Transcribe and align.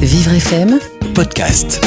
Vivre 0.00 0.34
FM, 0.34 0.78
podcast. 1.16 1.84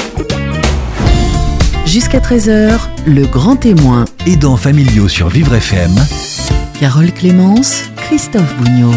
jusqu'à 1.85 2.19
13h, 2.19 2.77
le 3.07 3.25
grand 3.25 3.55
témoin. 3.55 4.03
Aidants 4.27 4.57
familiaux 4.57 5.07
sur 5.07 5.29
Vivre 5.29 5.55
FM. 5.55 5.95
Carole 6.81 7.13
Clémence, 7.13 7.83
Christophe 7.95 8.53
Bougnot. 8.57 8.91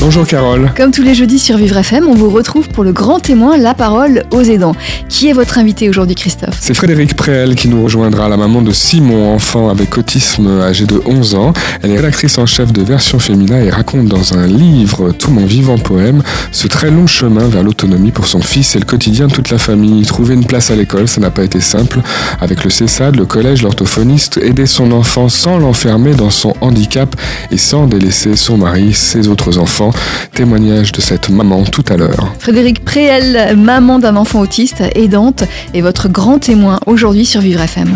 Bonjour 0.00 0.26
Carole. 0.26 0.70
Comme 0.76 0.92
tous 0.92 1.02
les 1.02 1.14
jeudis 1.14 1.38
sur 1.38 1.56
Vivre 1.56 1.78
FM, 1.78 2.06
on 2.06 2.14
vous 2.14 2.30
retrouve 2.30 2.68
pour 2.68 2.84
le 2.84 2.92
grand 2.92 3.18
témoin 3.18 3.56
La 3.56 3.74
parole 3.74 4.22
aux 4.30 4.42
aidants. 4.42 4.76
Qui 5.08 5.28
est 5.28 5.32
votre 5.32 5.58
invité 5.58 5.88
aujourd'hui, 5.88 6.14
Christophe 6.14 6.56
C'est 6.60 6.74
Frédéric 6.74 7.16
Préel 7.16 7.56
qui 7.56 7.68
nous 7.68 7.82
rejoindra, 7.82 8.28
la 8.28 8.36
maman 8.36 8.62
de 8.62 8.72
Simon, 8.72 9.34
enfant 9.34 9.68
avec 9.68 9.98
autisme 9.98 10.60
âgé 10.60 10.84
de 10.86 11.02
11 11.06 11.34
ans. 11.34 11.52
Elle 11.82 11.90
est 11.90 11.96
rédactrice 11.96 12.38
en 12.38 12.46
chef 12.46 12.72
de 12.72 12.82
Version 12.82 13.18
Féminin 13.18 13.58
et 13.60 13.70
raconte 13.70 14.06
dans 14.06 14.34
un 14.34 14.46
livre, 14.46 15.10
Tout 15.12 15.30
mon 15.30 15.44
vivant 15.44 15.78
poème, 15.78 16.22
ce 16.52 16.68
très 16.68 16.90
long 16.90 17.06
chemin 17.06 17.48
vers 17.48 17.64
l'autonomie 17.64 18.12
pour 18.12 18.26
son 18.26 18.40
fils 18.40 18.76
et 18.76 18.78
le 18.78 18.84
quotidien 18.84 19.26
de 19.26 19.32
toute 19.32 19.50
la 19.50 19.58
famille. 19.58 20.04
Trouver 20.04 20.34
une 20.34 20.44
place 20.44 20.70
à 20.70 20.76
l'école, 20.76 21.08
ça 21.08 21.20
n'a 21.20 21.30
pas 21.30 21.42
été 21.42 21.60
simple. 21.60 22.00
Avec 22.40 22.62
le 22.62 22.70
CESAD, 22.70 23.16
le 23.16 23.24
collège, 23.24 23.62
l'orthophoniste, 23.62 24.38
aider 24.38 24.66
son 24.66 24.92
enfant 24.92 25.28
sans 25.28 25.58
l'enfermer 25.58 26.14
dans 26.14 26.30
son 26.30 26.54
handicap 26.60 27.16
et 27.50 27.58
sans 27.58 27.86
délaisser 27.86 28.36
son 28.36 28.58
mari, 28.58 28.92
ses 28.92 29.26
autres 29.28 29.58
enfants. 29.58 29.85
Témoignage 30.34 30.92
de 30.92 31.00
cette 31.00 31.28
maman 31.30 31.64
tout 31.64 31.84
à 31.88 31.96
l'heure. 31.96 32.32
Frédéric 32.38 32.84
Préel, 32.84 33.56
maman 33.56 33.98
d'un 33.98 34.16
enfant 34.16 34.40
autiste, 34.40 34.82
aidante, 34.94 35.44
est 35.74 35.80
votre 35.80 36.08
grand 36.08 36.38
témoin 36.38 36.78
aujourd'hui 36.86 37.24
sur 37.26 37.40
Vivre 37.40 37.60
FM. 37.60 37.94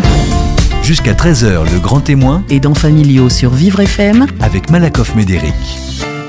Jusqu'à 0.83 1.13
13h, 1.13 1.71
le 1.71 1.79
grand 1.79 1.99
témoin 2.01 2.43
Aidants 2.49 2.73
familiaux 2.73 3.29
sur 3.29 3.51
Vivre 3.51 3.79
FM. 3.81 4.25
avec 4.41 4.69
Malakoff 4.71 5.15
Médéric. 5.15 5.53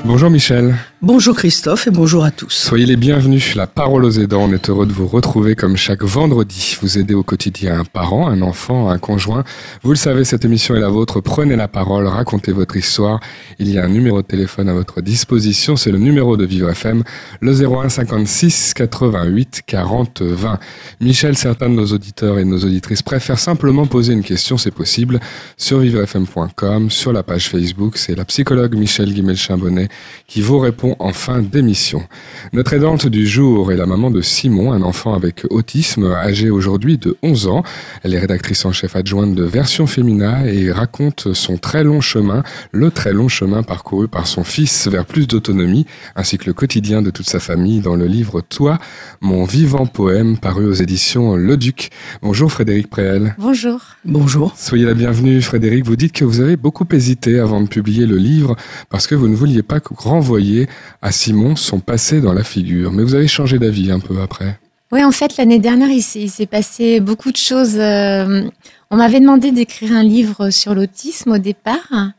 Bonjour 0.05 0.29
Michel. 0.29 0.75
Bonjour 1.05 1.35
Christophe 1.35 1.87
et 1.87 1.91
bonjour 1.91 2.23
à 2.23 2.31
tous. 2.31 2.53
Soyez 2.53 2.85
les 2.85 2.95
bienvenus. 2.95 3.55
La 3.55 3.67
parole 3.67 4.05
aux 4.05 4.11
aidants. 4.11 4.43
On 4.43 4.53
est 4.53 4.69
heureux 4.69 4.85
de 4.85 4.93
vous 4.93 5.05
retrouver 5.05 5.53
comme 5.53 5.75
chaque 5.75 6.01
vendredi. 6.01 6.77
Vous 6.81 6.97
aidez 6.97 7.13
au 7.13 7.23
quotidien 7.23 7.81
un 7.81 7.83
parent, 7.83 8.29
un 8.29 8.41
enfant, 8.41 8.89
un 8.89 8.97
conjoint. 8.97 9.43
Vous 9.81 9.89
le 9.89 9.97
savez, 9.97 10.23
cette 10.23 10.45
émission 10.45 10.77
est 10.77 10.79
la 10.79 10.87
vôtre. 10.87 11.19
Prenez 11.19 11.57
la 11.57 11.67
parole, 11.67 12.07
racontez 12.07 12.53
votre 12.53 12.77
histoire. 12.77 13.19
Il 13.59 13.69
y 13.69 13.77
a 13.77 13.83
un 13.83 13.89
numéro 13.89 14.21
de 14.21 14.25
téléphone 14.25 14.69
à 14.69 14.73
votre 14.73 15.01
disposition. 15.01 15.75
C'est 15.75 15.91
le 15.91 15.97
numéro 15.97 16.37
de 16.37 16.45
Vivre 16.45 16.69
FM, 16.69 17.03
le 17.41 17.51
01 17.51 17.89
56 17.89 18.73
88 18.73 19.63
40 19.67 20.21
20. 20.21 20.57
Michel, 21.01 21.35
certains 21.35 21.67
de 21.69 21.75
nos 21.75 21.87
auditeurs 21.87 22.39
et 22.39 22.45
de 22.45 22.49
nos 22.49 22.59
auditrices 22.63 23.01
préfèrent 23.01 23.39
simplement 23.39 23.85
poser 23.87 24.13
une 24.13 24.23
question, 24.23 24.57
c'est 24.57 24.71
possible, 24.71 25.19
sur 25.57 25.79
vivrefm.com, 25.79 26.89
sur 26.89 27.11
la 27.11 27.23
page 27.23 27.49
Facebook. 27.49 27.97
C'est 27.97 28.15
la 28.15 28.23
psychologue 28.23 28.77
Michel 28.77 29.13
Guimel-Chambonnet 29.13 29.89
qui 30.29 30.39
vous 30.39 30.59
répond 30.59 30.92
en 30.99 31.13
fin 31.13 31.41
d'émission. 31.41 32.03
Notre 32.51 32.73
aidante 32.73 33.07
du 33.07 33.27
jour 33.27 33.71
est 33.71 33.77
la 33.77 33.85
maman 33.85 34.11
de 34.11 34.21
Simon, 34.21 34.71
un 34.71 34.81
enfant 34.81 35.13
avec 35.13 35.45
autisme 35.49 36.11
âgé 36.11 36.49
aujourd'hui 36.49 36.97
de 36.97 37.17
11 37.23 37.47
ans. 37.47 37.63
Elle 38.03 38.13
est 38.13 38.19
rédactrice 38.19 38.65
en 38.65 38.71
chef 38.71 38.95
adjointe 38.95 39.35
de 39.35 39.43
Version 39.43 39.87
Fémina 39.87 40.47
et 40.47 40.71
raconte 40.71 41.33
son 41.33 41.57
très 41.57 41.83
long 41.83 42.01
chemin, 42.01 42.43
le 42.71 42.91
très 42.91 43.13
long 43.13 43.27
chemin 43.27 43.63
parcouru 43.63 44.07
par 44.07 44.27
son 44.27 44.43
fils 44.43 44.87
vers 44.87 45.05
plus 45.05 45.27
d'autonomie, 45.27 45.85
ainsi 46.15 46.37
que 46.37 46.45
le 46.45 46.53
quotidien 46.53 47.01
de 47.01 47.09
toute 47.09 47.29
sa 47.29 47.39
famille 47.39 47.79
dans 47.79 47.95
le 47.95 48.05
livre 48.05 48.41
Toi, 48.41 48.79
mon 49.21 49.45
vivant 49.45 49.85
poème 49.85 50.37
paru 50.37 50.65
aux 50.65 50.73
éditions 50.73 51.35
Le 51.35 51.57
Duc. 51.57 51.89
Bonjour 52.21 52.51
Frédéric 52.51 52.89
Préel. 52.89 53.35
Bonjour. 53.37 53.79
Bonjour. 54.05 54.53
Soyez 54.57 54.85
la 54.85 54.93
bienvenue, 54.93 55.41
Frédéric. 55.41 55.85
Vous 55.85 55.95
dites 55.95 56.13
que 56.13 56.25
vous 56.25 56.39
avez 56.39 56.57
beaucoup 56.57 56.85
hésité 56.91 57.39
avant 57.39 57.61
de 57.61 57.67
publier 57.67 58.05
le 58.05 58.17
livre 58.17 58.55
parce 58.89 59.07
que 59.07 59.15
vous 59.15 59.27
ne 59.27 59.35
vouliez 59.35 59.63
pas 59.63 59.79
renvoyer 59.95 60.67
à 61.01 61.11
Simon 61.11 61.55
son 61.55 61.79
passé 61.79 62.21
dans 62.21 62.33
la 62.33 62.43
figure. 62.43 62.91
Mais 62.91 63.03
vous 63.03 63.15
avez 63.15 63.27
changé 63.27 63.59
d'avis 63.59 63.91
un 63.91 63.99
peu 63.99 64.21
après. 64.21 64.59
Oui, 64.93 65.03
en 65.03 65.11
fait, 65.11 65.37
l'année 65.37 65.57
dernière, 65.57 65.89
il 65.89 66.03
s'est 66.03 66.45
passé 66.45 66.99
beaucoup 66.99 67.31
de 67.31 67.37
choses. 67.37 67.77
Euh, 67.79 68.43
on 68.91 68.97
m'avait 68.97 69.19
demandé 69.19 69.51
d'écrire 69.51 69.91
un 69.91 70.03
livre 70.03 70.51
sur 70.51 70.75
l'autisme 70.75 71.31
au 71.31 71.37
départ. 71.39 72.11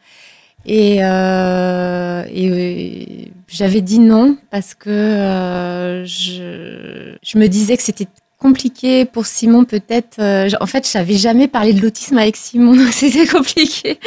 Et, 0.67 1.05
euh, 1.05 2.25
euh, 2.25 3.05
j'avais 3.47 3.81
dit 3.81 4.01
non 4.01 4.37
parce 4.51 4.75
que 4.75 6.03
je 6.05 7.39
me 7.39 7.47
disais 7.47 7.77
que 7.77 7.83
c'était 7.85 8.09
compliqué 8.39 9.05
pour 9.05 9.27
Simon 9.27 9.65
peut-être. 9.65 10.19
euh, 10.19 10.49
en 10.61 10.67
fait, 10.67 10.89
je 10.91 10.99
n'avais 10.99 11.15
jamais 11.15 11.49
parlé 11.49 11.73
de 11.73 11.81
l'autisme 11.81 12.19
avec 12.19 12.37
Simon, 12.37 12.77
c'était 12.93 13.27
compliqué 13.27 13.99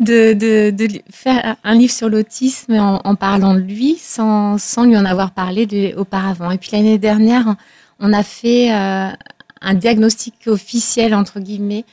de, 0.00 0.32
de, 0.34 1.02
faire 1.10 1.56
un 1.64 1.74
livre 1.74 1.92
sur 1.92 2.08
l'autisme 2.08 2.74
en, 2.74 3.14
parlant 3.14 3.54
de 3.54 3.60
lui 3.60 3.96
sans, 3.98 4.58
sans 4.58 4.84
lui 4.84 4.96
en 4.96 5.04
avoir 5.04 5.30
parlé 5.30 5.94
auparavant. 5.96 6.50
Et 6.50 6.58
puis 6.58 6.70
l'année 6.72 6.98
dernière, 6.98 7.56
on 7.98 8.12
a 8.12 8.22
fait 8.22 8.72
euh, 8.72 9.08
un 9.60 9.74
diagnostic 9.74 10.34
officiel, 10.46 11.14
entre 11.14 11.40
guillemets, 11.40 11.84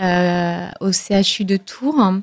euh, 0.00 0.66
au 0.80 0.90
CHU 0.92 1.44
de 1.44 1.56
Tours. 1.56 2.14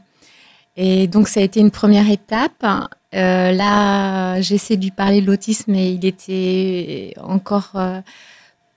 Et 0.76 1.08
donc, 1.08 1.28
ça 1.28 1.40
a 1.40 1.44
été 1.44 1.60
une 1.60 1.72
première 1.72 2.10
étape. 2.10 2.66
Là, 3.12 4.42
j'essaie 4.42 4.76
de 4.76 4.82
lui 4.82 4.92
parler 4.92 5.22
de 5.22 5.28
l'autisme, 5.28 5.72
mais 5.74 5.94
il 5.94 6.04
était 6.04 7.14
encore 7.22 7.74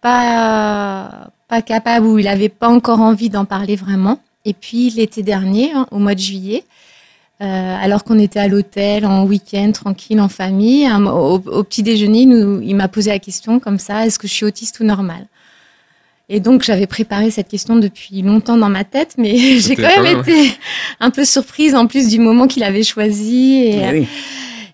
pas, 0.00 1.28
pas 1.48 1.62
capable 1.62 2.06
ou 2.06 2.18
il 2.18 2.24
n'avait 2.24 2.48
pas 2.48 2.68
encore 2.68 3.00
envie 3.00 3.30
d'en 3.30 3.44
parler 3.44 3.76
vraiment. 3.76 4.20
Et 4.44 4.52
puis, 4.54 4.90
l'été 4.90 5.22
dernier, 5.22 5.72
hein, 5.72 5.86
au 5.90 5.98
mois 5.98 6.14
de 6.14 6.20
juillet, 6.20 6.64
euh, 7.42 7.76
alors 7.80 8.04
qu'on 8.04 8.18
était 8.18 8.38
à 8.38 8.48
l'hôtel, 8.48 9.04
en 9.04 9.24
week-end, 9.24 9.70
tranquille, 9.72 10.20
en 10.20 10.28
famille, 10.28 10.88
au, 10.90 11.34
au 11.44 11.62
petit 11.64 11.82
déjeuner, 11.82 12.20
il 12.20 12.28
nous- 12.28 12.60
il 12.62 12.74
m'a 12.76 12.88
posé 12.88 13.10
la 13.10 13.18
question 13.18 13.58
comme 13.60 13.78
ça, 13.78 14.06
est-ce 14.06 14.18
que 14.18 14.26
je 14.28 14.32
suis 14.32 14.44
autiste 14.46 14.80
ou 14.80 14.84
normal 14.84 15.26
Et 16.28 16.40
donc, 16.40 16.62
j'avais 16.62 16.86
préparé 16.86 17.30
cette 17.30 17.48
question 17.48 17.76
depuis 17.76 18.22
longtemps 18.22 18.56
dans 18.56 18.68
ma 18.70 18.84
tête, 18.84 19.14
mais 19.18 19.36
j'ai 19.58 19.76
quand 19.76 20.02
même 20.02 20.20
été 20.20 20.52
un 21.00 21.10
peu 21.10 21.24
surprise 21.24 21.74
en 21.74 21.86
plus 21.86 22.08
du 22.08 22.18
moment 22.20 22.46
qu'il 22.46 22.62
avait 22.62 22.82
choisi. 22.84 23.54
Et. 23.64 24.06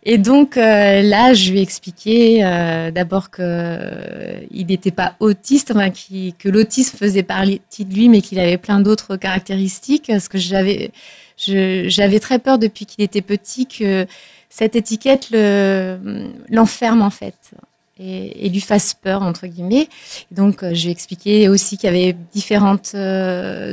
Et 0.04 0.18
donc 0.18 0.56
euh, 0.56 1.02
là, 1.02 1.32
je 1.34 1.50
lui 1.52 1.58
ai 1.60 1.62
expliqué 1.62 2.44
euh, 2.44 2.90
d'abord 2.90 3.30
que 3.30 3.42
euh, 3.42 4.40
n'était 4.50 4.90
pas 4.90 5.14
autiste, 5.20 5.70
enfin, 5.70 5.90
qu'il- 5.90 6.34
que 6.34 6.48
l'autisme 6.48 6.96
faisait 6.98 7.22
partie 7.22 7.84
de 7.84 7.94
lui, 7.94 8.08
mais 8.08 8.20
qu'il 8.20 8.38
avait 8.40 8.58
plein 8.58 8.80
d'autres 8.80 9.16
caractéristiques. 9.16 10.06
Parce 10.08 10.28
que 10.28 10.38
j'avais, 10.38 10.90
j'avais 11.36 12.20
très 12.20 12.38
peur 12.38 12.58
depuis 12.58 12.86
qu'il 12.86 13.04
était 13.04 13.22
petit 13.22 13.66
que 13.66 14.06
cette 14.50 14.76
étiquette 14.76 15.28
le, 15.30 15.98
l'enferme 16.50 17.02
en 17.02 17.10
fait 17.10 17.52
et, 18.02 18.46
et 18.46 18.48
lui 18.48 18.60
fasse 18.60 18.94
peur 18.94 19.22
entre 19.22 19.46
guillemets. 19.46 19.88
Et 20.30 20.34
donc, 20.34 20.62
euh, 20.62 20.70
je 20.74 20.82
lui 20.82 20.88
ai 20.88 20.92
expliqué 20.92 21.48
aussi 21.48 21.76
qu'il 21.78 21.88
y 21.88 21.92
avait 21.92 22.16
différents 22.34 22.76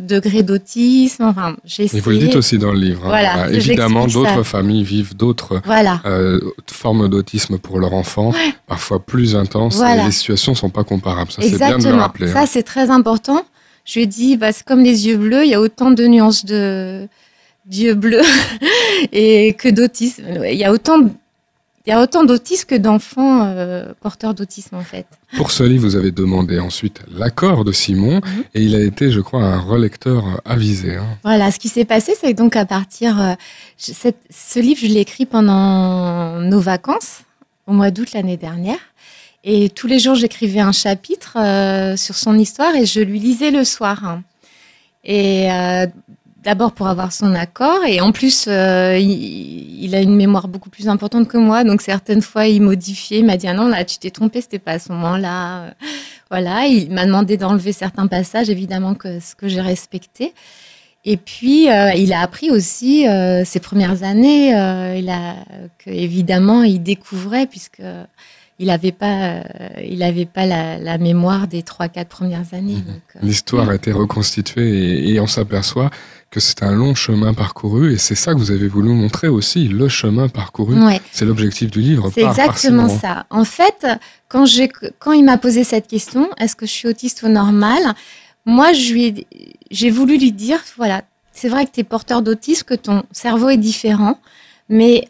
degrés 0.02 0.44
d'autisme. 0.44 1.24
Enfin, 1.24 1.56
j'ai 1.66 1.84
Et 1.84 1.86
essayé. 1.88 2.02
vous 2.02 2.10
le 2.12 2.18
dites 2.20 2.36
aussi 2.36 2.58
dans 2.58 2.72
le 2.72 2.80
livre. 2.80 3.02
hein. 3.06 3.10
Voilà, 3.10 3.46
Euh, 3.48 3.54
évidemment, 3.54 4.08
ça. 4.08 4.14
d'autres 4.14 4.44
familles 4.44 4.84
vivent 4.84 5.16
d'autres 5.16 5.62
Voilà. 5.66 6.02
euh, 6.06 6.40
formes 6.72 7.08
d'autisme 7.10 7.58
pour 7.58 7.80
leur 7.80 7.94
enfant, 7.94 8.32
parfois 8.68 9.00
plus 9.00 9.36
intenses, 9.36 9.78
Voilà. 9.78 10.04
et 10.04 10.06
les 10.06 10.12
situations 10.12 10.54
sont 10.56 10.70
pas 10.70 10.84
comparables. 10.84 11.32
Ça, 11.32 11.42
c'est 11.42 11.58
bien 11.58 11.78
de 11.78 11.90
le 11.90 11.96
rappeler. 11.96 12.28
Ça, 12.28 12.42
hein. 12.42 12.46
c'est 12.46 12.64
très 12.64 12.90
important. 12.90 13.44
Je 13.86 13.96
lui 13.96 14.04
ai 14.04 14.08
dit, 14.08 14.38
bah, 14.38 14.52
c'est 14.52 14.64
comme 14.66 14.84
les 14.84 15.08
yeux 15.08 15.18
bleus, 15.18 15.46
il 15.46 15.50
y 15.50 15.56
a 15.56 15.62
autant 15.62 15.90
de 15.92 16.06
nuances 16.06 16.46
de 16.46 17.08
d'yeux 17.66 17.94
bleus 17.96 18.22
et 19.12 19.54
que 19.54 19.70
d'autisme. 19.70 20.24
Il 20.50 20.58
y 20.58 20.64
a 20.64 20.72
autant, 20.72 20.98
de- 21.00 21.10
il 21.86 21.90
y 21.90 21.94
a 21.94 22.02
autant 22.02 22.24
d'autisme 22.24 22.66
que 22.68 22.76
d'enfants 22.76 23.46
euh, 23.46 23.94
porteurs 24.02 24.34
d'autisme, 24.34 24.76
en 24.76 24.82
fait. 24.84 25.06
Pour 25.38 25.52
ce 25.52 25.64
livre, 25.64 25.84
vous 25.84 25.96
avez 25.96 26.12
demandé 26.12 26.60
ensuite 26.60 27.02
l'accord 27.12 27.64
de 27.66 27.72
Simon, 27.72 28.16
Mhm. 28.24 28.44
et 28.54 28.64
il 28.64 28.76
a 28.76 28.82
été, 28.82 29.12
je 29.12 29.22
crois, 29.22 29.44
un 29.44 29.60
relecteur 29.60 30.28
euh, 30.28 30.38
avisé. 30.46 30.96
hein. 30.98 31.06
Voilà, 31.24 31.52
ce 31.52 31.60
qui 31.60 31.70
s'est 31.70 31.86
passé, 31.86 32.14
c'est 32.20 32.34
donc 32.34 32.56
à 32.56 32.66
partir, 32.66 33.20
euh, 33.20 33.34
je- 33.78 33.94
cette- 33.94 34.22
ce 34.30 34.60
livre, 34.60 34.80
je 34.82 34.88
l'ai 34.88 35.00
écrit 35.02 35.26
pendant 35.26 36.40
nos 36.42 36.60
vacances, 36.60 37.22
au 37.66 37.74
mois 37.74 37.92
d'août 37.92 38.10
l'année 38.14 38.38
dernière. 38.38 38.80
Et 39.44 39.70
tous 39.70 39.88
les 39.88 40.00
jours, 40.00 40.16
j'écrivais 40.16 40.60
un 40.60 40.74
chapitre 40.74 41.38
euh, 41.40 41.96
sur 41.96 42.16
son 42.16 42.38
histoire 42.38 42.76
et 42.76 42.86
je 42.86 43.00
lui 43.00 43.20
lisais 43.20 43.52
le 43.52 43.64
soir. 43.64 44.04
hein. 44.04 44.22
Et 45.06 45.50
euh, 45.52 45.88
d'abord 46.50 46.72
pour 46.72 46.88
avoir 46.88 47.14
son 47.14 47.36
accord, 47.36 47.86
et 47.86 48.02
en 48.02 48.12
plus, 48.12 48.46
euh, 48.48 48.98
il, 48.98 49.94
a 49.94 50.02
une 50.02 50.16
mémoire 50.16 50.48
beaucoup 50.48 50.72
plus 50.72 50.88
importante 50.88 51.28
que 51.28 51.38
moi, 51.38 51.64
donc 51.64 51.84
certaines 51.84 52.24
fois, 52.24 52.48
il 52.48 52.64
modifiait, 52.64 53.20
il 53.20 53.26
m'a 53.26 53.38
dit 53.38 53.48
ah 53.48 53.54
non 53.54 53.68
là, 53.68 53.86
tu 53.86 54.00
t'es 54.00 54.10
trompé, 54.10 54.42
c'était 54.42 54.58
pas 54.58 54.72
à 54.72 54.80
ce 54.80 54.92
moment-là. 54.94 55.66
Euh, 55.66 55.72
Voilà, 56.32 56.66
il 56.66 56.92
m'a 56.92 57.06
demandé 57.06 57.38
d'enlever 57.38 57.72
certains 57.72 58.08
passages, 58.08 58.50
évidemment 58.50 58.96
que 58.96 59.20
ce 59.20 59.36
que 59.36 59.48
j'ai 59.48 59.62
respecté. 59.62 60.34
Et 61.06 61.18
puis, 61.18 61.70
euh, 61.70 61.94
il 61.94 62.14
a 62.14 62.22
appris 62.22 62.50
aussi 62.50 63.08
euh, 63.08 63.46
ses 63.46 63.60
premières 63.60 64.02
années, 64.02 64.50
il 64.98 65.10
évidemment, 65.86 66.64
il 66.64 66.82
découvrait, 66.82 67.46
puisque 67.46 67.84
il 68.60 68.68
n'avait 68.68 68.92
pas, 68.92 69.38
euh, 69.38 69.42
il 69.84 70.04
avait 70.04 70.26
pas 70.26 70.46
la, 70.46 70.78
la 70.78 70.98
mémoire 70.98 71.48
des 71.48 71.64
trois, 71.64 71.88
quatre 71.88 72.10
premières 72.10 72.54
années. 72.54 72.76
Mhm. 72.76 73.00
euh, 73.16 73.20
L'histoire 73.24 73.70
a 73.70 73.76
été 73.76 73.92
reconstituée 73.92 74.70
et, 74.70 75.14
et 75.14 75.20
on 75.20 75.28
s'aperçoit 75.28 75.90
que 76.30 76.40
c'est 76.40 76.62
un 76.62 76.72
long 76.74 76.94
chemin 76.94 77.34
parcouru 77.34 77.94
et 77.94 77.98
c'est 77.98 78.16
ça 78.16 78.34
que 78.34 78.38
vous 78.40 78.52
avez 78.52 78.68
voulu 78.68 78.90
montrer 78.90 79.30
aussi, 79.30 79.68
le 79.68 79.88
chemin 79.88 80.28
parcouru. 80.28 80.80
ouais. 80.86 81.02
C'est 81.12 81.26
l'objectif 81.26 81.72
du 81.72 81.82
livre. 81.82 82.12
C'est 82.14 82.22
par 82.22 82.32
exactement 82.32 82.90
ça. 82.90 83.26
En 83.30 83.46
fait, 83.46 83.88
quand, 84.28 84.46
il 84.46 85.24
m'a 85.24 85.38
posé 85.38 85.64
cette 85.64 85.88
question, 85.88 86.30
est-ce 86.38 86.56
que 86.56 86.66
je 86.68 86.72
suis 86.72 86.88
autiste 86.88 87.24
ou 87.24 87.30
normal 87.30 87.82
Moi, 88.46 88.74
j'ai 88.74 89.90
voulu 89.90 90.18
lui 90.18 90.32
dire, 90.32 90.60
voilà, 90.78 91.02
c'est 91.32 91.50
vrai 91.50 91.66
que 91.66 91.72
tu 91.72 91.80
es 91.80 91.84
porteur 91.84 92.22
d'autisme, 92.22 92.64
que 92.66 92.76
ton 92.76 93.04
cerveau 93.12 93.50
est 93.50 93.58
différent, 93.58 94.20
mais 94.68 95.08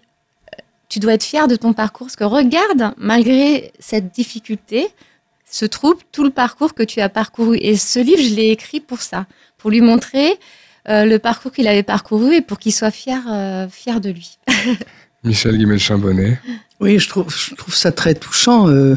tu 0.89 1.00
dois 1.00 1.13
être 1.13 1.24
fier 1.24 1.47
de 1.47 1.56
ton 1.56 1.74
parcours. 1.74 2.07
Parce 2.07 2.15
que 2.15 2.24
regarde, 2.24 2.94
malgré 2.97 3.71
cette 3.80 4.13
difficulté, 4.13 4.88
se 5.50 5.65
trouve 5.65 5.95
tout 6.12 6.24
le 6.24 6.30
parcours 6.30 6.74
que 6.74 6.83
tu 6.83 7.00
as 7.01 7.09
parcouru. 7.09 7.57
Et 7.62 7.75
ce 7.75 8.00
livre, 8.00 8.21
je 8.21 8.36
l'ai 8.36 8.50
écrit 8.50 8.80
pour 8.80 9.01
ça, 9.01 9.25
pour 9.57 9.69
lui 9.69 9.81
montrer 9.81 10.38
euh, 10.89 11.06
le 11.06 11.19
parcours 11.19 11.51
qu'il 11.51 11.68
avait 11.68 11.83
parcouru 11.83 12.36
et 12.36 12.41
pour 12.41 12.59
qu'il 12.59 12.74
soit 12.74 12.91
fier, 12.91 13.21
euh, 13.30 13.68
fier 13.69 14.01
de 14.01 14.09
lui. 14.09 14.38
Michel 15.24 15.57
Guimel-Chambonnet. 15.57 16.39
Oui, 16.80 16.97
je 17.00 17.09
trouve, 17.09 17.33
je 17.36 17.56
trouve 17.56 17.75
ça 17.75 17.91
très 17.91 18.15
touchant 18.15 18.69
euh, 18.69 18.95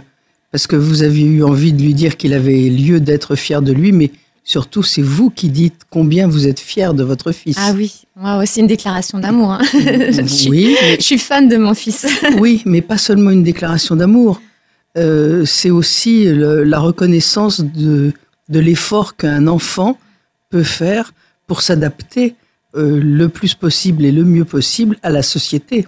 parce 0.53 0.67
que 0.67 0.77
vous 0.77 1.03
aviez 1.03 1.27
eu 1.27 1.43
envie 1.43 1.73
de 1.73 1.83
lui 1.83 1.95
dire 1.95 2.17
qu'il 2.17 2.33
avait 2.33 2.69
lieu 2.69 3.01
d'être 3.01 3.35
fier 3.35 3.61
de 3.61 3.73
lui, 3.73 3.91
mais 3.93 4.11
surtout, 4.45 4.83
c'est 4.83 5.03
vous 5.03 5.31
qui 5.31 5.49
dites 5.49 5.83
combien 5.91 6.27
vous 6.27 6.47
êtes 6.47 6.61
fier 6.61 6.95
de 6.95 7.05
votre 7.05 7.33
fils. 7.33 7.57
Ah 7.59 7.73
oui, 7.75 8.03
moi 8.17 8.39
aussi 8.43 8.61
une 8.61 8.67
déclaration 8.67 9.19
d'amour. 9.19 9.53
hein. 9.53 9.61
je, 9.73 10.25
suis, 10.27 10.51
oui, 10.51 10.77
mais- 10.83 10.97
je 10.97 11.03
suis 11.03 11.19
fan 11.19 11.49
de 11.49 11.57
mon 11.57 11.75
fils. 11.75 12.07
oui, 12.39 12.63
mais 12.65 12.81
pas 12.83 12.99
seulement 12.99 13.31
une 13.31 13.45
déclaration 13.45 13.97
d'amour. 13.97 14.41
Euh, 14.99 15.45
c'est 15.47 15.71
aussi 15.71 16.25
le- 16.25 16.65
la 16.65 16.79
reconnaissance 16.81 17.61
de, 17.61 18.13
de 18.49 18.59
l'effort 18.61 19.17
qu'un 19.17 19.47
enfant 19.47 19.99
peut 20.51 20.65
faire 20.65 21.13
pour 21.47 21.63
s'adapter 21.63 22.35
euh, 22.77 23.01
le 23.03 23.29
plus 23.29 23.55
possible 23.55 24.05
et 24.05 24.13
le 24.13 24.25
mieux 24.25 24.45
possible 24.45 24.99
à 25.03 25.11
la 25.11 25.23
société. 25.23 25.87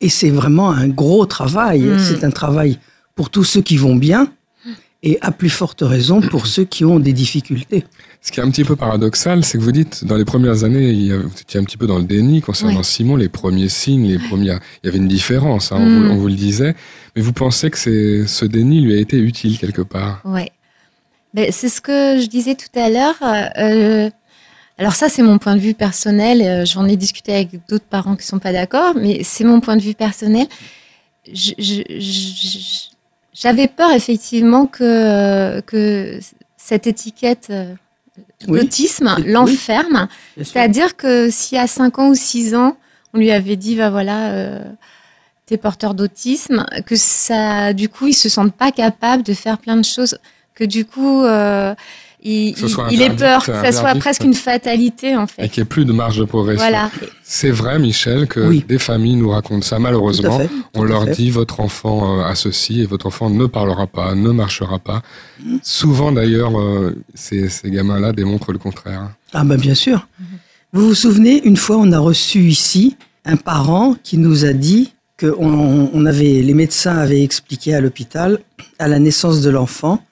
Et 0.00 0.08
c'est 0.08 0.30
vraiment 0.30 0.70
un 0.70 0.88
gros 0.88 1.26
travail. 1.26 1.80
Mm. 1.82 1.98
C'est 1.98 2.24
un 2.24 2.30
travail 2.30 2.78
pour 3.14 3.30
tous 3.30 3.44
ceux 3.44 3.60
qui 3.62 3.76
vont 3.76 3.96
bien 3.96 4.32
et 5.02 5.16
à 5.20 5.30
plus 5.30 5.48
forte 5.50 5.82
raison 5.82 6.20
pour 6.20 6.46
ceux 6.48 6.64
qui 6.64 6.84
ont 6.84 6.98
des 6.98 7.12
difficultés. 7.12 7.84
Ce 8.20 8.32
qui 8.32 8.40
est 8.40 8.42
un 8.42 8.50
petit 8.50 8.64
peu 8.64 8.74
paradoxal, 8.74 9.44
c'est 9.44 9.56
que 9.56 9.62
vous 9.62 9.70
dites, 9.70 10.04
dans 10.04 10.16
les 10.16 10.24
premières 10.24 10.64
années, 10.64 10.90
il 10.90 11.02
y 11.02 11.12
avait- 11.12 11.22
vous 11.22 11.40
étiez 11.40 11.60
un 11.60 11.64
petit 11.64 11.76
peu 11.76 11.86
dans 11.86 11.98
le 11.98 12.04
déni 12.04 12.40
concernant 12.40 12.78
Ouais. 12.78 12.82
Simon, 12.82 13.14
les 13.16 13.28
premiers 13.28 13.68
signes, 13.68 14.08
les 14.08 14.18
premières, 14.18 14.58
il 14.82 14.86
y 14.86 14.88
avait 14.88 14.98
une 14.98 15.06
différence, 15.06 15.70
hein, 15.70 15.76
on, 15.78 15.86
Mm. 15.86 15.98
vous, 16.06 16.10
on 16.12 16.16
vous 16.16 16.26
le 16.28 16.34
disait, 16.34 16.74
mais 17.14 17.22
vous 17.22 17.32
pensez 17.32 17.70
que 17.70 17.78
ce 18.26 18.44
déni 18.44 18.80
lui 18.80 18.92
a 18.94 18.96
été 18.96 19.18
utile 19.18 19.56
quelque 19.58 19.82
part? 19.82 20.20
Ouais. 20.24 20.50
Ben, 21.32 21.52
c'est 21.52 21.68
ce 21.68 21.80
que 21.80 22.20
je 22.20 22.26
disais 22.26 22.56
tout 22.56 22.76
à 22.78 22.90
l'heure. 22.90 23.14
euh, 23.58 24.10
alors 24.78 24.94
ça, 24.94 25.08
c'est 25.08 25.22
mon 25.22 25.38
point 25.38 25.54
de 25.54 25.60
vue 25.60 25.74
personnel. 25.74 26.42
euh, 26.42 26.64
J'en 26.64 26.86
ai 26.86 26.96
discuté 26.96 27.32
avec 27.34 27.50
d'autres 27.68 27.84
parents 27.88 28.16
qui 28.16 28.26
sont 28.26 28.38
pas 28.40 28.52
d'accord, 28.52 28.94
mais 28.96 29.22
c'est 29.22 29.44
mon 29.44 29.60
point 29.60 29.76
de 29.76 29.82
vue 29.82 29.94
personnel. 29.94 30.46
Je- 31.32 31.52
je- 31.58 31.82
je- 32.00 32.88
J'avais 33.40 33.68
peur 33.68 33.92
effectivement 33.92 34.66
que, 34.66 35.60
que 35.60 36.18
cette 36.56 36.86
étiquette 36.86 37.48
euh, 37.50 37.72
Oui. 38.48 38.60
Oui. 39.18 39.24
l'enferme. 39.26 40.08
C'est-à-dire 40.36 40.96
que 40.96 41.30
si 41.30 41.56
à 41.56 41.66
5 41.68 41.98
ans 42.00 42.08
ou 42.08 42.14
6 42.14 42.54
ans, 42.56 42.76
on 43.14 43.18
lui 43.18 43.30
avait 43.30 43.56
dit, 43.56 43.76
va 43.76 43.90
voilà, 43.90 44.32
euh, 44.32 44.64
t'es 45.46 45.56
porteur 45.56 45.94
d'autisme, 45.94 46.66
que 46.84 46.96
ça, 46.96 47.72
du 47.72 47.88
coup, 47.88 48.08
ils 48.08 48.14
se 48.14 48.28
sentent 48.28 48.54
pas 48.54 48.72
capables 48.72 49.22
de 49.22 49.32
faire 49.34 49.58
plein 49.58 49.76
de 49.76 49.84
choses, 49.84 50.18
que 50.54 50.64
du 50.64 50.84
coup, 50.84 51.22
euh, 51.22 51.74
il, 52.22 52.48
il- 52.48 52.54
il 52.90 53.02
ait 53.02 53.06
interdit, 53.06 53.16
peur, 53.16 53.44
que 53.44 53.52
ça 53.52 53.72
soit 53.72 53.94
presque 53.94 54.22
ça. 54.22 54.26
une 54.28 54.34
fatalité, 54.34 55.16
en 55.16 55.24
Et 55.24 55.28
fait. 55.28 55.48
qu'il 55.48 55.60
n'y 55.62 55.66
ait 55.66 55.68
plus 55.68 55.84
de 55.84 55.92
marge 55.92 56.18
de 56.18 56.24
progression. 56.24 56.64
Voilà. 56.68 56.90
C'est 57.22 57.50
vrai, 57.50 57.78
Michel, 57.78 58.26
que 58.26 58.40
Oui. 58.40 58.64
des 58.66 58.78
familles 58.78 59.16
nous 59.16 59.30
racontent 59.30 59.62
ça, 59.62 59.76
Tout 59.76 59.82
à 59.82 59.84
malheureusement. 59.84 60.38
fait, 60.38 60.50
On 60.74 60.82
leur 60.82 61.04
fait. 61.04 61.12
dit 61.12 61.30
votre 61.30 61.60
enfant 61.60 62.18
euh, 62.20 62.24
a 62.24 62.34
ceci 62.34 62.80
et 62.80 62.86
votre 62.86 63.06
enfant 63.06 63.30
ne 63.30 63.46
parlera 63.46 63.86
pas, 63.86 64.14
ne 64.14 64.30
marchera 64.32 64.78
pas. 64.78 65.02
Souvent 65.62 66.12
d'ailleurs, 66.12 66.58
euh, 66.58 66.94
ces, 67.14 67.48
ces 67.48 67.70
gamins-là 67.70 68.12
démontrent 68.12 68.52
le 68.52 68.58
contraire. 68.58 69.10
Ah 69.32 69.44
ben 69.44 69.56
bien 69.56 69.74
sûr. 69.74 70.06
Vous 70.72 70.88
vous 70.88 70.94
souvenez, 70.94 71.42
une 71.44 71.56
fois, 71.56 71.76
on 71.78 71.92
a 71.92 71.98
reçu 71.98 72.40
ici 72.40 72.96
un 73.24 73.36
parent 73.36 73.94
qui 74.02 74.18
nous 74.18 74.44
a 74.44 74.52
dit 74.52 74.92
que 75.16 75.34
on, 75.38 75.90
on 75.92 76.06
avait, 76.06 76.42
les 76.42 76.54
médecins 76.54 76.96
avaient 76.96 77.22
expliqué 77.22 77.74
à 77.74 77.80
l'hôpital, 77.80 78.38
à 78.78 78.88
la 78.88 78.98
naissance 78.98 79.40
de 79.40 79.50
l'enfant, 79.50 80.02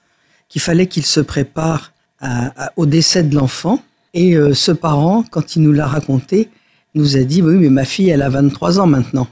qu'il 0.49 0.61
fallait 0.61 0.87
qu'il 0.87 1.05
se 1.05 1.19
prépare 1.19 1.91
à- 2.19 2.65
à- 2.67 2.73
au 2.75 2.85
décès 2.85 3.23
de 3.23 3.35
l'enfant. 3.35 3.81
Et 4.13 4.35
euh, 4.35 4.53
ce 4.53 4.71
parent, 4.71 5.23
quand 5.29 5.55
il 5.55 5.61
nous 5.63 5.73
l'a 5.73 5.87
raconté, 5.87 6.49
nous 6.95 7.17
a 7.17 7.23
dit, 7.23 7.41
oui, 7.41 7.55
mais 7.55 7.69
ma 7.69 7.85
fille, 7.85 8.09
elle 8.09 8.21
a 8.23 8.29
23 8.29 8.79
ans 8.79 8.87
maintenant. 8.87 9.27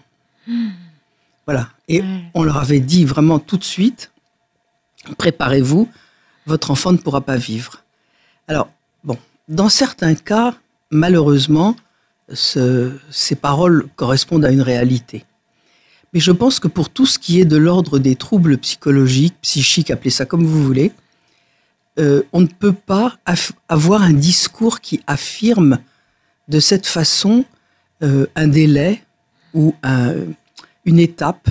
Voilà. 1.47 1.69
Et 1.87 2.01
Ouais. 2.01 2.23
on 2.33 2.43
leur 2.43 2.57
avait 2.57 2.79
dit 2.79 3.05
vraiment 3.05 3.39
tout 3.39 3.57
de 3.57 3.63
suite, 3.63 4.11
préparez-vous, 5.17 5.89
votre 6.45 6.71
enfant 6.71 6.91
ne 6.91 6.97
pourra 6.97 7.21
pas 7.21 7.37
vivre. 7.37 7.83
Alors, 8.47 8.69
bon, 9.03 9.17
dans 9.47 9.69
certains 9.69 10.15
cas, 10.15 10.55
malheureusement, 10.91 11.75
ce- 12.33 12.91
ces 13.11 13.35
paroles 13.35 13.87
correspondent 13.95 14.45
à 14.45 14.51
une 14.51 14.61
réalité. 14.61 15.25
Mais 16.13 16.19
je 16.19 16.31
pense 16.31 16.59
que 16.59 16.67
pour 16.67 16.89
tout 16.89 17.05
ce 17.05 17.19
qui 17.19 17.39
est 17.39 17.45
de 17.45 17.57
l'ordre 17.57 17.99
des 17.99 18.15
troubles 18.15 18.57
psychologiques, 18.57 19.35
psychiques, 19.41 19.91
appelez 19.91 20.09
ça 20.11 20.25
comme 20.25 20.45
vous 20.45 20.63
voulez, 20.63 20.91
euh, 21.99 22.23
on 22.33 22.41
ne 22.41 22.47
peut 22.47 22.73
pas 22.73 23.17
avoir 23.69 24.01
un 24.01 24.13
discours 24.13 24.81
qui 24.81 25.01
affirme 25.07 25.79
de 26.47 26.59
cette 26.59 26.87
façon 26.87 27.45
euh, 28.03 28.27
un 28.35 28.47
délai 28.47 29.01
ou 29.53 29.73
un- 29.83 30.15
une 30.85 30.99
étape, 30.99 31.49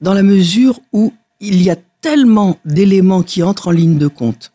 dans 0.00 0.14
la 0.14 0.22
mesure 0.22 0.80
où 0.92 1.12
il 1.40 1.60
y 1.62 1.70
a 1.70 1.76
tellement 2.00 2.58
d'éléments 2.64 3.22
qui 3.22 3.42
entrent 3.42 3.68
en 3.68 3.72
ligne 3.72 3.98
de 3.98 4.08
compte. 4.08 4.52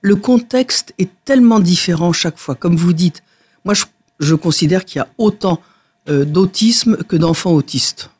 Le 0.00 0.14
contexte 0.16 0.94
est 0.98 1.10
tellement 1.24 1.58
différent 1.60 2.12
chaque 2.12 2.38
fois. 2.38 2.54
Comme 2.54 2.76
vous 2.76 2.92
dites, 2.92 3.22
moi 3.64 3.74
je, 3.74 3.84
je 4.20 4.34
considère 4.34 4.84
qu'il 4.84 4.98
y 4.98 5.02
a 5.02 5.08
autant 5.18 5.60
euh, 6.08 6.24
d'autisme 6.24 6.96
que 6.98 7.16
d'enfants 7.16 7.52
autistes. 7.52 8.10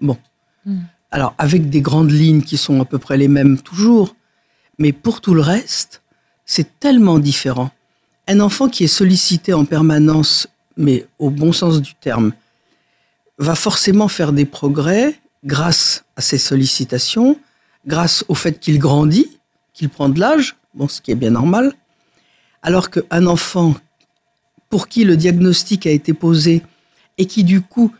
Bon. 0.00 0.16
Mm. 0.64 0.78
Alors 1.10 1.34
avec 1.38 1.68
des 1.70 1.80
grandes 1.82 2.10
lignes 2.10 2.42
qui 2.42 2.56
sont 2.56 2.80
à 2.80 2.84
peu 2.84 2.98
près 2.98 3.16
les 3.16 3.28
mêmes 3.28 3.58
toujours, 3.60 4.16
mais 4.78 4.92
pour 4.92 5.20
tout 5.20 5.34
le 5.34 5.40
reste, 5.40 6.02
c'est 6.44 6.78
tellement 6.78 7.18
différent. 7.18 7.70
Un 8.28 8.40
enfant 8.40 8.68
qui 8.68 8.84
est 8.84 8.88
sollicité 8.88 9.52
en 9.52 9.64
permanence, 9.64 10.48
mais 10.76 11.06
au 11.18 11.30
bon 11.30 11.52
sens 11.52 11.80
du 11.80 11.94
terme, 11.94 12.32
va 13.38 13.54
forcément 13.54 14.08
faire 14.08 14.32
des 14.32 14.44
progrès 14.44 15.18
grâce 15.44 16.04
à 16.16 16.20
ces 16.20 16.38
sollicitations, 16.38 17.38
grâce 17.86 18.24
au 18.28 18.34
fait 18.34 18.58
qu'il 18.58 18.78
grandit, 18.78 19.38
qu'il 19.72 19.88
prend 19.88 20.08
de 20.08 20.18
l'âge, 20.18 20.56
ce 20.88 21.00
qui 21.00 21.10
est 21.10 21.16
bien 21.16 21.30
normal, 21.30 21.72
alors 22.62 22.90
qu'un 22.90 23.26
enfant 23.26 23.74
pour 24.68 24.88
qui 24.88 25.04
le 25.04 25.16
diagnostic 25.16 25.86
a 25.86 25.90
été 25.90 26.12
posé 26.12 26.62
et 27.18 27.26
qui 27.26 27.44
du 27.44 27.60
coup 27.60 27.94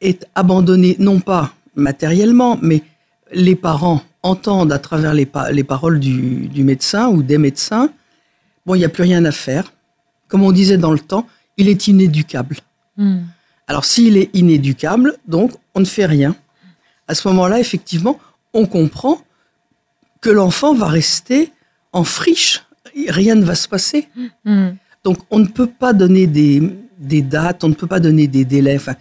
est 0.00 0.26
abandonné, 0.34 0.96
non 0.98 1.20
pas 1.20 1.52
matériellement, 1.74 2.58
mais 2.62 2.82
les 3.32 3.54
parents 3.54 4.02
entendent 4.22 4.72
à 4.72 4.78
travers 4.78 5.14
les, 5.14 5.26
pa- 5.26 5.52
les 5.52 5.64
paroles 5.64 6.00
du, 6.00 6.48
du 6.48 6.64
médecin 6.64 7.08
ou 7.08 7.22
des 7.22 7.38
médecins, 7.38 7.90
bon, 8.66 8.74
il 8.74 8.78
n'y 8.78 8.84
a 8.84 8.88
plus 8.88 9.02
rien 9.04 9.24
à 9.24 9.32
faire. 9.32 9.72
Comme 10.28 10.42
on 10.42 10.52
disait 10.52 10.76
dans 10.78 10.92
le 10.92 10.98
temps, 10.98 11.26
il 11.56 11.68
est 11.68 11.88
inéducable. 11.88 12.56
Hmm. 12.96 13.20
Alors 13.66 13.84
s'il 13.84 14.16
est 14.16 14.30
inéducable, 14.34 15.16
donc 15.26 15.52
on 15.74 15.80
ne 15.80 15.84
fait 15.84 16.06
rien. 16.06 16.34
À 17.06 17.14
ce 17.14 17.28
moment-là, 17.28 17.60
effectivement, 17.60 18.18
on 18.52 18.66
comprend 18.66 19.20
que 20.20 20.30
l'enfant 20.30 20.74
va 20.74 20.86
rester 20.88 21.52
en 21.92 22.04
friche. 22.04 22.64
Rien 23.08 23.34
ne 23.36 23.44
va 23.44 23.54
se 23.54 23.68
passer. 23.68 24.08
Hmm. 24.44 24.70
Donc 25.04 25.18
on 25.30 25.38
ne 25.38 25.46
peut 25.46 25.66
pas 25.68 25.92
donner 25.92 26.26
des, 26.26 26.60
des 26.98 27.22
dates, 27.22 27.62
on 27.64 27.68
ne 27.68 27.74
peut 27.74 27.86
pas 27.86 28.00
donner 28.00 28.26
des 28.26 28.44
délais. 28.44 28.76
Enfin, 28.76 28.96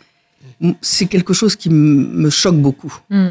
c'est 0.81 1.07
quelque 1.07 1.33
chose 1.33 1.55
qui 1.55 1.69
me 1.69 2.29
choque 2.29 2.57
beaucoup. 2.57 2.93
Hmm. 3.09 3.29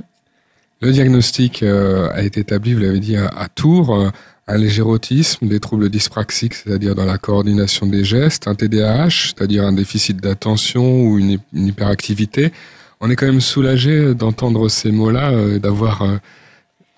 Le 0.83 0.93
diagnostic 0.93 1.63
euh, 1.63 2.09
a 2.13 2.23
été 2.23 2.41
établi, 2.41 2.75
vous 2.75 2.81
l'avez 2.81 3.01
dit, 3.01 3.17
à, 3.17 3.29
à 3.29 3.49
Tours, 3.49 3.95
euh, 3.95 4.11
un 4.47 4.57
léger 4.59 4.83
autisme, 4.83 5.49
des 5.49 5.59
troubles 5.59 5.89
dyspraxiques, 5.89 6.55
c'est-à-dire 6.55 6.95
dans 6.95 7.07
la 7.07 7.19
coordination 7.19 7.87
des 7.87 8.05
gestes, 8.05 8.47
un 8.47 8.55
TDAH, 8.55 9.09
c'est-à-dire 9.35 9.65
un 9.65 9.73
déficit 9.73 10.19
d'attention 10.19 11.03
ou 11.03 11.19
une, 11.19 11.31
hy- 11.33 11.41
une 11.55 11.67
hyperactivité. 11.69 12.53
On 13.01 13.11
est 13.11 13.17
quand 13.17 13.27
même 13.27 13.41
soulagé 13.41 14.15
d'entendre 14.15 14.69
ces 14.69 14.93
mots-là, 14.93 15.31
euh, 15.31 15.59
d'avoir 15.59 16.03
euh, 16.03 16.17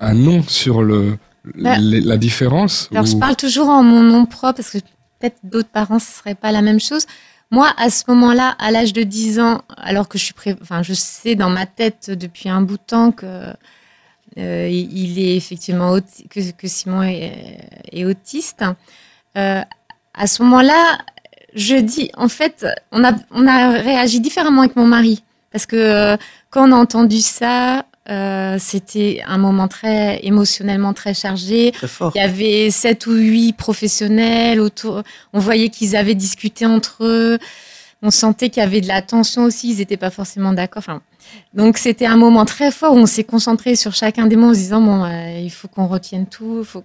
un 0.00 0.14
nom 0.14 0.42
sur 0.42 0.82
le, 0.82 1.16
Bah, 1.56 1.78
les- 1.78 2.00
la 2.00 2.16
différence. 2.18 2.88
Alors, 2.92 3.06
je 3.06 3.16
parle 3.16 3.36
toujours 3.36 3.68
en 3.68 3.82
mon 3.82 4.02
nom 4.02 4.26
propre 4.26 4.56
parce 4.56 4.70
que 4.70 4.78
peut-être 5.20 5.38
d'autres 5.44 5.70
parents, 5.70 5.98
ce 6.00 6.18
serait 6.18 6.34
pas 6.34 6.52
la 6.52 6.62
même 6.62 6.80
chose. 6.80 7.06
Moi, 7.50 7.72
à 7.76 7.88
ce 7.90 8.04
moment-là, 8.08 8.54
à 8.58 8.70
l'âge 8.70 8.92
de 8.92 9.02
10 9.02 9.40
ans, 9.40 9.62
alors 9.76 10.08
que 10.08 10.18
je 10.18 10.24
suis 10.24 10.34
pré... 10.34 10.54
enfin, 10.60 10.82
je 10.82 10.92
sais 10.92 11.34
dans 11.34 11.48
ma 11.48 11.66
tête 11.66 12.10
depuis 12.10 12.48
un 12.48 12.60
bout 12.60 12.76
de 12.76 12.82
temps 12.82 13.10
que 13.10 13.26
euh, 14.36 14.68
il 14.70 15.18
est 15.18 15.36
effectivement 15.36 15.98
que, 16.30 16.68
Simon 16.68 17.02
est, 17.02 17.58
est 17.90 18.04
autiste. 18.04 18.64
Euh, 19.36 19.62
à 20.14 20.26
ce 20.26 20.42
moment-là, 20.42 20.98
je 21.54 21.76
dis, 21.76 22.10
en 22.16 22.28
fait, 22.28 22.66
on 22.92 23.02
a, 23.04 23.12
on 23.30 23.46
a 23.46 23.70
réagi 23.70 24.20
différemment 24.20 24.62
avec 24.62 24.76
mon 24.76 24.86
mari. 24.86 25.24
Parce 25.50 25.64
que 25.66 25.76
euh, 25.76 26.16
quand 26.50 26.68
on 26.68 26.72
a 26.72 26.76
entendu 26.76 27.20
ça, 27.20 27.86
euh, 28.10 28.56
c'était 28.58 29.22
un 29.26 29.38
moment 29.38 29.68
très 29.68 30.24
émotionnellement 30.24 30.94
très 30.94 31.14
chargé. 31.14 31.72
Très 31.72 31.88
fort. 31.88 32.12
Il 32.14 32.18
y 32.18 32.24
avait 32.24 32.70
sept 32.70 33.06
ou 33.06 33.12
huit 33.12 33.52
professionnels 33.52 34.60
autour. 34.60 35.02
On 35.32 35.40
voyait 35.40 35.68
qu'ils 35.68 35.96
avaient 35.96 36.14
discuté 36.14 36.64
entre 36.64 37.04
eux. 37.04 37.38
On 38.00 38.10
sentait 38.10 38.48
qu'il 38.48 38.62
y 38.62 38.66
avait 38.66 38.80
de 38.80 38.88
la 38.88 39.02
tension 39.02 39.44
aussi. 39.44 39.72
Ils 39.72 39.78
n'étaient 39.78 39.96
pas 39.96 40.10
forcément 40.10 40.52
d'accord. 40.52 40.78
Enfin, 40.78 41.02
donc 41.52 41.76
c'était 41.76 42.06
un 42.06 42.16
moment 42.16 42.44
très 42.44 42.70
fort 42.70 42.94
où 42.94 42.98
on 42.98 43.06
s'est 43.06 43.24
concentré 43.24 43.76
sur 43.76 43.92
chacun 43.92 44.26
des 44.26 44.36
mots 44.36 44.50
en 44.50 44.54
se 44.54 44.60
disant 44.60 44.80
bon, 44.80 45.04
euh, 45.04 45.40
il 45.40 45.50
faut 45.50 45.68
qu'on 45.68 45.86
retienne 45.86 46.26
tout. 46.26 46.64
Faut 46.64 46.84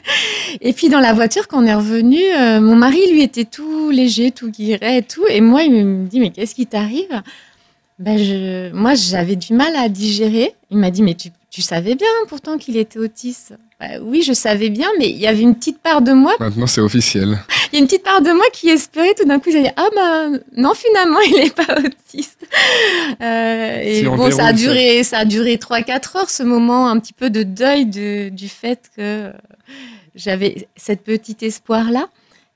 et 0.60 0.72
puis 0.72 0.88
dans 0.88 1.00
la 1.00 1.12
voiture, 1.12 1.46
quand 1.46 1.62
on 1.62 1.66
est 1.66 1.74
revenu, 1.74 2.18
euh, 2.18 2.60
mon 2.60 2.74
mari 2.74 3.00
lui 3.12 3.22
était 3.22 3.44
tout 3.44 3.90
léger, 3.90 4.32
tout 4.32 4.50
guiré 4.50 4.98
et 4.98 5.02
tout. 5.02 5.26
Et 5.28 5.40
moi, 5.40 5.62
il 5.62 5.72
me 5.72 6.06
dit 6.06 6.18
mais 6.18 6.30
qu'est-ce 6.30 6.54
qui 6.54 6.66
t'arrive? 6.66 7.22
Ben 7.98 8.18
je, 8.18 8.72
moi, 8.72 8.94
j'avais 8.94 9.36
du 9.36 9.54
mal 9.54 9.74
à 9.76 9.88
digérer. 9.88 10.54
Il 10.70 10.78
m'a 10.78 10.90
dit, 10.90 11.02
mais 11.02 11.14
tu, 11.14 11.30
tu 11.50 11.62
savais 11.62 11.94
bien 11.94 12.06
pourtant 12.28 12.58
qu'il 12.58 12.76
était 12.76 12.98
autiste. 12.98 13.54
Ben 13.80 14.00
oui, 14.02 14.22
je 14.22 14.32
savais 14.32 14.70
bien, 14.70 14.88
mais 14.98 15.10
il 15.10 15.16
y 15.16 15.26
avait 15.26 15.42
une 15.42 15.54
petite 15.54 15.80
part 15.80 16.00
de 16.00 16.12
moi, 16.12 16.34
Maintenant, 16.40 16.66
c'est 16.66 16.80
officiel. 16.80 17.38
il 17.72 17.76
y 17.76 17.76
a 17.76 17.80
une 17.80 17.86
petite 17.86 18.04
part 18.04 18.22
de 18.22 18.30
moi 18.30 18.44
qui 18.52 18.68
espérait 18.68 19.14
tout 19.14 19.26
d'un 19.26 19.38
coup, 19.38 19.50
dit, 19.50 19.66
ah 19.76 19.88
ben 19.94 20.40
non, 20.56 20.72
finalement, 20.74 21.20
il 21.26 21.34
n'est 21.34 21.50
pas 21.50 21.76
autiste. 21.78 22.46
Euh, 23.22 23.80
et 23.82 24.00
Si 24.00 24.04
bon, 24.04 24.30
ça 24.30 24.46
a 24.46 24.52
duré, 24.52 25.02
ça 25.02 25.18
a 25.18 25.24
duré 25.24 25.58
trois, 25.58 25.82
quatre 25.82 26.16
heures, 26.16 26.30
ce 26.30 26.42
moment 26.42 26.88
un 26.88 26.98
petit 26.98 27.12
peu 27.12 27.28
de 27.28 27.42
deuil 27.42 27.86
de, 27.86 28.30
du 28.30 28.48
fait 28.48 28.90
que 28.96 29.30
j'avais 30.14 30.68
cette 30.76 31.02
petite 31.02 31.42
espoir-là. 31.42 32.08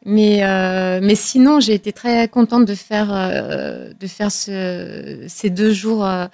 Mais, 0.06 0.40
euh, 0.42 1.00
mais 1.02 1.14
sinon, 1.14 1.60
j'ai 1.60 1.74
été 1.74 1.92
très 1.92 2.26
contente 2.28 2.64
de 2.64 2.74
faire, 2.74 3.10
euh, 3.12 3.92
de 3.98 4.06
faire 4.06 4.32
ce, 4.32 5.24
ces 5.28 5.50
deux 5.50 5.72
jours 5.72 6.06
euh, 6.06 6.26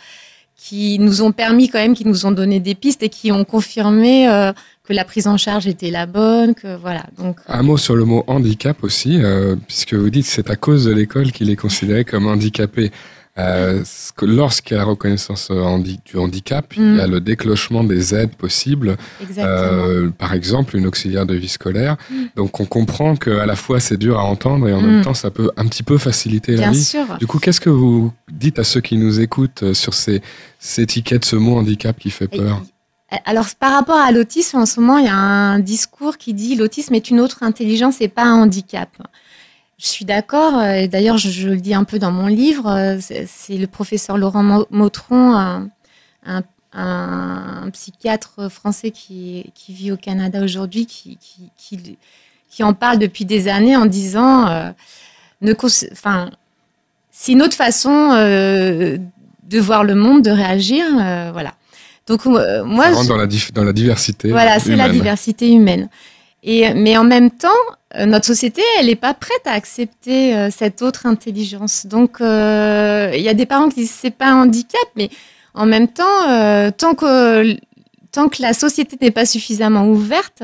qui 0.57 0.99
nous 1.01 1.23
ont 1.23 1.33
permis 1.33 1.69
quand 1.69 1.79
même, 1.79 1.95
qui 1.95 2.07
nous 2.07 2.27
ont 2.27 2.31
donné 2.31 2.61
des 2.61 2.75
pistes 2.75 3.03
et 3.03 3.09
qui 3.09 3.33
ont 3.33 3.45
confirmé 3.45 4.27
que 4.85 4.93
la 4.93 5.05
prise 5.05 5.27
en 5.27 5.37
charge 5.37 5.67
était 5.67 5.91
la 5.91 6.07
bonne, 6.07 6.55
que 6.55 6.77
voilà. 6.77 7.05
Donc, 7.19 7.37
Un 7.47 7.63
mot 7.63 7.77
sur 7.77 7.95
le 7.95 8.05
mot 8.05 8.25
handicap 8.27 8.83
aussi, 8.83 9.21
puisque 9.67 9.95
vous 9.95 10.11
dites 10.11 10.25
que 10.25 10.33
c'est 10.33 10.51
à 10.51 10.57
cause 10.57 10.87
de 10.87 10.93
l'école 10.93 11.31
qu'il 11.31 11.51
est 11.51 11.57
considéré 11.57 12.05
comme 12.05 12.27
handicapé. 12.27 12.91
Euh, 13.39 13.83
Lorsqu'il 14.23 14.73
y 14.73 14.77
a 14.77 14.79
la 14.79 14.87
reconnaissance 14.87 15.49
euh, 15.51 15.79
du 16.05 16.17
handicap, 16.17 16.73
il 16.77 16.97
y 16.97 17.01
a 17.01 17.07
Mm. 17.07 17.11
le 17.11 17.21
déclenchement 17.21 17.85
des 17.85 18.15
aides 18.15 18.35
possibles, 18.35 18.97
euh, 19.39 20.11
par 20.11 20.33
exemple 20.33 20.77
une 20.77 20.87
auxiliaire 20.87 21.27
de 21.27 21.35
vie 21.35 21.49
scolaire. 21.49 21.97
Mm. 22.11 22.15
Donc 22.37 22.61
on 22.61 22.65
comprend 22.65 23.15
qu'à 23.17 23.45
la 23.45 23.57
fois 23.57 23.79
c'est 23.81 23.99
dur 23.99 24.19
à 24.19 24.25
entendre 24.25 24.69
et 24.69 24.73
en 24.73 24.81
Mm. 24.81 24.87
même 24.87 25.05
temps 25.05 25.15
ça 25.15 25.31
peut 25.31 25.51
un 25.59 25.67
petit 25.67 25.83
peu 25.83 25.99
faciliter 25.99 26.57
la 26.57 26.71
vie. 26.71 26.83
sûr. 26.83 27.05
Du 27.19 27.27
coup, 27.27 27.39
qu'est-ce 27.39 27.61
que 27.61 27.69
vous 27.71 28.13
dites 28.31 28.59
à 28.59 28.65
ceux 28.65 28.81
qui 28.81 28.97
nous 28.97 29.21
écoutent 29.21 29.73
sur 29.75 29.93
ces, 29.93 30.23
ces 30.59 30.83
étiquettes, 30.83 31.25
ce 31.27 31.37
mot 31.37 31.57
handicap 31.59 31.99
qui 31.99 32.11
fait 32.11 32.29
peur? 32.29 32.63
Et- 33.13 33.17
Alors, 33.25 33.47
par 33.61 33.73
rapport 33.73 33.99
à 33.99 34.11
l'autisme, 34.13 34.57
en 34.59 34.67
ce 34.67 34.81
moment, 34.81 34.99
il 34.99 35.05
y 35.05 35.09
a 35.09 35.15
un 35.17 35.59
discours 35.61 36.17
qui 36.19 36.35
dit 36.35 36.57
l'autisme 36.57 36.95
est 36.95 37.09
une 37.11 37.21
autre 37.21 37.43
intelligence 37.43 38.01
et 38.01 38.09
pas 38.09 38.25
un 38.25 38.35
handicap. 38.43 38.89
Je 39.79 39.87
suis 39.87 40.05
d'accord, 40.07 40.57
euh, 40.59 40.73
et 40.73 40.89
d'ailleurs, 40.89 41.19
je, 41.19 41.29
je 41.29 41.49
le 41.51 41.59
dis 41.59 41.75
un 41.75 41.85
peu 41.85 41.99
dans 41.99 42.11
mon 42.11 42.27
livre, 42.29 42.67
euh, 42.71 42.99
c'est 43.27 43.59
le 43.59 43.67
professeur 43.67 44.17
Laurent 44.17 44.43
Mo- 44.43 44.67
Mautron, 44.71 45.35
un, 45.35 45.69
un- 46.25 46.43
un- 46.73 47.63
un 47.65 47.71
psychiatre 47.71 48.51
français 48.51 48.91
qui, 48.91 49.53
qui 49.55 49.75
vit 49.75 49.93
au 49.93 49.97
Canada 49.99 50.43
aujourd'hui, 50.43 50.87
qui, 50.87 51.19
qui, 51.21 51.51
qui, 51.59 51.99
qui 52.51 52.63
en 52.65 52.73
parle 52.73 52.99
depuis 52.99 53.27
des 53.27 53.49
années 53.49 53.77
en 53.77 53.85
disant, 53.87 54.49
euh, 54.49 54.71
ne 55.43 55.53
enfin, 55.93 56.31
c'est 57.11 57.33
une 57.33 57.43
autre 57.43 57.57
façon 57.57 58.13
euh, 58.15 58.97
de 59.45 59.61
voir 59.61 59.85
le 59.85 59.95
monde, 59.95 60.23
de 60.23 60.31
réagir, 60.31 60.87
euh, 60.99 61.31
voilà. 61.33 61.53
Donc 62.07 62.25
moi, 62.25 62.85
Ça 62.85 62.91
je- 62.91 62.95
rentre 62.97 63.09
dans 63.09 63.17
la, 63.17 63.27
dans 63.53 63.65
la 63.65 63.73
diversité. 63.75 64.31
voilà, 64.31 64.59
c'est 64.59 64.75
la 64.77 64.85
diversité 64.93 65.51
humaine. 65.53 65.89
Et, 66.47 66.73
mais 66.75 66.97
en 66.97 67.03
même 67.03 67.33
temps, 67.33 67.49
euh, 67.97 68.07
notre 68.07 68.25
société, 68.25 68.63
elle 68.79 68.87
n'est 68.87 68.95
pas 68.97 69.15
prête 69.15 69.47
à 69.47 69.53
accepter 69.53 70.35
euh, 70.37 70.49
cette 70.51 70.81
autre 70.81 71.05
intelligence. 71.05 71.87
Donc, 71.87 72.21
euh, 72.21 73.11
il 73.15 73.21
y 73.21 73.29
a 73.29 73.35
des 73.35 73.47
parents 73.47 73.69
qui 73.69 73.81
disent 73.81 73.91
c'est 73.91 74.13
pas 74.13 74.29
un 74.29 74.43
handicap, 74.43 74.89
mais 74.95 75.11
en 75.55 75.67
même 75.67 75.89
temps, 75.89 76.71
tant 76.77 76.95
que 76.95 77.57
tant 78.13 78.29
que 78.29 78.43
la 78.43 78.53
société 78.53 78.97
n'est 79.01 79.11
pas 79.11 79.27
suffisamment 79.27 79.89
ouverte, 79.89 80.43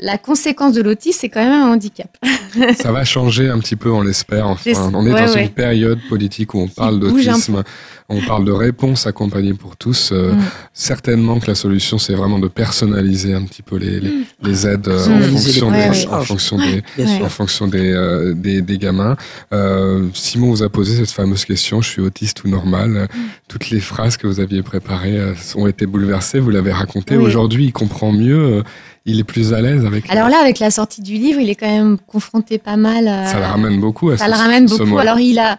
la 0.00 0.18
conséquence 0.18 0.72
de 0.72 0.82
l'autisme, 0.82 1.18
c'est 1.20 1.28
quand 1.28 1.42
même 1.42 1.52
un 1.52 1.72
handicap. 1.72 2.16
Ça 2.78 2.92
va 2.92 3.04
changer 3.04 3.48
un 3.48 3.58
petit 3.58 3.76
peu, 3.76 3.90
on 3.90 4.02
l'espère. 4.02 4.46
Enfin, 4.46 4.90
on 4.94 5.06
est 5.06 5.12
ouais, 5.12 5.26
dans 5.26 5.32
ouais. 5.34 5.44
une 5.44 5.50
période 5.50 5.98
politique 6.08 6.54
où 6.54 6.60
on 6.60 6.68
parle 6.68 7.00
d'autisme, 7.00 7.62
on 8.08 8.20
parle 8.22 8.44
de 8.44 8.52
réponse 8.52 9.06
accompagnée 9.06 9.54
pour 9.54 9.76
tous. 9.76 10.10
Euh, 10.12 10.28
Mm. 10.28 10.40
Certainement 10.72 11.40
que 11.40 11.46
la 11.46 11.54
solution, 11.54 11.98
c'est 11.98 12.14
vraiment 12.14 12.38
de 12.38 12.48
personnaliser 12.48 13.34
un 13.34 13.44
petit 13.44 13.62
peu 13.62 13.76
les, 13.76 14.00
les, 14.00 14.12
les 14.42 14.66
aides 14.66 14.88
euh, 14.88 15.06
en 15.06 15.20
fonction, 15.20 15.70
les 15.70 15.90
des, 15.90 16.06
en 16.06 16.22
fonction 16.22 16.58
des, 16.58 16.82
en 17.22 17.28
fonction 17.28 17.66
des, 17.66 17.92
euh, 17.92 18.34
des, 18.34 18.62
des 18.62 18.78
gamins. 18.78 19.16
Euh, 19.52 20.06
Simon 20.14 20.50
vous 20.50 20.62
a 20.62 20.68
posé 20.68 20.96
cette 20.96 21.10
fameuse 21.10 21.44
question, 21.44 21.80
je 21.80 21.88
suis 21.88 22.02
autiste 22.02 22.44
ou 22.44 22.48
normal 22.48 22.68
Mm. 22.78 23.08
Toutes 23.48 23.70
les 23.70 23.80
phrases 23.80 24.16
que 24.16 24.26
vous 24.26 24.40
aviez 24.40 24.62
préparées 24.62 25.18
euh, 25.18 25.34
ont 25.56 25.66
été 25.66 25.86
bouleversées, 25.86 26.38
vous 26.40 26.50
l'avez 26.50 26.72
raconté. 26.72 27.16
Oui. 27.16 27.24
Aujourd'hui, 27.24 27.66
il 27.66 27.72
comprend 27.72 28.12
mieux, 28.12 28.38
euh, 28.58 28.62
il 29.10 29.18
est 29.20 29.24
plus 29.24 29.52
à 29.54 29.60
l'aise 29.60 29.84
avec 29.84 30.08
Alors 30.10 30.28
là, 30.28 30.38
avec 30.40 30.58
la 30.58 30.70
sortie 30.70 31.02
du 31.02 31.14
livre, 31.14 31.40
il 31.40 31.48
est 31.50 31.54
quand 31.54 31.66
même 31.70 31.98
confronté 31.98 32.58
pas 32.58 32.76
mal. 32.76 33.08
à- 33.08 33.26
Ça 33.26 33.38
le 33.38 33.44
ramène 33.46 33.80
beaucoup 33.80 34.10
à 34.10 34.16
Ça 34.18 34.26
ce, 34.26 34.30
le 34.30 34.36
ramène 34.36 34.66
beaucoup. 34.66 34.98
Alors 34.98 35.18
il 35.18 35.38
a, 35.38 35.58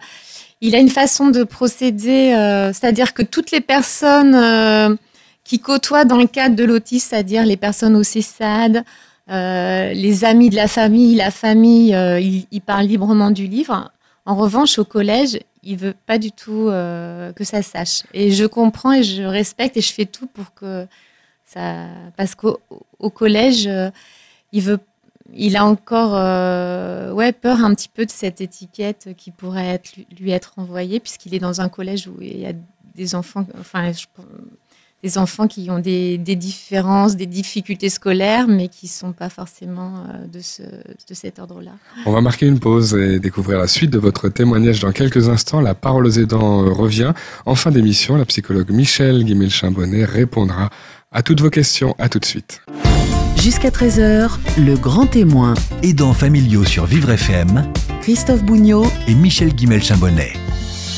il 0.60 0.74
a 0.74 0.78
une 0.78 0.88
façon 0.88 1.28
de 1.30 1.42
procéder, 1.44 2.32
euh, 2.32 2.72
c'est-à-dire 2.72 3.12
que 3.14 3.22
toutes 3.22 3.50
les 3.50 3.60
personnes 3.60 4.34
euh, 4.34 4.94
qui 5.44 5.58
côtoient 5.58 6.04
dans 6.04 6.18
le 6.18 6.26
cadre 6.26 6.54
de 6.56 6.64
l'autisme, 6.64 7.08
c'est-à-dire 7.10 7.44
les 7.44 7.56
personnes 7.56 7.96
au 7.96 8.02
CESAD, 8.02 8.84
euh, 9.30 9.92
les 9.92 10.24
amis 10.24 10.50
de 10.50 10.56
la 10.56 10.68
famille, 10.68 11.14
la 11.14 11.30
famille, 11.30 11.94
euh, 11.94 12.20
il, 12.20 12.46
il 12.50 12.60
parle 12.60 12.86
librement 12.86 13.30
du 13.30 13.46
livre. 13.46 13.90
En 14.26 14.34
revanche, 14.36 14.78
au 14.78 14.84
collège, 14.84 15.38
il 15.62 15.76
veut 15.76 15.94
pas 16.06 16.18
du 16.18 16.30
tout 16.32 16.68
euh, 16.68 17.32
que 17.32 17.44
ça 17.44 17.62
sache. 17.62 18.02
Et 18.14 18.30
je 18.32 18.44
comprends 18.44 18.92
et 18.92 19.02
je 19.02 19.22
respecte 19.22 19.76
et 19.76 19.80
je 19.80 19.92
fais 19.92 20.06
tout 20.06 20.26
pour 20.26 20.54
que 20.54 20.86
ça, 21.46 21.86
parce 22.16 22.34
qu'au 22.34 22.60
au 23.00 23.10
collège, 23.10 23.66
euh, 23.66 23.90
il 24.52 25.56
a 25.56 25.64
encore 25.64 26.12
euh, 26.14 27.32
peur 27.40 27.64
un 27.64 27.74
petit 27.74 27.88
peu 27.88 28.04
de 28.06 28.10
cette 28.10 28.40
étiquette 28.40 29.10
qui 29.16 29.30
pourrait 29.30 29.80
lui, 30.18 30.30
être 30.30 30.52
envoyée, 30.56 31.00
puisqu'il 31.00 31.34
est 31.34 31.38
dans 31.38 31.60
un 31.60 31.68
collège 31.68 32.08
où 32.08 32.16
il 32.20 32.38
y 32.40 32.46
a 32.46 32.52
des 32.96 33.14
enfants, 33.14 33.46
enfin, 33.58 33.92
je- 33.92 34.06
des 35.02 35.16
enfants 35.16 35.46
qui 35.46 35.70
ont 35.70 35.78
des, 35.78 36.18
différences, 36.18 37.16
des 37.16 37.24
difficultés 37.26 37.88
scolaires, 37.88 38.46
mais 38.48 38.68
qui 38.68 38.84
ne 38.86 38.90
sont 38.90 39.12
pas 39.12 39.30
forcément 39.30 40.04
euh, 40.08 40.26
de, 40.26 40.40
ce, 40.40 40.62
de 40.62 41.14
cet 41.14 41.38
ordre-là. 41.38 41.72
On 42.04 42.12
va 42.12 42.20
marquer 42.20 42.46
une 42.46 42.58
pause 42.60 42.94
et 42.94 43.18
découvrir 43.18 43.58
la 43.60 43.66
suite 43.66 43.90
de 43.90 43.98
votre 43.98 44.28
témoignage 44.28 44.80
dans 44.80 44.92
quelques 44.92 45.28
instants. 45.30 45.60
La 45.62 45.74
parole 45.74 46.06
aux 46.06 46.18
aidants 46.18 46.64
revient. 46.74 47.14
En 47.46 47.54
fin 47.54 47.70
d'émission, 47.70 48.16
la 48.16 48.26
psychologue 48.26 48.70
Michel 48.70 49.24
Guimel-Chambonnet 49.24 50.04
répondra 50.04 50.68
à 51.12 51.22
toutes 51.22 51.40
vos 51.40 51.50
questions. 51.50 51.94
À 51.98 52.08
tout 52.10 52.18
de 52.18 52.26
suite. 52.26 52.60
Jusqu'à 53.42 53.70
13h, 53.70 54.32
le 54.58 54.76
grand 54.76 55.06
témoin, 55.06 55.54
Aidants 55.82 56.12
familiaux 56.12 56.66
sur 56.66 56.84
Vivre 56.84 57.10
FM 57.10 57.64
Christophe 58.02 58.44
Bougnot, 58.44 58.86
et 59.08 59.14
Michel 59.14 59.54
Guimel-Chambonnet. 59.54 60.34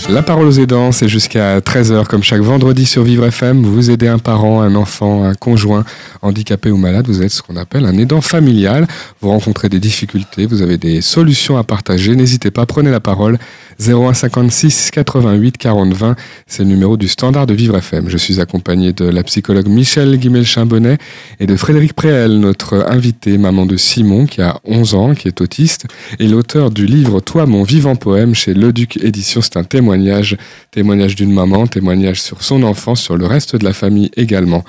La 0.08 0.22
parole 0.22 0.49
aux 0.49 0.58
aidants, 0.58 0.90
c'est 0.90 1.08
jusqu'à 1.08 1.61
13h 1.61 2.06
comme 2.06 2.25
chaque 2.25 2.40
vendredi 2.40 2.84
sur 2.84 3.04
Vivre 3.04 3.25
FM. 3.26 3.62
Vous 3.62 3.90
aidez 3.92 4.08
un 4.08 4.18
parent, 4.18 4.61
un 4.61 4.75
enfant, 4.75 5.22
un 5.22 5.34
conjoint 5.34 5.84
handicapé 6.22 6.72
ou 6.72 6.76
malade. 6.76 7.06
Vous 7.06 7.22
êtes 7.22 7.30
ce 7.30 7.42
qu'on 7.42 7.56
appelle 7.56 7.87
un 7.87 7.96
aidant 7.96 8.20
familial. 8.20 8.88
Vous 9.20 9.28
rencontrez 9.28 9.68
des 9.68 9.78
difficultés, 9.78 10.46
vous 10.46 10.62
avez 10.62 10.78
des 10.78 11.00
solutions 11.00 11.56
à 11.56 11.62
partager. 11.62 12.16
N'hésitez 12.16 12.50
pas, 12.50 12.66
prenez 12.66 12.90
la 12.90 12.99
parole. 12.99 13.38
01 13.81 14.14
56 14.14 14.91
88 14.91 15.59
40 15.59 15.95
20, 15.95 16.17
c'est 16.47 16.62
le 16.62 16.69
numéro 16.69 16.97
du 16.97 17.09
standard 17.09 17.47
de 17.47 17.55
Vivre 17.55 17.76
FM. 17.76 18.09
Je 18.09 18.17
suis 18.17 18.41
accompagné 18.41 18.93
de 18.93 19.05
la 19.05 19.23
psychologue 19.23 19.69
Michel 19.69 20.17
Guimel-Chambonnet 20.17 20.99
et 21.41 21.47
de 21.47 21.57
Frédéric 21.57 21.95
Préel, 21.95 22.38
notre 22.41 22.87
invité, 22.88 23.38
maman 23.38 23.67
de 23.67 23.76
Simon, 23.76 24.26
qui 24.26 24.43
a 24.43 24.61
11 24.64 24.95
ans, 24.95 25.14
qui 25.14 25.29
est 25.29 25.41
autiste, 25.41 25.87
et 26.19 26.29
l'auteur 26.29 26.71
du 26.71 26.87
livre 26.87 27.21
Toi, 27.21 27.47
mon 27.47 27.62
vivant 27.62 27.97
poème 27.97 28.35
chez 28.35 28.55
Le 28.55 28.73
Duc 28.73 28.97
Édition. 29.02 29.41
C'est 29.41 29.57
un 29.57 29.64
témoignage, 29.64 30.37
témoignage 30.71 31.14
d'une 31.14 31.33
maman, 31.33 31.67
témoignage 31.67 32.21
sur 32.21 32.43
son 32.43 32.62
enfant, 32.62 32.95
sur 32.95 33.17
le 33.17 33.26
reste 33.26 33.57
de 33.57 33.64
la 33.64 33.73
famille 33.73 34.11
également. 34.17 34.64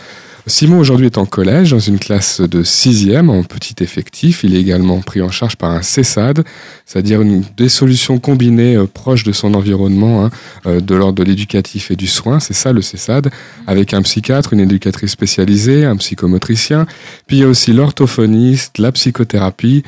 Simon 0.45 0.77
aujourd'hui 0.79 1.05
est 1.05 1.17
en 1.17 1.25
collège 1.25 1.71
dans 1.71 1.79
une 1.79 1.97
classe 1.99 2.41
de 2.41 2.63
sixième 2.63 3.29
en 3.29 3.43
petit 3.43 3.75
effectif. 3.81 4.43
Il 4.43 4.55
est 4.55 4.59
également 4.59 4.99
pris 4.99 5.21
en 5.21 5.29
charge 5.31 5.55
par 5.55 5.71
un 5.71 5.81
CESAD, 5.81 6.43
c'est-à-dire 6.85 7.21
une, 7.21 7.43
des 7.55 7.69
solutions 7.69 8.19
combinées 8.19 8.75
euh, 8.75 8.85
proches 8.85 9.23
de 9.23 9.31
son 9.31 9.53
environnement, 9.53 10.25
hein, 10.25 10.31
euh, 10.65 10.81
de 10.81 10.95
l'ordre 10.95 11.13
de 11.13 11.23
l'éducatif 11.23 11.91
et 11.91 11.95
du 11.95 12.07
soin. 12.07 12.41
C'est 12.41 12.53
ça 12.53 12.73
le 12.73 12.81
CESAD, 12.81 13.29
avec 13.67 13.93
un 13.93 14.01
psychiatre, 14.01 14.51
une 14.51 14.59
éducatrice 14.59 15.11
spécialisée, 15.11 15.85
un 15.85 15.95
psychomotricien. 15.95 16.87
Puis 17.25 17.37
il 17.37 17.39
y 17.39 17.43
a 17.43 17.47
aussi 17.47 17.71
l'orthophoniste, 17.71 18.79
la 18.79 18.91
psychothérapie. 18.91 19.83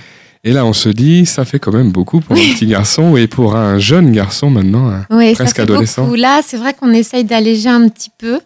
Et 0.46 0.54
là, 0.54 0.64
on 0.64 0.74
se 0.74 0.88
dit, 0.88 1.26
ça 1.26 1.44
fait 1.44 1.60
quand 1.60 1.74
même 1.74 1.92
beaucoup 1.92 2.22
pour 2.22 2.38
un 2.38 2.40
petit 2.54 2.68
garçon 2.68 3.18
et 3.18 3.28
pour 3.28 3.56
un 3.58 3.78
jeune 3.80 4.12
garçon 4.12 4.50
maintenant, 4.50 4.90
hein, 4.90 5.06
Oui, 5.10 5.32
ça 5.32 5.44
presque 5.44 5.56
fait 5.58 5.64
adolescent. 5.64 6.04
beaucoup. 6.04 6.16
Là, 6.16 6.40
c'est 6.46 6.58
vrai 6.58 6.74
qu'on 6.74 6.94
essaye 6.94 7.26
d'alléger 7.26 7.68
un 7.68 7.90
petit 7.90 8.12
peu 8.18 8.40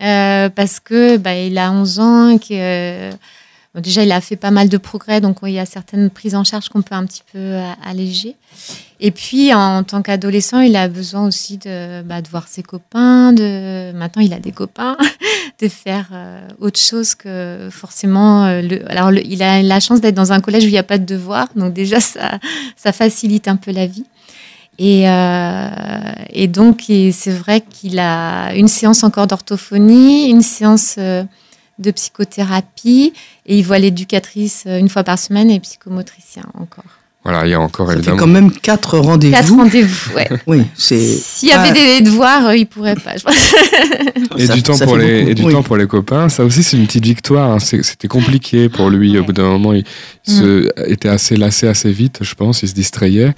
euh, 0.00 0.48
parce 0.48 0.80
que 0.80 1.16
bah, 1.16 1.36
il 1.36 1.58
a 1.58 1.72
11 1.72 2.00
ans, 2.00 2.38
que 2.38 2.46
euh, 2.52 3.10
bon, 3.74 3.80
déjà 3.80 4.04
il 4.04 4.12
a 4.12 4.20
fait 4.20 4.36
pas 4.36 4.52
mal 4.52 4.68
de 4.68 4.76
progrès, 4.76 5.20
donc 5.20 5.38
il 5.42 5.50
y 5.50 5.58
a 5.58 5.66
certaines 5.66 6.08
prises 6.10 6.36
en 6.36 6.44
charge 6.44 6.68
qu'on 6.68 6.82
peut 6.82 6.94
un 6.94 7.04
petit 7.04 7.22
peu 7.32 7.38
euh, 7.38 7.70
alléger. 7.84 8.36
Et 9.00 9.10
puis 9.10 9.52
en, 9.54 9.82
tant 9.82 10.02
qu'adolescent, 10.02 10.60
il 10.60 10.76
a 10.76 10.88
besoin 10.88 11.26
aussi 11.26 11.58
de, 11.58 12.02
bah, 12.02 12.22
de 12.22 12.28
voir 12.28 12.46
ses 12.48 12.62
copains. 12.62 13.32
De 13.32 13.92
maintenant, 13.92 14.22
il 14.22 14.32
a 14.32 14.40
des 14.40 14.52
copains, 14.52 14.96
de 15.60 15.68
faire 15.68 16.08
euh, 16.12 16.46
autre 16.60 16.78
chose 16.78 17.14
que 17.16 17.68
forcément. 17.72 18.46
le, 18.60 18.88
alors, 18.90 19.12
il 19.12 19.42
a 19.42 19.62
la 19.62 19.80
chance 19.80 20.00
d'être 20.00 20.16
dans 20.16 20.32
un 20.32 20.40
collège 20.40 20.64
où 20.64 20.68
il 20.68 20.72
n'y 20.72 20.78
a 20.78 20.84
pas 20.84 20.98
de 20.98 21.06
devoirs, 21.06 21.48
donc 21.56 21.74
déjà 21.74 22.00
ça, 22.00 22.38
ça 22.76 22.92
facilite 22.92 23.48
un 23.48 23.56
peu 23.56 23.72
la 23.72 23.86
vie. 23.86 24.04
Et, 24.78 25.08
euh, 25.08 25.68
et 26.30 26.46
donc, 26.46 26.88
et 26.88 27.10
c'est 27.12 27.32
vrai 27.32 27.62
qu'il 27.68 27.98
a 27.98 28.54
une 28.54 28.68
séance 28.68 29.02
encore 29.02 29.26
d'orthophonie, 29.26 30.28
une 30.30 30.42
séance 30.42 30.94
euh, 30.98 31.24
de 31.80 31.90
psychothérapie, 31.90 33.12
et 33.46 33.58
il 33.58 33.62
voit 33.64 33.78
l'éducatrice 33.78 34.64
euh, 34.66 34.78
une 34.78 34.88
fois 34.88 35.02
par 35.04 35.18
semaine 35.18 35.50
et 35.50 35.54
le 35.54 35.60
psychomotricien 35.60 36.44
encore. 36.54 36.84
Voilà, 37.24 37.44
il 37.46 37.50
y 37.50 37.54
a 37.54 37.60
encore 37.60 37.88
Ça 37.88 37.92
fait 37.94 37.98
évidemment. 37.98 38.18
quand 38.18 38.26
même 38.28 38.50
quatre 38.52 38.60
Quatre 38.92 38.98
rendez-vous. 39.00 39.56
rendez-vous, 39.56 40.14
ouais. 40.14 40.28
Oui, 40.46 40.62
c'est. 40.76 40.96
S'il 41.00 41.48
y 41.48 41.52
avait 41.52 41.70
Ah, 41.70 41.98
des 41.98 42.00
devoirs, 42.02 42.46
euh, 42.46 42.56
il 42.56 42.66
pourrait 42.66 42.94
pas. 42.94 43.16
je 43.16 43.22
pense. 43.24 43.54
Et 44.38 44.46
ça- 44.46 44.54
du 44.54 44.62
temps 44.62 44.78
pour 44.78 44.96
fait 44.96 44.98
les 45.04 45.18
beaucoup. 45.18 45.30
et 45.30 45.34
du 45.34 45.42
Oui. 45.42 45.52
temps 45.52 45.62
pour 45.64 45.76
les 45.76 45.86
copains, 45.88 46.28
ça 46.28 46.44
aussi 46.44 46.62
c'est 46.62 46.76
une 46.76 46.86
petite 46.86 47.04
victoire. 47.04 47.50
hein. 47.50 47.58
C'était 47.58 48.08
compliqué 48.08 48.68
pour 48.68 48.88
lui. 48.88 49.18
Au 49.18 49.24
bout 49.24 49.32
d'un 49.32 49.48
moment, 49.50 49.72
il 49.72 49.84
se 50.22 50.68
était 50.88 51.08
assez 51.08 51.36
lassé 51.36 51.66
assez 51.66 51.90
vite, 51.90 52.18
je 52.22 52.34
pense. 52.34 52.62
Il 52.62 52.68
se 52.68 52.74
distrayait. 52.74 53.34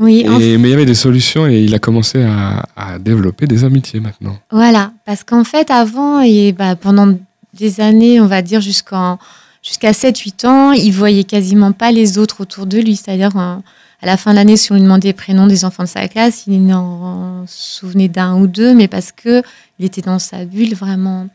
Oui, 0.00 0.26
en 0.28 0.38
mais 0.38 0.54
il 0.54 0.68
y 0.68 0.72
avait 0.72 0.86
des 0.86 0.94
solutions 0.94 1.46
et 1.46 1.60
il 1.60 1.74
a 1.74 1.78
commencé 1.78 2.22
à, 2.22 2.64
à 2.74 2.98
développer 2.98 3.46
des 3.46 3.64
amitiés 3.64 4.00
maintenant. 4.00 4.36
Voilà, 4.50 4.92
parce 5.04 5.22
qu'en 5.24 5.44
fait, 5.44 5.70
avant, 5.70 6.22
et 6.22 6.52
bah, 6.52 6.74
pendant 6.74 7.14
des 7.54 7.80
années, 7.80 8.20
on 8.20 8.26
va 8.26 8.40
dire 8.40 8.60
jusqu'en 8.62 9.18
jusqu'à 9.62 9.92
7-8 9.92 10.46
ans, 10.46 10.72
il 10.72 10.90
voyait 10.90 11.24
quasiment 11.24 11.72
pas 11.72 11.92
les 11.92 12.18
autres 12.18 12.40
autour 12.40 12.66
de 12.66 12.78
lui. 12.78 12.96
C'est-à-dire, 12.96 13.36
euh, 13.36 13.56
à 14.02 14.06
la 14.06 14.16
fin 14.16 14.30
de 14.30 14.36
l'année, 14.36 14.56
si 14.56 14.72
on 14.72 14.76
lui 14.76 14.82
demandait 14.82 15.08
les 15.08 15.14
prénoms 15.14 15.46
des 15.46 15.64
enfants 15.64 15.82
de 15.82 15.88
sa 15.88 16.08
classe, 16.08 16.44
il 16.46 16.66
n'en 16.66 17.44
souvenait 17.46 18.08
d'un 18.08 18.36
ou 18.36 18.46
deux, 18.46 18.74
mais 18.74 18.88
parce 18.88 19.12
que 19.12 19.42
il 19.78 19.84
était 19.84 20.02
dans 20.02 20.18
sa 20.18 20.44
bulle 20.44 20.74
vraiment. 20.74 21.28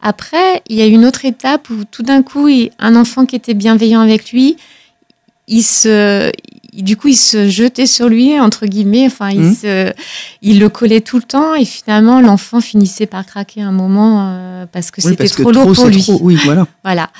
Après, 0.00 0.62
il 0.68 0.76
y 0.76 0.82
a 0.82 0.86
une 0.86 1.04
autre 1.04 1.24
étape 1.24 1.70
où 1.70 1.84
tout 1.90 2.02
d'un 2.02 2.22
coup, 2.22 2.48
un 2.78 2.96
enfant 2.96 3.24
qui 3.26 3.36
était 3.36 3.54
bienveillant 3.54 4.00
avec 4.00 4.32
lui, 4.32 4.56
il 5.48 5.62
se, 5.62 6.30
du 6.72 6.96
coup, 6.96 7.08
il 7.08 7.16
se 7.16 7.48
jetait 7.50 7.86
sur 7.86 8.08
lui, 8.08 8.38
entre 8.40 8.66
guillemets. 8.66 9.04
Enfin, 9.06 9.28
il, 9.30 9.54
se, 9.54 9.92
il 10.40 10.58
le 10.58 10.68
collait 10.70 11.02
tout 11.02 11.16
le 11.18 11.22
temps 11.22 11.54
et 11.54 11.64
finalement, 11.66 12.20
l'enfant 12.20 12.60
finissait 12.62 13.06
par 13.06 13.26
craquer 13.26 13.60
un 13.62 13.72
moment 13.72 14.28
euh, 14.30 14.66
parce 14.70 14.90
que 14.90 15.00
Oui, 15.02 15.10
c'était 15.10 15.28
que 15.28 15.42
trop 15.42 15.52
lourd 15.52 15.72
pour 15.74 15.86
lui. 15.86 16.02
trop. 16.02 16.18
Oui, 16.22 16.36
voilà. 16.44 16.66
Voilà. 16.84 17.10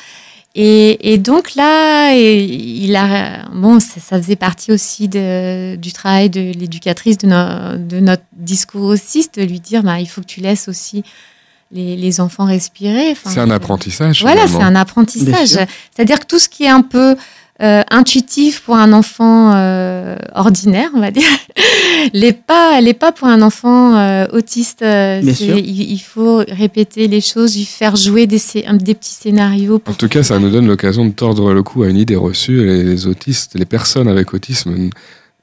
Et, 0.55 1.15
et 1.15 1.17
donc 1.19 1.55
là, 1.55 2.15
et 2.15 2.45
il 2.45 2.95
a 2.95 3.47
bon, 3.55 3.81
ça, 3.81 4.01
ça 4.07 4.21
faisait 4.21 4.37
partie 4.37 4.71
aussi 4.71 5.09
de, 5.09 5.77
du 5.77 5.93
travail 5.93 6.29
de 6.29 6.41
l'éducatrice 6.41 7.17
de, 7.17 7.27
no- 7.27 7.79
de 7.79 8.01
notre 8.01 8.25
discours 8.37 8.83
aussi, 8.85 9.23
c'est 9.23 9.41
de 9.43 9.49
lui 9.51 9.61
dire, 9.61 9.83
bah, 9.83 9.99
il 9.99 10.07
faut 10.07 10.21
que 10.21 10.27
tu 10.27 10.41
laisses 10.43 10.69
aussi 10.69 11.05
les, 11.71 11.97
les 11.97 12.21
enfants 12.21 12.45
respirer. 12.45 13.13
Enfin, 13.13 13.31
C'est 13.31 13.41
un 13.41 13.51
apprentissage. 13.51 14.21
Voilà, 14.21 14.47
c'est 14.47 14.63
un 14.63 14.77
apprentissage. 14.77 15.49
C'est-à-dire 15.95 16.21
que 16.21 16.27
tout 16.27 16.39
ce 16.39 16.51
qui 16.51 16.65
est 16.65 16.69
un 16.69 16.83
peu 16.83 17.17
euh, 17.63 17.83
intuitif 17.91 18.61
pour 18.61 18.77
un 18.77 18.93
enfant 18.93 19.53
euh, 19.55 20.17
ordinaire, 20.35 20.91
on 20.95 21.01
va 21.01 21.11
dire, 21.11 21.29
l'est 22.13 22.33
pas, 22.33 22.81
l'est 22.81 22.93
pas 22.93 23.13
pour 23.13 23.29
un 23.29 23.41
enfant 23.41 23.97
euh, 23.97 24.27
autiste. 24.33 24.83
euh. 24.83 25.21
Il, 25.23 25.93
il 25.93 25.99
faut 26.01 26.43
répéter 26.49 27.07
les 27.07 27.21
choses, 27.21 27.57
lui 27.57 27.65
faire 27.65 27.95
jouer 27.95 28.27
des, 28.27 28.39
petits 28.39 29.13
scénarios. 29.13 29.81
En 29.87 29.93
tout 29.93 30.09
cas, 30.09 30.23
ça 30.23 30.39
nous 30.39 30.51
donne 30.51 30.67
l'occasion 30.67 31.05
de 31.05 31.13
tordre 31.13 31.53
le 31.53 31.63
cou 31.63 31.85
à 31.85 31.89
une 31.89 31.97
idée 31.99 32.17
reçue. 32.17 32.65
Les, 32.67 32.83
les 32.83 33.07
autistes, 33.07 33.53
les 33.55 33.65
personnes 33.65 34.09
avec 34.09 34.35
autisme 34.35 34.91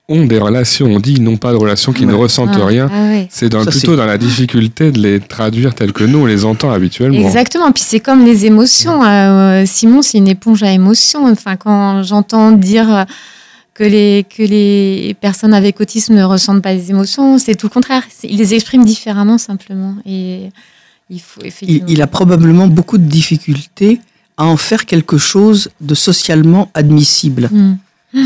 ont 0.09 0.25
des 0.25 0.37
relations. 0.39 0.87
On 0.87 0.99
dit 0.99 1.13
ils 1.13 1.23
n'ont 1.23 1.37
pas 1.37 1.51
de 1.51 1.57
relations, 1.57 1.93
qu'ils 1.93 2.07
ne 2.07 2.13
Ouais. 2.13 2.19
ressentent 2.19 2.49
Ah, 2.53 2.65
rien. 2.65 2.89
ah 2.91 3.03
ouais. 3.09 3.27
C'est 3.31 3.49
plutôt 3.49 3.95
dans 3.95 4.05
la 4.05 4.17
difficulté 4.17 4.91
de 4.91 4.99
les 4.99 5.19
traduire 5.19 5.73
tels 5.75 5.93
que 5.93 6.03
nous 6.03 6.19
on 6.19 6.25
les 6.25 6.43
entend 6.45 6.71
habituellement. 6.71 7.19
Exactement. 7.25 7.71
Puis 7.71 7.83
c'est 7.85 7.99
comme 8.01 8.25
les 8.25 8.45
émotions. 8.45 9.03
Euh, 9.03 9.63
Simon, 9.65 10.01
c'est 10.01 10.17
une 10.17 10.27
éponge 10.27 10.63
à 10.63 10.71
émotions. 10.71 11.25
Enfin, 11.31 11.55
quand 11.55 12.03
j'entends 12.03 12.51
dire 12.51 12.93
euh, 12.93 13.03
que 13.73 13.83
les, 13.85 14.25
que 14.35 14.43
les 14.43 15.15
personnes 15.21 15.53
avec 15.53 15.79
autisme 15.79 16.15
ne 16.15 16.23
ressentent 16.23 16.61
pas 16.61 16.73
les 16.73 16.89
émotions, 16.89 17.37
c'est 17.37 17.55
tout 17.55 17.67
le 17.67 17.71
contraire. 17.73 18.03
Ils 18.23 18.37
les 18.37 18.53
expriment 18.53 18.83
différemment 18.83 19.37
simplement. 19.37 19.95
Et 20.05 20.49
il 21.09 21.21
faut 21.21 21.41
effectivement. 21.43 21.85
il 21.87 22.01
a 22.01 22.07
probablement 22.07 22.67
beaucoup 22.67 22.97
de 22.97 23.05
difficultés 23.05 24.01
à 24.37 24.45
en 24.45 24.57
faire 24.57 24.85
quelque 24.85 25.17
chose 25.17 25.69
de 25.81 25.95
socialement 25.95 26.69
admissible. 26.73 27.49
Hmm. 27.51 27.75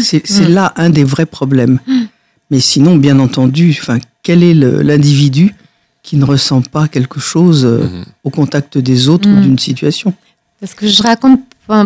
C'est 0.01 0.25
c'est 0.25 0.49
Mm. 0.49 0.53
là 0.53 0.73
un 0.77 0.89
des 0.89 1.03
vrais 1.03 1.25
problèmes. 1.25 1.79
Mais 2.51 2.59
sinon, 2.59 2.95
bien 2.97 3.19
entendu, 3.19 3.75
enfin, 3.81 3.97
quel 4.21 4.43
est 4.43 4.53
l'individu 4.53 5.55
qui 6.03 6.17
ne 6.17 6.25
ressent 6.25 6.61
pas 6.61 6.87
quelque 6.87 7.19
chose 7.19 7.65
euh, 7.65 7.83
Mhm. 7.83 8.05
au 8.23 8.29
contact 8.29 8.77
des 8.77 9.09
autres 9.09 9.27
ou 9.29 9.33
Mm. 9.33 9.41
d'une 9.41 9.59
situation? 9.59 10.13
Parce 10.59 10.73
que 10.73 10.87
je 10.87 11.01
raconte 11.03 11.39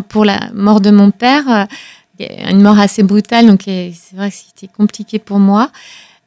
pour- 0.10 0.26
la 0.26 0.50
mort 0.54 0.82
de 0.82 0.92
mon 0.92 1.12
père, 1.12 1.44
euh, 1.50 1.66
une 2.50 2.62
mort 2.62 2.80
assez 2.80 3.04
brutale, 3.04 3.46
donc 3.48 3.62
c'est 3.66 3.94
vrai 4.16 4.30
que 4.32 4.36
c'était 4.36 4.72
compliqué 4.76 5.20
pour 5.20 5.40
moi. 5.40 5.72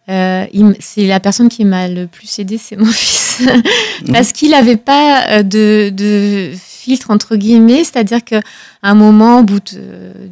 Euh, 0.08 0.46
c'est 0.80 1.06
la 1.06 1.20
personne 1.20 1.48
qui 1.48 1.64
m'a 1.64 1.86
le 1.88 2.06
plus 2.08 2.38
aidé, 2.40 2.58
c'est 2.58 2.76
mon 2.76 2.84
fils, 2.92 3.42
parce 4.12 4.32
qu'il 4.32 4.50
n'avait 4.50 4.76
pas 4.76 5.42
de, 5.44 5.90
de 5.90 6.50
filtre 6.80 7.10
entre 7.10 7.36
guillemets, 7.36 7.84
c'est-à-dire 7.84 8.24
que 8.24 8.36
à 8.82 8.90
un 8.90 8.94
moment, 8.94 9.40
au 9.40 9.42
bout 9.42 9.60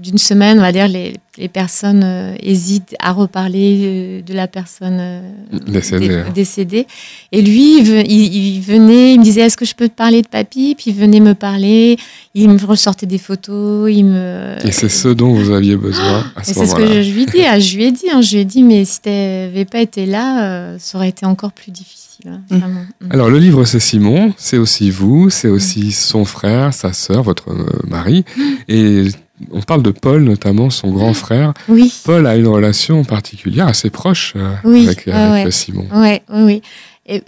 d'une 0.02 0.16
semaine, 0.16 0.58
on 0.58 0.62
va 0.62 0.72
dire, 0.72 0.88
les, 0.88 1.12
les 1.36 1.48
personnes 1.48 2.02
euh, 2.02 2.34
hésitent 2.42 2.94
à 2.98 3.12
reparler 3.12 3.78
euh, 3.82 4.22
de 4.22 4.32
la 4.32 4.46
personne 4.48 4.96
euh, 4.98 5.20
Décédée, 5.66 6.08
dé- 6.08 6.14
hein. 6.14 6.24
décédée. 6.34 6.86
Et 7.30 7.42
lui, 7.42 7.78
il, 7.80 7.84
ve- 7.84 8.06
il- 8.08 8.34
il 8.56 8.60
venait, 8.62 9.12
il 9.14 9.18
me 9.20 9.24
disait, 9.24 9.42
est-ce 9.42 9.56
que 9.58 9.66
je 9.66 9.74
peux 9.74 9.88
te 9.88 9.94
parler 9.94 10.22
de 10.22 10.28
papy? 10.28 10.74
Puis 10.78 10.92
il 10.92 10.94
venait 10.96 11.20
me 11.20 11.34
parler, 11.34 11.98
il 12.34 12.48
me 12.48 12.64
ressortait 12.64 13.04
des 13.06 13.18
photos, 13.18 13.90
il 13.92 14.04
me... 14.06 14.56
Et 14.64 14.72
c'est 14.72 14.88
ce 14.88 15.08
dont 15.08 15.34
vous 15.34 15.50
aviez 15.50 15.76
besoin 15.76 16.24
à 16.34 16.42
ce 16.42 16.54
c'est 16.54 16.66
ce 16.66 16.74
que 16.74 16.80
moment-là. 16.80 17.02
je, 17.02 17.08
je 17.10 17.14
lui 17.14 17.26
dis. 17.26 17.42
ah, 17.46 17.58
je 17.60 17.76
lui 17.76 17.84
ai 17.84 17.92
dit, 17.92 18.06
hein, 18.10 18.22
je 18.22 18.32
lui 18.34 18.40
ai 18.40 18.44
dit, 18.46 18.62
mais 18.62 18.86
si 18.86 19.02
tu 19.02 19.10
n'avais 19.10 19.66
pas 19.66 19.80
été 19.82 20.06
là, 20.06 20.78
ça 20.78 20.96
aurait 20.96 21.10
été 21.10 21.26
encore 21.26 21.52
plus 21.52 21.70
difficile. 21.70 22.07
Hein, 22.26 22.40
Mm. 22.50 22.56
vraiment. 22.58 22.80
Mm. 23.00 23.12
Alors 23.12 23.28
le 23.30 23.38
livre 23.38 23.64
c'est 23.64 23.80
Simon, 23.80 24.32
c'est 24.36 24.58
aussi 24.58 24.90
vous, 24.90 25.30
c'est 25.30 25.48
aussi 25.48 25.92
son 25.92 26.24
frère, 26.24 26.72
sa 26.74 26.92
sœur, 26.92 27.22
votre 27.22 27.50
euh, 27.50 27.66
mari. 27.86 28.24
Et 28.68 29.04
on 29.52 29.60
parle 29.62 29.82
de 29.82 29.90
Paul 29.90 30.22
notamment, 30.22 30.70
son 30.70 30.90
grand 30.90 31.14
frère. 31.14 31.54
Oui. 31.68 31.92
Paul 32.04 32.26
a 32.26 32.36
une 32.36 32.46
relation 32.48 33.04
particulière, 33.04 33.68
assez 33.68 33.90
proche 33.90 34.32
euh, 34.36 34.54
Oui, 34.64 34.86
avec, 34.86 35.06
ouais, 35.06 35.12
avec 35.12 35.32
ouais. 35.44 35.46
euh, 35.48 35.50
Simon. 35.50 35.86
Ouais, 35.94 36.22
oui, 36.32 36.42
oui. 36.44 36.62
Et 37.06 37.22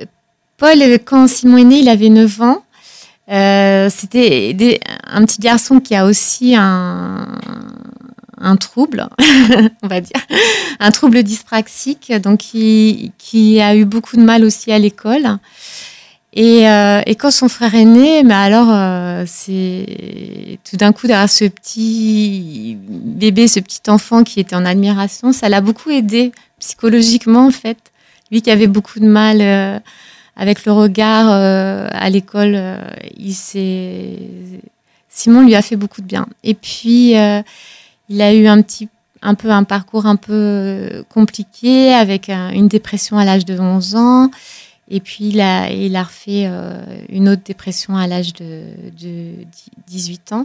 Paul, 0.58 0.78
quand 1.04 1.26
Simon 1.28 1.56
est 1.58 1.64
né, 1.64 1.78
il 1.80 1.88
avait 1.88 2.08
9 2.10 2.40
ans. 2.42 2.64
Euh, 3.30 3.88
C'était 3.94 4.52
des- 4.54 4.80
un 5.06 5.24
petit 5.24 5.38
garçon 5.40 5.78
qui 5.80 5.94
a 5.94 6.04
aussi 6.04 6.54
un, 6.56 7.28
un 8.40 8.56
trouble, 8.56 9.08
on 9.82 9.86
va 9.86 10.00
dire, 10.00 10.20
un 10.80 10.90
trouble 10.90 11.22
dyspraxique, 11.22 12.12
donc 12.20 12.38
qui, 12.38 13.60
a 13.60 13.76
eu 13.76 13.84
beaucoup 13.84 14.16
de 14.16 14.22
mal 14.22 14.44
aussi 14.44 14.72
à 14.72 14.78
l'école. 14.78 15.38
Et, 16.32 16.68
euh, 16.68 17.02
quand 17.18 17.30
son 17.30 17.48
frère 17.48 17.74
est 17.74 17.84
né, 17.84 18.22
mais 18.22 18.34
alors 18.34 18.68
euh, 18.70 19.24
c'est 19.26 20.58
tout 20.68 20.76
d'un 20.76 20.92
coup 20.92 21.06
derrière 21.06 21.28
ce 21.28 21.44
petit 21.44 22.78
bébé, 22.80 23.48
ce 23.48 23.60
petit 23.60 23.82
enfant 23.88 24.22
qui 24.22 24.40
était 24.40 24.54
en 24.54 24.64
admiration, 24.64 25.32
ça 25.32 25.48
l'a 25.48 25.60
beaucoup 25.60 25.90
aidé 25.90 26.32
psychologiquement 26.60 27.46
en 27.46 27.50
fait. 27.50 27.78
Lui 28.30 28.42
qui 28.42 28.50
avait 28.50 28.68
beaucoup 28.68 29.00
de 29.00 29.08
mal 29.08 29.38
euh, 29.40 29.80
avec 30.36 30.64
le 30.64 30.72
regard 30.72 31.28
à 31.28 32.10
l'école, 32.10 32.58
il 33.18 33.34
s'est 33.34 34.16
Simon 35.08 35.42
lui 35.42 35.56
a 35.56 35.60
fait 35.60 35.76
beaucoup 35.76 36.00
de 36.00 36.06
bien. 36.06 36.26
Et 36.44 36.54
puis 36.54 37.14
il 38.10 38.20
a 38.20 38.34
eu 38.34 38.46
un 38.46 38.60
petit 38.60 38.88
un 39.22 39.34
peu 39.34 39.50
un 39.50 39.64
parcours 39.64 40.06
un 40.06 40.16
peu 40.16 40.32
euh, 40.34 41.02
compliqué 41.10 41.92
avec 41.94 42.28
un- 42.30 42.50
une 42.50 42.68
dépression 42.68 43.18
à 43.18 43.24
l'âge 43.26 43.44
de 43.44 43.58
11 43.58 43.94
ans. 43.94 44.30
Et 44.92 44.98
puis, 45.00 45.28
il 45.28 45.40
a, 45.40 45.70
il 45.70 45.94
a 45.94 46.02
refait 46.04 46.46
euh, 46.48 46.82
une 47.10 47.28
autre 47.28 47.42
dépression 47.44 47.96
à 47.96 48.06
l'âge 48.06 48.32
de, 48.32 48.62
de 48.98 49.32
18 49.86 50.32
ans. 50.32 50.44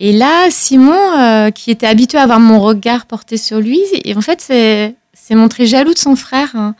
Et 0.00 0.12
là, 0.12 0.46
Simon, 0.50 0.94
euh, 1.18 1.50
qui 1.50 1.70
était 1.72 1.88
habitué 1.88 2.18
à 2.18 2.22
avoir 2.22 2.38
mon 2.40 2.60
regard 2.60 3.04
porté 3.06 3.36
sur 3.36 3.58
lui, 3.58 3.80
et 4.04 4.14
en 4.16 4.20
fait, 4.20 4.40
c'est 4.40 5.34
montré 5.34 5.66
jaloux 5.66 5.92
de 5.92 5.98
son 5.98 6.14
frère. 6.16 6.50
hein. 6.54 6.74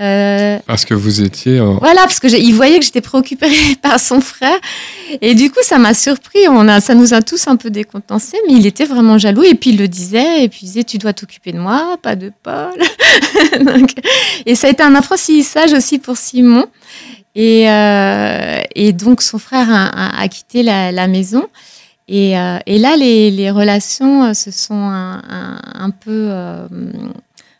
Euh, 0.00 0.58
Parce 0.66 0.84
que 0.84 0.94
vous 0.94 1.22
étiez. 1.22 1.58
en- 1.60 1.78
voilà, 1.78 2.02
parce 2.02 2.20
que 2.20 2.28
il 2.28 2.52
voyait 2.54 2.78
que 2.78 2.84
j'étais 2.84 3.00
préoccupée 3.00 3.50
par 3.82 3.98
son 3.98 4.20
frère. 4.20 4.56
Et 5.20 5.34
du 5.34 5.50
coup, 5.50 5.58
ça 5.62 5.78
m'a 5.78 5.92
surpris. 5.94 6.40
On 6.48 6.68
a, 6.68 6.80
ça 6.80 6.94
nous 6.94 7.14
a 7.14 7.22
tous 7.22 7.48
un 7.48 7.56
peu 7.56 7.68
décontenancés, 7.70 8.36
mais 8.46 8.54
il 8.54 8.66
était 8.66 8.84
vraiment 8.84 9.18
jaloux. 9.18 9.42
Et 9.42 9.54
puis, 9.54 9.70
il 9.70 9.78
le 9.78 9.88
disait. 9.88 10.44
Et 10.44 10.48
puis, 10.48 10.60
il 10.62 10.66
disait 10.66 10.84
Tu 10.84 10.98
dois 10.98 11.12
t'occuper 11.12 11.52
de 11.52 11.58
moi, 11.58 11.96
pas 12.00 12.14
de 12.14 12.30
Paul. 12.42 12.74
Donc, 13.64 13.90
et 14.46 14.54
ça 14.54 14.68
a 14.68 14.70
été 14.70 14.82
un 14.82 14.94
apprentissage 14.94 15.72
aussi 15.72 15.98
pour 15.98 16.16
Simon. 16.16 16.66
Et, 17.34 17.70
euh, 17.70 18.60
et 18.74 18.92
donc, 18.92 19.22
son 19.22 19.38
frère 19.38 19.68
a, 19.70 19.86
a- 19.86 20.22
a 20.22 20.28
quitté 20.28 20.62
la, 20.62 20.90
la 20.92 21.06
maison. 21.08 21.46
Et, 22.08 22.38
euh, 22.38 22.58
et 22.66 22.78
là, 22.78 22.96
les, 22.96 23.30
les 23.30 23.50
relations 23.50 24.24
euh, 24.24 24.32
se 24.34 24.50
sont 24.50 24.74
un, 24.74 25.18
un- 25.28 25.60
un 25.74 25.90
peu. 25.90 26.30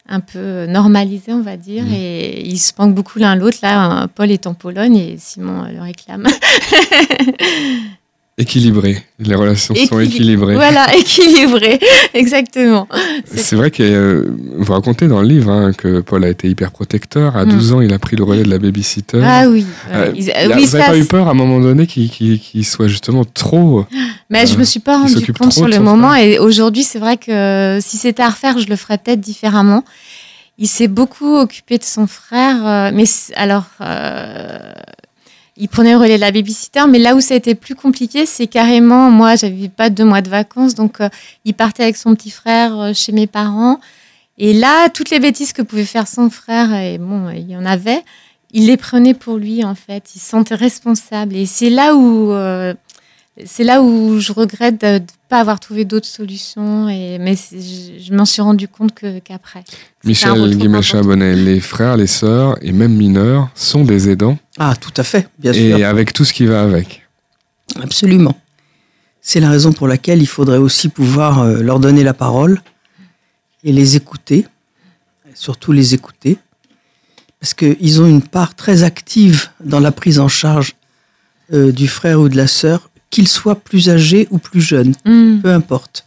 Un 0.09 0.21
peu 0.21 0.67
normalisées, 0.67 1.33
on 1.33 1.43
va 1.43 1.57
dire, 1.57 1.85
Mhm. 1.85 1.93
et 1.95 2.47
ils 2.47 2.59
se 2.59 2.73
manquent 2.79 2.95
beaucoup 2.95 3.19
l'un 3.19 3.35
l'autre. 3.37 3.59
Là, 3.63 4.09
Paul 4.15 4.31
est 4.31 4.47
en 4.47 4.55
Pologne 4.55 4.97
et 4.97 5.17
Simon 5.19 5.65
le 5.73 5.81
réclame. 5.83 6.27
Équilibré. 8.39 9.03
Les 9.19 9.35
relations 9.35 9.75
sont 9.75 9.99
Équili- 9.99 10.05
équilibrées. 10.07 10.55
Voilà, 10.55 10.87
équilibré, 10.97 11.81
exactement. 12.15 12.87
c'est- 13.27 13.57
vrai 13.57 13.73
que 13.73 13.83
euh, 13.83 14.31
vous 14.57 14.73
racontez 14.73 15.09
dans 15.09 15.21
le 15.21 15.27
livre 15.27 15.51
hein, 15.51 15.73
que 15.73 16.01
Paul 16.01 16.25
a 16.25 16.29
été 16.29 16.49
hyper 16.49 16.71
protecteur. 16.71 17.37
À 17.37 17.45
Mm. 17.45 17.49
12 17.51 17.73
ans, 17.73 17.81
il 17.81 17.93
a 17.93 17.99
pris 17.99 18.15
le 18.17 18.23
relais 18.23 18.45
de 18.45 18.49
la 18.51 18.59
babysitter. 18.59 19.21
Ah 19.25 19.49
oui, 19.49 19.67
Euh. 19.91 20.13
Ils- 20.15 20.31
a- 20.31 20.37
euh, 20.45 20.47
oui, 20.55 20.67
vous 20.67 20.77
n'avez 20.77 20.85
ça, 20.85 20.91
pas 20.93 20.99
eu 20.99 21.05
peur 21.05 21.27
à 21.27 21.33
un 21.33 21.35
moment 21.35 21.59
donné 21.59 21.87
qu'il 21.89 22.65
soit 22.65 22.87
justement 22.89 23.25
trop. 23.25 23.87
Mais 24.31 24.47
je 24.47 24.55
Euh, 24.55 24.59
me 24.59 24.65
suis 24.65 24.81
pas 24.81 24.99
rendu 24.99 25.33
compte 25.33 25.53
sur 25.53 25.67
le 25.67 25.81
moment 25.81 26.11
frère. 26.11 26.23
et 26.25 26.39
aujourd'hui 26.39 26.85
c'est 26.85 26.99
vrai 27.01 27.17
que 27.17 27.79
si 27.81 27.97
c'était 27.97 28.23
à 28.23 28.29
refaire 28.31 28.59
je 28.59 28.69
le 28.69 28.77
ferais 28.77 28.99
peut-être 28.99 29.21
différemment. 29.21 29.85
Il 30.61 30.67
s'est 30.69 30.89
beaucoup 30.89 31.37
occupé 31.39 31.79
de 31.79 31.85
son 31.85 32.07
frère, 32.07 32.57
euh, 32.67 32.91
mais 32.95 33.05
alors 33.37 33.65
euh, 33.81 34.59
il 35.59 35.69
prenait 35.69 35.93
le 35.93 35.99
relais 35.99 36.17
de 36.17 36.21
la 36.21 36.31
babysitter, 36.31 36.87
mais 36.89 36.99
là 36.99 37.15
où 37.17 37.21
ça 37.21 37.35
a 37.35 37.37
été 37.37 37.55
plus 37.55 37.75
compliqué, 37.75 38.27
c'est 38.27 38.47
carrément 38.47 39.11
moi 39.11 39.37
j'avais 39.37 39.69
pas 39.69 39.91
deux 39.91 40.05
mois 40.05 40.23
de 40.23 40.29
vacances 40.29 40.75
donc 40.75 41.01
euh, 41.01 41.09
il 41.45 41.55
partait 41.55 41.83
avec 41.83 41.97
son 41.97 42.15
petit 42.15 42.31
frère 42.31 42.79
euh, 42.79 42.93
chez 42.95 43.13
mes 43.13 43.27
parents. 43.27 43.81
Et 44.39 44.53
là 44.53 44.89
toutes 44.89 45.11
les 45.11 45.19
bêtises 45.19 45.53
que 45.53 45.63
pouvait 45.63 45.85
faire 45.85 46.07
son 46.07 46.31
frère 46.31 46.73
et 46.75 46.99
bon 46.99 47.29
il 47.31 47.51
y 47.51 47.57
en 47.57 47.67
avait, 47.67 48.03
il 48.53 48.67
les 48.67 48.77
prenait 48.77 49.15
pour 49.15 49.37
lui 49.37 49.65
en 49.65 49.75
fait, 49.75 50.15
il 50.15 50.21
se 50.21 50.31
sentait 50.31 50.55
responsable. 50.55 51.35
Et 51.35 51.47
c'est 51.47 51.71
là 51.71 51.95
où 51.97 52.33
euh, 52.33 52.75
c'est 53.45 53.65
là 53.65 53.81
où 53.83 54.19
je 54.19 54.33
regrette 54.33 54.81
de 54.81 54.87
ne 54.87 54.99
pas 55.29 55.41
avoir 55.41 55.61
trouvé 55.61 55.85
d'autres 55.85 56.07
solutions. 56.07 56.89
Et, 56.89 57.19
mais 57.19 57.37
je, 57.37 58.03
je 58.03 58.13
m'en 58.15 58.25
suis 58.25 58.43
rendu 58.43 58.69
compte 58.69 58.93
qu'après. 59.25 59.65
Michel. 60.05 60.57
Guimet-Chabonnet, 60.57 61.35
les 61.37 61.61
frères, 61.61 61.97
les 61.97 62.07
sœurs 62.07 62.57
et 62.63 62.73
même 62.73 62.95
mineurs 62.95 63.49
sont 63.55 63.85
des 63.85 64.09
aidants 64.09 64.39
Ah, 64.59 64.75
tout 64.81 64.93
à 64.97 65.03
fait, 65.03 65.29
bien 65.39 65.53
et 65.53 65.71
sûr. 65.77 65.87
avec 65.87 66.13
tout 66.13 66.25
ce 66.25 66.33
qui 66.33 66.47
va 66.47 66.63
avec. 66.63 67.03
Absolument. 67.83 68.37
C'est 69.21 69.41
la 69.41 69.51
raison 69.51 69.73
pour 69.73 69.89
laquelle 69.89 70.23
il 70.23 70.27
faudrait 70.29 70.57
aussi 70.59 70.89
pouvoir 70.89 71.41
euh, 71.41 71.61
leur 71.63 71.81
donner 71.81 72.03
la 72.03 72.15
parole 72.15 72.63
et 73.63 73.73
les 73.73 73.97
écouter, 73.97 74.47
surtout 75.35 75.73
les 75.73 75.93
écouter, 75.95 76.39
parce 77.41 77.53
qu'ils 77.55 78.01
ont 78.01 78.07
une 78.07 78.23
part 78.23 78.55
très 78.55 78.83
active 78.85 79.49
dans 79.63 79.81
la 79.81 79.93
prise 79.93 80.19
en 80.19 80.29
charge 80.29 80.75
euh, 81.53 81.73
du 81.73 81.89
frère 81.89 82.21
ou 82.21 82.29
de 82.29 82.37
la 82.37 82.47
sœur, 82.47 82.89
qu'ils 83.11 83.29
soient 83.29 83.55
plus 83.61 83.89
âgés 83.89 84.29
ou 84.31 84.39
plus 84.39 84.61
jeunes, 84.61 84.95
Mm. 85.05 85.41
peu 85.43 85.53
importe. 85.53 86.07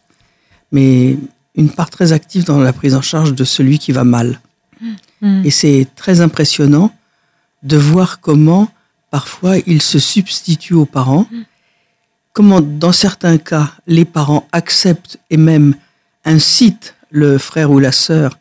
Mais 0.71 1.17
une 1.55 1.69
part 1.69 1.89
très 1.89 2.13
active 2.13 2.43
dans 2.45 2.59
la 2.59 2.73
prise 2.73 2.95
en 2.95 3.01
charge 3.01 3.33
de 3.33 3.43
celui 3.43 3.79
qui 3.79 3.91
va 3.91 4.03
mal. 4.03 4.39
Mm. 5.21 5.45
Et 5.45 5.51
c'est 5.51 5.87
très 5.95 6.21
impressionnant 6.21 6.93
de 7.63 7.77
voir 7.77 8.19
comment 8.21 8.69
parfois 9.11 9.57
ils 9.67 9.81
se 9.81 9.99
substituent 9.99 10.73
aux 10.75 10.85
parents, 10.85 11.27
comment 12.33 12.61
dans 12.61 12.91
certains 12.93 13.37
cas 13.37 13.71
les 13.87 14.05
parents 14.05 14.47
acceptent 14.51 15.17
et 15.29 15.37
même 15.37 15.75
incitent 16.25 16.95
le 17.09 17.37
frère 17.37 17.71
ou 17.71 17.79
la 17.79 17.91
sœur 17.91 18.37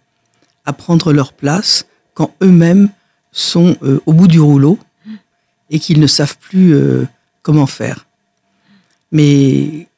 à 0.65 0.73
prendre 0.73 1.13
leur 1.13 1.33
place 1.33 1.87
quand 2.15 2.33
eux-mêmes 2.43 2.89
sont 3.33 3.77
euh, 3.83 4.01
au 4.07 4.13
bout 4.13 4.29
du 4.29 4.41
rouleau 4.41 4.79
et 5.71 5.79
qu'ils 5.81 6.01
ne 6.01 6.07
savent 6.07 6.37
plus 6.39 6.75
euh, 6.75 7.07
comment 7.43 7.67
faire. 7.67 8.07
Mais 9.13 9.89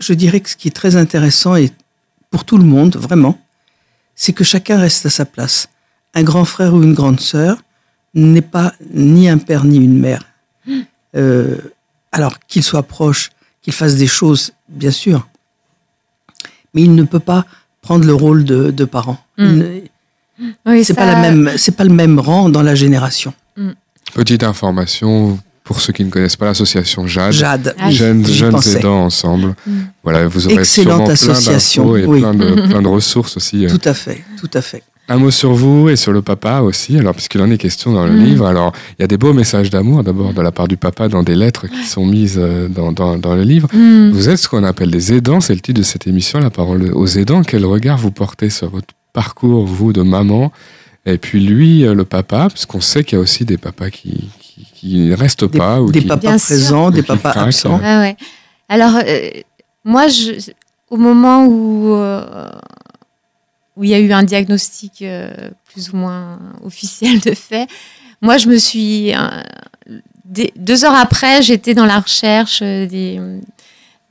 je 0.00 0.12
dirais 0.14 0.40
que 0.40 0.48
ce 0.50 0.56
qui 0.56 0.68
est 0.68 0.72
très 0.72 0.96
intéressant 0.96 1.56
et 1.56 1.70
pour 2.30 2.44
tout 2.44 2.58
le 2.58 2.64
monde, 2.64 2.96
vraiment, 2.96 3.38
c'est 4.14 4.32
que 4.32 4.44
chacun 4.44 4.78
reste 4.78 5.06
à 5.06 5.10
sa 5.10 5.24
place. 5.24 5.68
Un 6.14 6.22
grand 6.22 6.44
frère 6.44 6.74
ou 6.74 6.82
une 6.82 6.94
grande 6.94 7.20
sœur 7.20 7.58
n'est 8.14 8.42
pas 8.42 8.72
ni 8.92 9.28
un 9.28 9.38
père 9.38 9.64
ni 9.64 9.76
une 9.78 9.98
mère. 9.98 10.22
Euh, 11.16 11.58
alors 12.12 12.38
qu'il 12.40 12.62
soit 12.62 12.82
proche, 12.84 13.30
qu'il 13.62 13.72
fasse 13.72 13.96
des 13.96 14.06
choses, 14.06 14.52
bien 14.68 14.90
sûr, 14.90 15.28
mais 16.74 16.82
il 16.82 16.94
ne 16.94 17.02
peut 17.04 17.20
pas 17.20 17.44
prendre 17.82 18.04
le 18.06 18.14
rôle 18.14 18.44
de, 18.44 18.70
de 18.70 18.84
parent. 18.84 19.18
Mm. 19.38 19.44
Ne- 19.58 19.80
Oui, 20.66 20.84
C'est 20.84 20.94
ça- 20.94 21.00
pas 21.02 21.06
la 21.06 21.20
même, 21.20 21.52
c'est 21.56 21.76
pas 21.76 21.84
le 21.84 21.92
même 21.94 22.18
rang 22.18 22.48
dans 22.48 22.62
la 22.62 22.74
génération. 22.74 23.32
Petite 24.14 24.42
information 24.42 25.38
pour 25.64 25.80
ceux 25.80 25.92
qui 25.94 26.04
ne 26.04 26.10
connaissent 26.10 26.36
pas 26.36 26.44
l'association 26.46 27.06
JAD. 27.06 27.32
Jade, 27.32 27.74
Ah, 27.78 27.86
oui, 27.88 27.94
Jeunes, 27.94 28.22
pensais. 28.52 28.78
aidants 28.78 29.04
ensemble. 29.04 29.54
Mm. 29.66 29.72
Voilà, 30.04 30.26
vous 30.28 30.46
aurez 30.46 30.56
Excellente 30.56 31.08
association, 31.08 31.90
plein 31.90 32.00
d'infos 32.00 32.06
et 32.06 32.06
oui. 32.06 32.20
plein, 32.20 32.34
de, 32.34 32.68
plein 32.68 32.82
de 32.82 32.88
ressources 32.88 33.36
aussi. 33.38 33.66
Tout 33.66 33.80
à 33.88 33.94
fait, 33.94 34.22
tout 34.38 34.50
à 34.52 34.60
fait. 34.60 34.82
Un 35.08 35.16
mot 35.18 35.30
sur 35.30 35.52
vous 35.52 35.90
et 35.90 35.96
sur 35.96 36.12
le 36.12 36.22
papa 36.22 36.60
aussi, 36.60 36.96
alors 36.98 37.14
puisqu'il 37.14 37.40
en 37.42 37.50
est 37.50 37.58
question 37.58 37.92
dans 37.92 38.06
le 38.06 38.12
Mm. 38.12 38.24
livre. 38.24 38.46
Alors, 38.46 38.72
il 38.98 39.02
y 39.02 39.04
a 39.04 39.06
des 39.06 39.16
beaux 39.18 39.32
messages 39.32 39.68
d'amour 39.70 40.02
d'abord 40.02 40.32
de 40.34 40.40
la 40.42 40.52
part 40.52 40.68
du 40.68 40.76
papa 40.76 41.08
dans 41.08 41.22
des 41.22 41.34
lettres 41.34 41.66
qui 41.66 41.84
sont 41.86 42.06
mises 42.06 42.36
euh, 42.38 42.68
dans, 42.68 42.92
dans, 42.92 43.16
dans 43.18 43.34
le 43.34 43.42
livre. 43.42 43.68
Mm. 43.74 44.10
Vous 44.12 44.28
êtes 44.28 44.38
ce 44.38 44.48
qu'on 44.48 44.64
appelle 44.64 44.90
des 44.90 45.12
aidants, 45.14 45.40
c'est 45.40 45.54
le 45.54 45.60
titre 45.60 45.78
de 45.80 45.84
cette 45.84 46.06
émission, 46.06 46.40
la 46.40 46.50
parole 46.50 46.90
aux 46.94 47.06
aidants. 47.06 47.42
Quel 47.42 47.64
regard 47.66 47.96
vous 47.98 48.10
portez 48.10 48.48
sur 48.50 48.68
votre 48.70 48.88
parcours, 49.14 49.64
vous, 49.66 49.92
de 49.94 50.02
maman 50.02 50.52
Et 51.06 51.18
puis 51.18 51.40
lui, 51.40 51.84
euh, 51.86 51.94
le 51.94 52.04
papa, 52.04 52.48
parce 52.48 52.64
qu'on 52.66 52.80
sait 52.80 53.04
qu'il 53.04 53.16
y 53.16 53.18
a 53.18 53.22
aussi 53.22 53.44
des 53.44 53.58
papas 53.58 53.90
qui, 53.90 54.28
qui, 54.54 54.66
qui 54.74 54.96
ne 54.98 55.14
restent 55.16 55.44
Des, 55.50 55.58
pas 55.58 55.80
ou 55.82 55.90
des 55.90 56.00
qui... 56.02 56.06
papas 56.06 56.38
présents, 56.38 56.88
Ou 56.88 56.92
des 56.92 57.02
papas 57.02 57.30
absents. 57.32 57.78
Ouais. 57.80 58.16
Alors, 58.68 58.96
euh, 59.06 59.30
moi, 59.84 60.06
je, 60.08 60.50
au 60.90 60.96
moment 60.96 61.44
où, 61.46 61.92
euh, 61.92 62.50
où 63.76 63.84
il 63.84 63.90
y 63.90 63.94
a 63.94 63.98
eu 63.98 64.12
un 64.12 64.22
diagnostic 64.22 65.02
euh, 65.02 65.50
plus 65.72 65.90
ou 65.90 65.96
moins 65.96 66.38
officiel 66.64 67.20
de 67.20 67.34
fait, 67.34 67.66
moi, 68.22 68.38
je 68.38 68.48
me 68.48 68.56
suis. 68.58 69.14
euh, 69.14 69.18
des- 70.24 70.52
deux 70.56 70.84
heures 70.84 70.94
après, 70.94 71.42
j'étais 71.42 71.74
dans 71.74 71.84
la 71.84 72.00
recherche 72.00 72.62
des, 72.62 73.20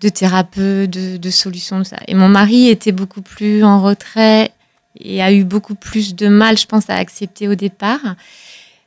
de 0.01 0.09
thérapeutes, 0.09 0.91
de, 0.91 1.17
de 1.17 1.29
solutions, 1.31 1.79
de 1.79 1.83
ça. 1.85 1.97
Et 2.07 2.13
mon 2.13 2.27
mari 2.29 2.67
était 2.69 2.91
beaucoup 2.91 3.21
plus 3.23 3.63
en 3.63 3.81
retrait 3.81 4.51
et 4.99 5.23
a 5.23 5.31
eu 5.33 5.43
beaucoup 5.43 5.73
plus 5.73 6.13
de 6.15 6.27
mal, 6.27 6.57
je 6.59 6.67
pense, 6.67 6.87
à 6.89 6.95
accepter 6.95 7.47
au 7.47 7.55
départ. 7.55 8.15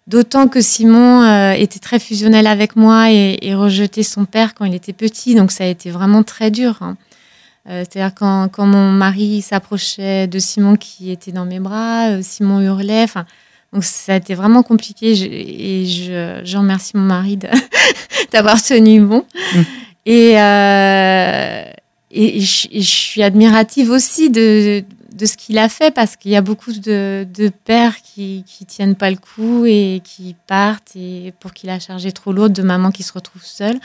D'autant 0.06 0.46
que 0.46 0.60
Simon 0.60 1.22
euh, 1.24 1.52
était 1.52 1.80
très 1.80 1.98
fusionnel 1.98 2.46
avec 2.46 2.76
moi 2.76 3.10
et, 3.10 3.38
et 3.42 3.54
rejetait 3.56 4.04
son 4.04 4.24
père 4.24 4.54
quand 4.54 4.64
il 4.64 4.74
était 4.74 4.92
petit, 4.92 5.34
donc 5.34 5.50
ça 5.50 5.64
a 5.64 5.66
été 5.66 5.90
vraiment 5.90 6.22
très 6.22 6.50
dur. 6.52 6.78
hein. 6.80 6.96
Euh, 7.68 7.82
C'est-à-dire 7.90 8.14
quand, 8.14 8.48
quand 8.48 8.66
mon 8.66 8.92
mari 8.92 9.42
s'approchait 9.42 10.28
de 10.28 10.38
Simon 10.38 10.76
qui 10.76 11.10
était 11.10 11.32
dans 11.32 11.44
mes 11.44 11.58
bras, 11.58 12.10
euh, 12.10 12.20
Simon 12.22 12.60
hurlait. 12.60 13.02
Enfin, 13.02 13.26
donc 13.72 13.82
ça 13.82 14.12
a 14.14 14.16
été 14.16 14.36
vraiment 14.36 14.62
compliqué 14.62 15.16
je- 15.16 15.24
et 15.26 15.84
je, 15.86 16.40
je 16.44 16.56
remercie 16.56 16.92
mon 16.96 17.02
mari 17.02 17.36
d'avoir 18.32 18.62
tenu 18.62 19.00
bon. 19.00 19.24
Mm. 19.54 19.60
Et, 20.06 20.40
euh, 20.40 21.64
et, 22.12 22.36
et 22.36 22.40
je, 22.40 22.68
et 22.70 22.80
je 22.80 22.88
suis 22.90 23.22
admirative 23.24 23.90
aussi 23.90 24.30
de, 24.30 24.40
de 24.80 24.84
ce 25.24 25.36
qu'il 25.36 25.56
a 25.56 25.68
fait 25.68 25.90
parce 25.90 26.16
qu'il 26.16 26.30
y 26.30 26.36
a 26.36 26.42
beaucoup 26.42 26.72
de, 26.72 27.26
de 27.32 27.48
pères 27.48 28.02
qui, 28.02 28.44
qui 28.46 28.66
tiennent 28.66 28.96
pas 28.96 29.10
le 29.10 29.16
coup 29.16 29.64
et 29.64 30.02
qui 30.04 30.36
partent 30.46 30.94
et 30.94 31.32
pour 31.40 31.54
qu'il 31.54 31.70
a 31.70 31.80
chargé 31.80 32.12
trop 32.12 32.32
lourd, 32.32 32.50
de 32.50 32.62
mamans 32.62 32.90
qui 32.90 33.02
se 33.02 33.12
retrouvent 33.12 33.44
seules. 33.44 33.78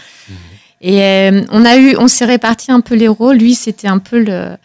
Et 0.81 1.03
euh, 1.03 1.43
on 1.49 1.63
a 1.63 1.77
eu, 1.77 1.95
on 1.97 2.07
s'est 2.07 2.25
réparti 2.25 2.71
un 2.71 2.81
peu 2.81 2.95
les 2.95 3.07
rôles. 3.07 3.37
Lui, 3.37 3.55
c'était 3.55 3.87
un 3.87 3.99
peu 3.99 4.19
le 4.19 4.57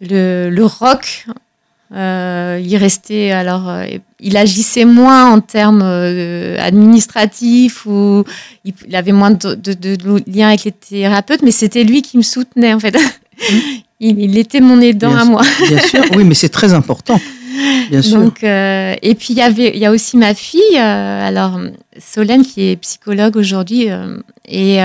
le, 0.00 0.50
le 0.50 0.64
rock. 0.64 1.26
Euh, 1.94 2.60
il 2.62 2.76
restait 2.76 3.30
alors, 3.30 3.68
euh, 3.68 3.86
il 4.20 4.36
agissait 4.36 4.84
moins 4.84 5.32
en 5.32 5.40
termes 5.40 5.82
administratifs 5.82 7.86
ou 7.86 8.24
il, 8.64 8.74
il 8.86 8.94
avait 8.94 9.12
moins 9.12 9.30
de, 9.30 9.54
de, 9.54 9.72
de 9.72 10.22
liens 10.30 10.48
avec 10.48 10.64
les 10.64 10.72
thérapeutes, 10.72 11.42
mais 11.42 11.52
c'était 11.52 11.84
lui 11.84 12.02
qui 12.02 12.18
me 12.18 12.22
soutenait 12.22 12.74
en 12.74 12.80
fait. 12.80 12.96
il, 14.00 14.18
il 14.20 14.38
était 14.38 14.60
mon 14.60 14.80
aidant 14.80 15.10
Bien 15.10 15.20
à 15.20 15.24
moi. 15.24 15.42
Bien 15.68 15.80
sûr, 15.80 16.04
oui, 16.16 16.24
mais 16.24 16.34
c'est 16.34 16.48
très 16.48 16.74
important. 16.74 17.20
Bien 17.90 18.02
sûr. 18.02 18.20
Donc, 18.20 18.44
euh, 18.44 18.94
et 19.02 19.14
puis 19.14 19.28
il 19.30 19.36
y 19.36 19.42
avait, 19.42 19.72
il 19.74 19.78
y 19.78 19.86
a 19.86 19.90
aussi 19.90 20.16
ma 20.16 20.34
fille, 20.34 20.60
euh, 20.76 21.26
alors 21.26 21.58
Solène 21.98 22.44
qui 22.44 22.70
est 22.70 22.76
psychologue 22.76 23.36
aujourd'hui, 23.36 23.90
euh, 23.90 24.18
et 24.46 24.78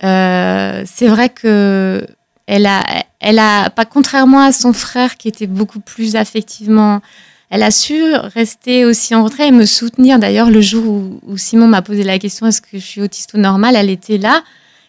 c'est 0.00 1.08
vrai 1.08 1.28
que 1.30 2.06
elle 2.46 2.66
a, 2.66 2.84
elle 3.20 3.38
a, 3.38 3.70
pas 3.70 3.86
contrairement 3.86 4.40
à 4.40 4.52
son 4.52 4.74
frère 4.74 5.16
qui 5.16 5.28
était 5.28 5.46
beaucoup 5.46 5.80
plus 5.80 6.14
affectivement, 6.14 7.00
elle 7.48 7.62
a 7.62 7.70
su 7.70 8.14
rester 8.34 8.84
aussi 8.84 9.14
en 9.14 9.24
retrait 9.24 9.48
et 9.48 9.52
me 9.52 9.64
soutenir. 9.64 10.18
D'ailleurs, 10.18 10.50
le 10.50 10.60
jour 10.60 10.86
où, 10.86 11.20
où 11.26 11.36
Simon 11.38 11.66
m'a 11.66 11.80
posé 11.80 12.02
la 12.02 12.18
question 12.18 12.46
est-ce 12.46 12.60
que 12.60 12.68
je 12.74 12.84
suis 12.84 13.00
autiste 13.00 13.32
ou 13.32 13.38
normal, 13.38 13.76
elle 13.76 13.88
était 13.88 14.18
là. 14.18 14.42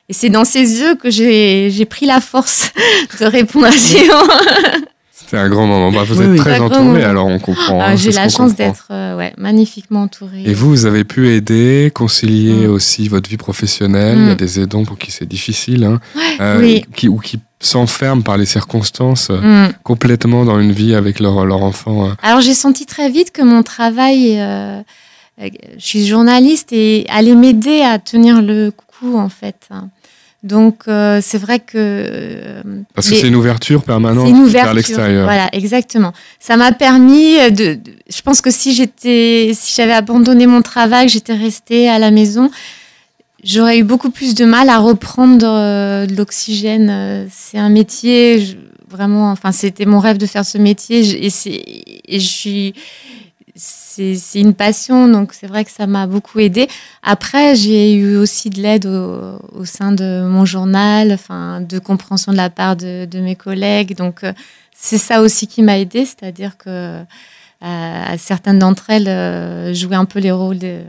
Et 0.09 0.13
c'est 0.13 0.29
dans 0.29 0.45
ses 0.45 0.79
yeux 0.81 0.95
que 0.95 1.09
j'ai 1.09 1.69
j'ai 1.71 1.85
pris 1.85 2.05
la 2.05 2.21
force 2.21 2.71
de 3.19 3.25
répondre 3.25 3.65
à 3.67 3.71
Simon. 3.71 4.13
C'était 5.11 5.37
un 5.37 5.49
grand 5.49 5.65
moment. 5.65 5.91
Bah, 5.91 6.03
vous 6.03 6.19
Oui, 6.19 6.25
êtes 6.25 6.31
oui. 6.33 6.37
très 6.37 6.59
entouré, 6.59 7.03
alors 7.03 7.25
on 7.25 7.39
comprend. 7.39 7.79
Ah, 7.81 7.87
hein, 7.91 7.95
j'ai 7.95 8.11
la 8.11 8.29
chance 8.29 8.53
d'être 8.53 8.89
euh, 8.91 9.17
ouais, 9.17 9.33
magnifiquement 9.37 10.03
entourée. 10.03 10.43
Et 10.45 10.53
vous, 10.53 10.69
vous 10.69 10.85
avez 10.85 11.03
pu 11.03 11.29
aider, 11.29 11.91
concilier 11.95 12.67
Mm. 12.67 12.71
aussi 12.71 13.07
votre 13.07 13.27
vie 13.29 13.37
professionnelle. 13.37 14.17
Il 14.19 14.27
y 14.27 14.29
a 14.29 14.33
Mm. 14.33 14.37
des 14.37 14.59
aidants 14.59 14.83
pour 14.85 14.99
qui 14.99 15.09
c'est 15.11 15.25
difficile, 15.25 15.83
hein, 15.85 15.99
oui. 16.59 16.85
qui, 16.95 17.07
ou 17.07 17.17
qui 17.17 17.39
s'enferment 17.59 18.21
par 18.21 18.37
les 18.37 18.45
circonstances 18.45 19.29
euh, 19.31 19.67
Mm. 19.69 19.73
complètement 19.83 20.45
dans 20.45 20.59
une 20.59 20.73
vie 20.73 20.93
avec 20.93 21.19
leur, 21.19 21.43
leur 21.45 21.63
enfant. 21.63 22.09
euh. 22.09 22.13
Alors 22.21 22.41
j'ai 22.41 22.53
senti 22.53 22.85
très 22.85 23.09
vite 23.09 23.31
que 23.31 23.41
mon 23.41 23.63
travail, 23.63 24.35
euh, 24.39 24.81
euh, 25.41 25.49
je 25.79 25.83
suis 25.85 26.05
journaliste 26.05 26.71
et 26.71 27.05
allait 27.09 27.33
m'aider 27.35 27.81
à 27.81 27.97
tenir 27.97 28.43
le 28.43 28.71
coup 28.71 29.17
en 29.17 29.29
fait. 29.29 29.69
Donc 30.45 30.84
euh, 30.88 31.19
c'est 31.23 31.39
vrai 31.39 31.60
que 31.60 31.73
euh, 31.75 32.62
Parce 32.93 33.10
que 33.10 33.15
c'est 33.21 33.27
une 33.27 33.36
ouverture 33.36 33.84
permanente 33.84 34.27
vers 34.63 34.73
l'extérieur. 34.75 35.23
Voilà, 35.25 35.49
exactement. 35.53 36.13
Ça 36.39 36.55
m'a 36.55 36.71
permis 36.71 37.36
de, 37.51 37.73
de- 37.73 37.79
Je 38.08 38.21
pense 38.21 38.41
que 38.41 38.51
si 38.51 38.73
j'étais, 38.73 39.51
si 39.53 39.73
j'avais 39.75 39.93
abandonné 39.93 40.45
mon 40.45 40.62
travail, 40.62 41.10
j'étais 41.10 41.34
restée 41.34 41.89
à 41.89 41.97
la 41.99 42.12
maison, 42.12 42.51
j'aurais 43.43 43.79
eu 43.79 43.84
beaucoup 43.84 44.12
plus 44.12 44.36
de 44.36 44.45
mal 44.45 44.69
à 44.69 44.77
reprendre 44.77 45.45
euh, 45.47 46.05
de 46.05 46.15
l'oxygène. 46.15 46.89
Euh, 46.91 47.25
C'est 47.31 47.58
un 47.58 47.69
métier 47.69 48.39
je- 48.45 48.55
vraiment. 48.89 49.31
Enfin, 49.31 49.51
c'était 49.51 49.86
mon 49.86 49.99
rêve 49.99 50.17
de 50.17 50.27
faire 50.27 50.45
ce 50.45 50.58
métier 50.60 51.03
je- 51.03 51.17
et 51.17 51.29
c'est 51.31 51.60
et 52.08 52.19
je 52.19 52.27
suis. 52.27 52.73
C'est 53.95 54.41
une 54.41 54.53
passion, 54.53 55.08
donc 55.08 55.34
c'est 55.34 55.47
vrai 55.47 55.63
que 55.63 55.71
ça 55.71 55.88
m'a 55.88 56.05
beaucoup 56.05 56.39
aidé. 56.39 56.67
Après, 57.01 57.55
j'ai 57.55 57.93
eu 57.93 58.17
aussi 58.17 58.49
de 58.49 58.62
l'aide 58.62 58.86
au, 58.86 59.65
sein 59.65 59.91
de 59.91 60.25
mon 60.27 60.45
journal, 60.45 61.12
enfin, 61.13 61.62
de 61.62 61.79
compréhension 61.79 62.31
de 62.31 62.38
la 62.38 62.49
part 62.49 62.75
de, 62.75 63.05
de 63.05 63.19
mes 63.19 63.36
collègues. 63.36 63.95
Donc, 63.95 64.23
euh, 64.23 64.34
c'est 64.73 64.97
ça 64.97 65.21
aussi 65.21 65.47
qui 65.47 65.63
m'a 65.63 65.79
aidé, 65.79 66.05
c'est-à-dire 66.05 66.58
que 66.58 67.03
euh, 67.63 68.17
certaines 68.17 68.60
d'entre 68.60 68.89
elles 68.89 69.08
euh, 69.08 69.73
jouaient 69.73 69.95
un 69.95 70.05
peu 70.05 70.19
les 70.19 70.31
rôles 70.31 70.60
de, 70.60 70.81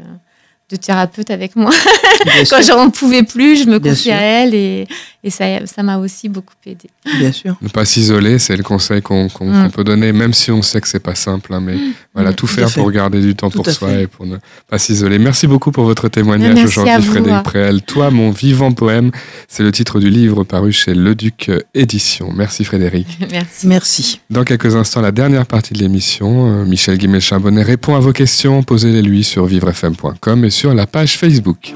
de 0.70 0.76
thérapeute 0.76 1.30
avec 1.30 1.54
moi. 1.56 1.70
Quand 2.50 2.60
j'en 2.66 2.90
pouvais 2.90 3.22
plus, 3.22 3.62
je 3.64 3.68
me 3.68 3.78
confiais 3.78 4.12
à 4.12 4.20
elle 4.20 4.54
et, 4.54 4.88
et 5.22 5.30
ça 5.30 5.44
ça 5.66 5.82
m'a 5.84 5.98
aussi 5.98 6.28
beaucoup 6.28 6.54
aidé. 6.66 6.88
Bien 7.18 7.30
sûr. 7.30 7.56
Ne 7.62 7.68
pas 7.68 7.84
s'isoler, 7.84 8.38
c'est 8.40 8.56
le 8.56 8.62
conseil 8.64 9.00
qu'on 9.00 9.28
qu'on- 9.28 9.46
Mm. 9.46 9.70
peut 9.70 9.84
donner, 9.84 10.12
même 10.12 10.32
si 10.34 10.50
on 10.50 10.62
sait 10.62 10.80
que 10.80 10.88
c'est 10.88 10.98
pas 10.98 11.14
simple. 11.14 11.54
hein, 11.54 11.60
mais 11.60 11.76
voilà, 12.14 12.30
Mm. 12.30 12.34
tout 12.34 12.46
faire 12.48 12.68
pour 12.72 12.90
garder 12.90 13.20
du 13.20 13.36
temps 13.36 13.48
Tout 13.48 13.62
pour 13.62 13.70
soi 13.72 13.88
fait. 13.90 14.02
et 14.02 14.06
pour 14.08 14.26
ne 14.26 14.36
pas 14.68 14.78
s'isoler. 14.78 15.18
Merci 15.20 15.46
beaucoup 15.46 15.70
pour 15.70 15.84
votre 15.84 16.08
témoignage 16.08 16.58
aujourd'hui. 16.64 17.04
Frédéric 17.04 17.42
Préel. 17.44 17.82
Toi, 17.82 18.10
mon 18.10 18.30
vivant 18.32 18.72
poème, 18.72 19.12
c'est 19.46 19.62
le 19.62 19.70
titre 19.70 20.00
du 20.00 20.10
livre 20.10 20.42
paru 20.42 20.72
chez 20.72 20.94
Le 20.94 21.14
Duc 21.14 21.48
Édition. 21.74 22.32
Merci 22.34 22.64
Frédéric. 22.64 23.06
Merci. 23.30 23.66
Merci. 23.68 24.20
Dans 24.30 24.42
quelques 24.42 24.74
instants, 24.74 25.00
la 25.00 25.12
dernière 25.12 25.46
partie 25.46 25.74
de 25.74 25.78
l'émission, 25.78 26.62
euh, 26.62 26.64
Michel 26.64 26.98
Guimel-Chambonnet 26.98 27.62
répond 27.62 27.94
à 27.94 28.00
vos 28.00 28.12
questions. 28.12 28.62
Posez-les 28.64 29.02
lui 29.02 29.22
sur 29.22 29.46
vivrefm.com 29.46 30.44
et 30.44 30.50
sur 30.56 30.72
la 30.72 30.86
page 30.86 31.18
Facebook. 31.18 31.74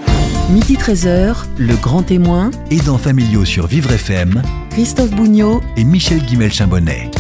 Midi 0.49 0.75
13h, 0.75 1.45
le 1.59 1.77
grand 1.77 2.03
témoin, 2.03 2.51
Aidants 2.71 2.97
familiaux 2.97 3.45
sur 3.45 3.67
Vivre 3.67 3.93
FM 3.93 4.43
Christophe 4.71 5.11
Bougnot, 5.11 5.61
et 5.77 5.85
Michel 5.85 6.21
Guimel-Chambonnet. 6.23 7.11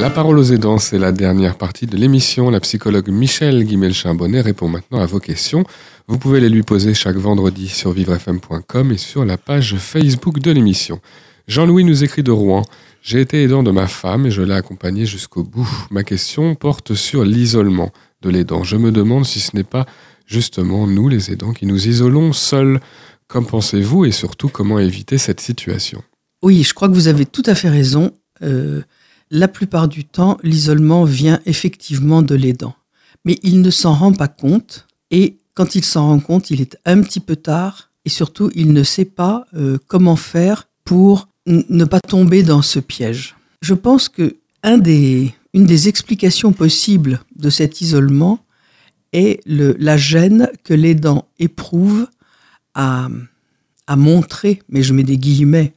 La 0.00 0.08
parole 0.08 0.38
aux 0.38 0.44
aidants, 0.44 0.78
c'est 0.78 0.98
la 0.98 1.12
dernière 1.12 1.58
partie 1.58 1.84
de 1.84 1.98
l'émission. 1.98 2.48
La 2.48 2.60
psychologue 2.60 3.10
Michel 3.10 3.62
Guimel-Chambonnet 3.64 4.40
répond 4.40 4.68
maintenant 4.68 5.00
à 5.00 5.04
vos 5.04 5.20
questions. 5.20 5.64
Vous 6.06 6.16
pouvez 6.16 6.40
les 6.40 6.48
lui 6.48 6.62
poser 6.62 6.94
chaque 6.94 7.16
vendredi 7.16 7.68
sur 7.68 7.92
vivrefm.com 7.92 8.90
et 8.90 8.96
sur 8.96 9.26
la 9.26 9.36
page 9.36 9.76
Facebook 9.76 10.38
de 10.38 10.50
l'émission. 10.50 10.98
Jean-Louis 11.46 11.84
nous 11.84 12.04
écrit 12.04 12.22
de 12.22 12.30
Rouen. 12.30 12.62
J'ai 13.02 13.20
été 13.20 13.42
aidant 13.42 13.62
de 13.62 13.70
ma 13.70 13.86
femme 13.86 14.24
et 14.24 14.30
je 14.30 14.40
l'ai 14.40 14.54
accompagnée 14.54 15.04
jusqu'au 15.04 15.44
bout. 15.44 15.68
Ma 15.90 16.04
question 16.04 16.54
porte 16.54 16.94
sur 16.94 17.22
l'isolement 17.22 17.90
de 18.22 18.30
l'aidant. 18.30 18.64
Je 18.64 18.76
me 18.76 18.90
demande 18.90 19.26
si 19.26 19.40
ce 19.40 19.54
n'est 19.54 19.62
pas 19.62 19.84
justement 20.28 20.86
nous, 20.86 21.08
les 21.08 21.32
aidants, 21.32 21.52
qui 21.52 21.66
nous 21.66 21.88
isolons 21.88 22.32
seuls. 22.32 22.80
Qu'en 23.26 23.42
pensez-vous 23.42 24.04
et 24.04 24.12
surtout 24.12 24.48
comment 24.48 24.78
éviter 24.78 25.18
cette 25.18 25.40
situation? 25.40 26.02
Oui, 26.42 26.62
je 26.62 26.72
crois 26.72 26.88
que 26.88 26.94
vous 26.94 27.08
avez 27.08 27.26
tout 27.26 27.42
à 27.44 27.54
fait 27.54 27.68
raison. 27.68 28.12
Euh, 28.42 28.82
la 29.30 29.48
plupart 29.48 29.88
du 29.88 30.04
temps, 30.04 30.38
l'isolement 30.42 31.04
vient 31.04 31.40
effectivement 31.44 32.22
de 32.22 32.34
l'aidant. 32.34 32.74
Mais 33.24 33.38
il 33.42 33.60
ne 33.60 33.70
s'en 33.70 33.92
rend 33.92 34.12
pas 34.12 34.28
compte. 34.28 34.86
Et 35.10 35.36
quand 35.54 35.74
il 35.74 35.84
s'en 35.84 36.06
rend 36.06 36.20
compte, 36.20 36.50
il 36.50 36.62
est 36.62 36.78
un 36.86 37.02
petit 37.02 37.20
peu 37.20 37.36
tard. 37.36 37.90
Et 38.06 38.08
surtout, 38.08 38.50
il 38.54 38.72
ne 38.72 38.82
sait 38.82 39.04
pas 39.04 39.46
euh, 39.54 39.76
comment 39.88 40.16
faire 40.16 40.68
pour 40.84 41.28
ne 41.46 41.84
pas 41.84 42.00
tomber 42.00 42.42
dans 42.42 42.62
ce 42.62 42.78
piège. 42.78 43.36
Je 43.60 43.74
pense 43.74 44.08
que 44.08 44.36
une 44.64 45.66
des 45.66 45.88
explications 45.88 46.52
possibles 46.52 47.20
de 47.36 47.50
cet 47.50 47.80
isolement 47.80 48.40
le, 49.12 49.76
la 49.78 49.96
gêne 49.96 50.50
que 50.64 50.74
l'aidant 50.74 51.26
éprouve 51.38 52.08
à, 52.74 53.08
à 53.86 53.96
montrer, 53.96 54.62
mais 54.68 54.82
je 54.82 54.92
mets 54.92 55.04
des 55.04 55.18
guillemets 55.18 55.72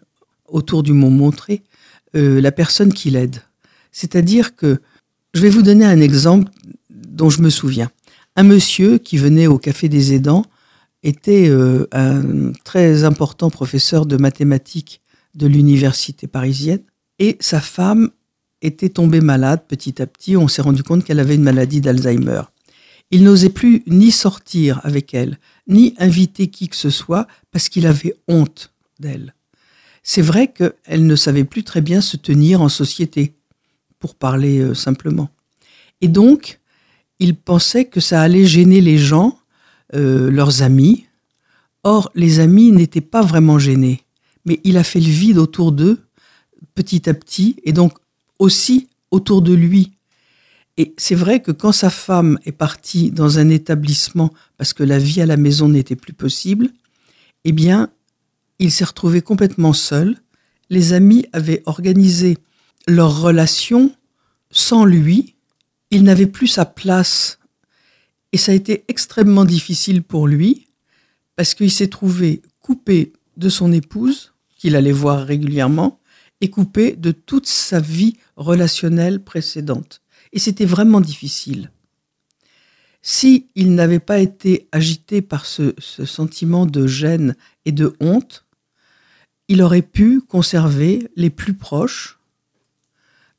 autour 0.48 0.84
du 0.84 0.94
mot 0.94 1.10
montrer, 1.10 1.64
euh, 2.16 2.42
la 2.42 2.52
personne 2.52 2.94
qui 2.94 3.10
l'aide. 3.10 3.38
C'est-à-dire 3.92 4.56
que, 4.56 4.82
je 5.34 5.42
vais 5.42 5.50
vous 5.50 5.62
donner 5.62 5.86
un 5.86 6.02
exemple 6.02 6.52
dont 6.90 7.30
je 7.30 7.42
me 7.42 7.50
souviens. 7.50 7.90
Un 8.36 8.44
monsieur 8.44 8.98
qui 8.98 9.18
venait 9.18 9.48
au 9.48 9.58
Café 9.58 9.88
des 9.88 10.14
aidants 10.14 10.44
était 11.04 11.48
euh, 11.50 11.88
un 11.94 12.52
très 12.64 13.06
important 13.06 13.50
professeur 13.50 14.06
de 14.06 14.18
mathématiques 14.18 15.02
de 15.36 15.48
l'université 15.48 16.28
parisienne 16.28 16.82
et 17.18 17.38
sa 17.40 17.62
femme 17.62 18.10
était 18.62 18.90
tombée 18.90 19.22
malade 19.22 19.62
petit 19.68 20.02
à 20.02 20.08
petit. 20.08 20.36
On 20.36 20.48
s'est 20.48 20.62
rendu 20.62 20.84
compte 20.84 21.04
qu'elle 21.04 21.20
avait 21.20 21.36
une 21.36 21.44
maladie 21.44 21.82
d'Alzheimer. 21.82 22.42
Il 23.12 23.24
n'osait 23.24 23.50
plus 23.50 23.84
ni 23.88 24.12
sortir 24.12 24.80
avec 24.84 25.14
elle, 25.14 25.38
ni 25.68 25.94
inviter 26.00 26.48
qui 26.48 26.70
que 26.70 26.76
ce 26.76 26.90
soit 26.90 27.28
parce 27.52 27.70
qu'il 27.70 27.86
avait 27.86 28.16
honte 28.28 28.74
d'elle. 29.00 29.36
C'est 30.04 30.22
vrai 30.22 30.52
qu'elle 30.52 31.06
ne 31.06 31.16
savait 31.16 31.44
plus 31.44 31.64
très 31.64 31.82
bien 31.82 32.02
se 32.02 32.18
tenir 32.18 32.62
en 32.62 32.70
société, 32.70 33.36
pour 34.02 34.16
parler 34.16 34.60
euh, 34.60 34.74
simplement. 34.74 35.30
Et 36.02 36.10
donc, 36.10 36.60
il 37.20 37.36
pensait 37.36 37.86
que 37.86 38.02
ça 38.02 38.22
allait 38.22 38.46
gêner 38.46 38.82
les 38.82 38.98
gens, 38.98 39.40
euh, 39.94 40.30
leurs 40.30 40.64
amis. 40.64 41.06
Or, 41.84 42.12
les 42.16 42.40
amis 42.40 42.72
n'étaient 42.72 43.00
pas 43.00 43.22
vraiment 43.22 43.60
gênés, 43.60 44.04
mais 44.44 44.60
il 44.64 44.78
a 44.78 44.84
fait 44.84 45.00
le 45.00 45.06
vide 45.06 45.38
autour 45.38 45.72
d'eux, 45.72 46.00
petit 46.76 47.10
à 47.10 47.14
petit, 47.14 47.56
et 47.64 47.74
donc 47.74 47.94
aussi 48.40 48.88
autour 49.12 49.42
de 49.42 49.54
lui. 49.54 49.92
Et 50.82 50.96
c'est 50.98 51.14
vrai 51.14 51.44
que 51.44 51.52
quand 51.52 51.74
sa 51.74 51.92
femme 51.92 52.40
est 52.44 52.52
partie 52.52 53.12
dans 53.12 53.38
un 53.38 53.50
établissement 53.50 54.34
parce 54.58 54.74
que 54.74 54.82
la 54.82 54.98
vie 54.98 55.22
à 55.22 55.28
la 55.28 55.38
maison 55.38 55.70
n'était 55.70 55.96
plus 55.96 56.14
possible, 56.14 56.70
eh 57.44 57.52
bien, 57.52 57.92
il 58.58 58.72
s'est 58.72 58.86
retrouvé 58.86 59.22
complètement 59.22 59.74
seul. 59.74 60.18
Les 60.72 60.94
amis 60.94 61.28
avaient 61.34 61.62
organisé 61.68 62.40
leur 62.88 63.22
relation 63.22 63.96
sans 64.50 64.84
lui. 64.84 65.36
Il 65.92 66.04
n'avait 66.04 66.26
plus 66.26 66.48
sa 66.48 66.66
place. 66.66 67.38
Et 68.32 68.38
ça 68.38 68.52
a 68.52 68.56
été 68.56 68.84
extrêmement 68.88 69.46
difficile 69.46 70.02
pour 70.02 70.28
lui 70.28 70.66
parce 71.36 71.54
qu'il 71.54 71.72
s'est 71.72 71.90
trouvé 71.90 72.42
coupé 72.60 73.14
de 73.38 73.50
son 73.50 73.72
épouse, 73.72 74.34
qu'il 74.58 74.76
allait 74.76 74.92
voir 74.92 75.28
régulièrement, 75.28 76.00
et 76.42 76.50
coupé 76.50 76.96
de 76.96 77.12
toute 77.12 77.46
sa 77.46 77.80
vie 77.80 78.18
relationnelle 78.36 79.24
précédente. 79.24 80.01
Et 80.34 80.40
c'était 80.40 80.66
vraiment 80.66 81.02
difficile. 81.02 81.72
Si 83.02 83.48
il 83.56 83.74
n'avait 83.74 84.00
pas 84.00 84.20
été 84.20 84.68
agité 84.72 85.22
par 85.22 85.46
ce, 85.46 85.74
ce 85.80 86.06
sentiment 86.06 86.66
de 86.66 86.88
gêne 86.88 87.36
et 87.66 87.72
de 87.72 87.96
honte, 88.00 88.46
il 89.48 89.62
aurait 89.62 89.82
pu 89.82 90.22
conserver 90.22 91.10
les 91.16 91.30
plus 91.30 91.56
proches 91.56 92.20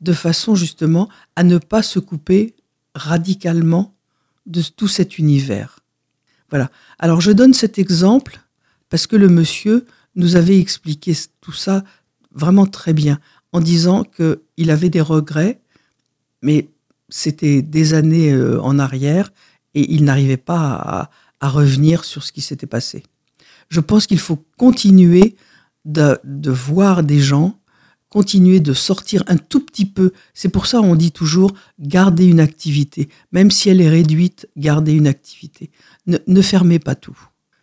de 0.03 0.13
façon 0.13 0.55
justement 0.55 1.09
à 1.37 1.45
ne 1.45 1.59
pas 1.59 1.83
se 1.83 1.99
couper 1.99 2.55
radicalement 2.95 3.95
de 4.47 4.61
tout 4.63 4.89
cet 4.89 5.19
univers. 5.19 5.79
Voilà. 6.51 6.71
Alors 6.99 7.21
je 7.21 7.31
donne 7.31 7.55
cet 7.55 7.79
exemple 7.79 8.41
parce 8.91 9.07
que 9.07 9.17
le 9.17 9.29
monsieur 9.29 9.87
nous 10.17 10.37
avait 10.37 10.59
expliqué 10.59 11.15
tout 11.41 11.53
ça 11.53 11.85
vraiment 12.33 12.67
très 12.67 12.93
bien 12.93 13.19
en 13.53 13.61
disant 13.61 14.05
qu'il 14.05 14.71
avait 14.71 14.91
des 14.91 15.01
regrets 15.01 15.61
mais 16.43 16.69
c'était 17.13 17.61
des 17.61 17.93
années 17.93 18.33
euh, 18.33 18.61
en 18.63 18.79
arrière 18.79 19.33
et 19.75 19.93
il 19.93 20.05
n'arrivait 20.05 20.39
pas 20.39 21.11
à, 21.41 21.49
revenir 21.49 22.05
sur 22.05 22.23
ce 22.23 22.33
qui 22.33 22.41
s'était 22.41 22.67
passé. 22.67 23.03
Je 23.69 23.81
pense 23.81 24.07
qu'il 24.07 24.21
faut 24.21 24.39
continuer 24.57 25.35
de, 25.85 26.21
voir 26.51 27.03
des 27.03 27.19
gens, 27.19 27.59
continuer 28.09 28.61
de 28.61 28.73
sortir 28.73 29.25
un 29.27 29.37
tout 29.37 29.59
petit 29.61 29.87
peu. 29.87 30.13
C'est 30.35 30.51
pour 30.51 30.67
ça 30.67 30.81
on 30.81 30.95
dit 30.95 31.11
toujours 31.11 31.53
garder 31.81 32.27
une 32.27 32.39
activité, 32.39 33.09
même 33.33 33.51
si 33.51 33.69
elle 33.69 33.81
est 33.81 33.89
réduite, 33.89 34.49
garder 34.57 34.93
une 34.93 35.09
activité. 35.09 35.71
Ne 36.07 36.43
fermez 36.43 36.79
pas 36.79 36.95
tout. 36.95 37.19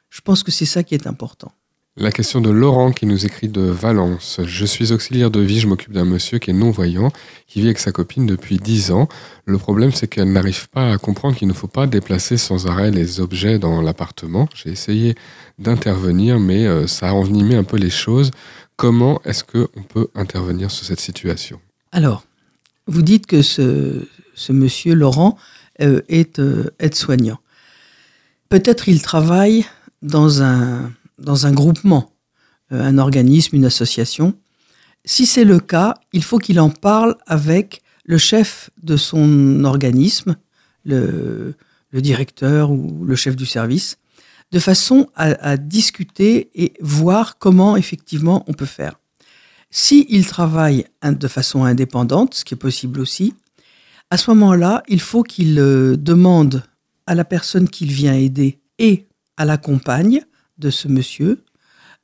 Je 0.09 0.21
pense 0.21 0.43
que 0.43 0.51
c'est 0.51 0.65
ça 0.65 0.83
qui 0.83 0.93
est 0.93 1.07
important. 1.07 1.53
La 2.01 2.11
question 2.13 2.39
de 2.39 2.49
Laurent 2.49 2.93
qui 2.93 3.05
nous 3.05 3.25
écrit 3.25 3.49
de 3.49 3.59
Valence. 3.59 4.39
Je 4.45 4.65
suis 4.65 4.93
auxiliaire 4.93 5.31
de 5.31 5.41
vie, 5.41 5.59
je 5.59 5.67
m'occupe 5.67 5.91
d'un 5.91 6.05
monsieur 6.05 6.39
qui 6.39 6.49
est 6.49 6.53
non-voyant, 6.53 7.11
qui 7.45 7.59
vit 7.59 7.65
avec 7.65 7.79
sa 7.79 7.91
copine 7.91 8.25
depuis 8.25 8.55
10 8.55 8.91
ans. 8.91 9.09
Le 9.43 9.57
problème, 9.57 9.91
c'est 9.91 10.07
qu'elle 10.07 10.31
n'arrive 10.31 10.69
pas 10.69 10.93
à 10.93 10.97
comprendre 10.97 11.35
qu'il 11.35 11.49
ne 11.49 11.53
faut 11.53 11.67
pas 11.67 11.87
déplacer 11.87 12.37
sans 12.37 12.67
arrêt 12.67 12.89
les 12.89 13.19
objets 13.19 13.59
dans 13.59 13.81
l'appartement. 13.81 14.47
J'ai 14.55 14.69
essayé 14.69 15.15
d'intervenir, 15.57 16.39
mais 16.39 16.65
euh, 16.65 16.87
ça 16.87 17.09
a 17.09 17.11
envenimé 17.11 17.57
un 17.57 17.65
peu 17.65 17.75
les 17.75 17.89
choses. 17.89 18.31
Comment 18.77 19.21
est-ce 19.25 19.43
qu'on 19.43 19.83
peut 19.83 20.07
intervenir 20.15 20.71
sur 20.71 20.85
cette 20.85 21.01
situation? 21.01 21.59
Alors, 21.91 22.23
vous 22.87 23.01
dites 23.01 23.25
que 23.25 23.41
ce, 23.41 24.05
monsieur 24.47 24.95
Laurent 24.95 25.37
euh, 25.81 26.01
est 26.07 26.39
euh, 26.39 26.71
aide-soignant. 26.79 27.39
Peut-être 28.47 28.87
il 28.87 29.01
travaille 29.01 29.65
dans 30.01 30.41
un 30.41 30.93
dans 31.21 31.45
un 31.45 31.51
groupement, 31.51 32.11
euh, 32.71 32.81
un 32.81 32.97
organisme, 32.97 33.55
une 33.55 33.65
association. 33.65 34.33
Si 35.05 35.25
c'est 35.25 35.45
le 35.45 35.59
cas, 35.59 35.95
il 36.13 36.23
faut 36.23 36.37
qu'il 36.37 36.59
en 36.59 36.69
parle 36.69 37.15
avec 37.25 37.81
le 38.05 38.17
chef 38.17 38.69
de 38.81 38.97
son 38.97 39.63
organisme, 39.63 40.35
le, 40.83 41.55
directeur 41.93 42.71
ou 42.71 43.03
le 43.05 43.15
chef 43.15 43.35
du 43.35 43.45
service, 43.45 43.97
de 44.51 44.59
façon 44.59 45.07
à, 45.15 45.27
à, 45.47 45.57
discuter 45.57 46.49
et 46.55 46.73
voir 46.81 47.37
comment 47.37 47.77
effectivement 47.77 48.43
on 48.47 48.53
peut 48.53 48.65
faire. 48.65 48.99
S'il 49.71 50.05
il 50.09 50.25
travaille 50.25 50.85
de 51.03 51.27
façon 51.27 51.63
indépendante, 51.63 52.33
ce 52.33 52.43
qui 52.43 52.55
est 52.55 52.57
possible 52.57 52.99
aussi, 52.99 53.35
à 54.09 54.17
ce 54.17 54.31
moment-là, 54.31 54.83
il 54.87 54.99
faut 54.99 55.21
qu'il 55.21 55.59
euh, 55.59 55.95
demande 55.95 56.63
à 57.05 57.13
la 57.13 57.25
personne 57.25 57.69
qu'il 57.69 57.91
vient 57.91 58.15
aider 58.15 58.59
et 58.79 59.07
à 59.37 59.45
la 59.45 59.57
compagne 59.57 60.21
de 60.59 60.69
ce 60.69 60.87
monsieur 60.87 61.43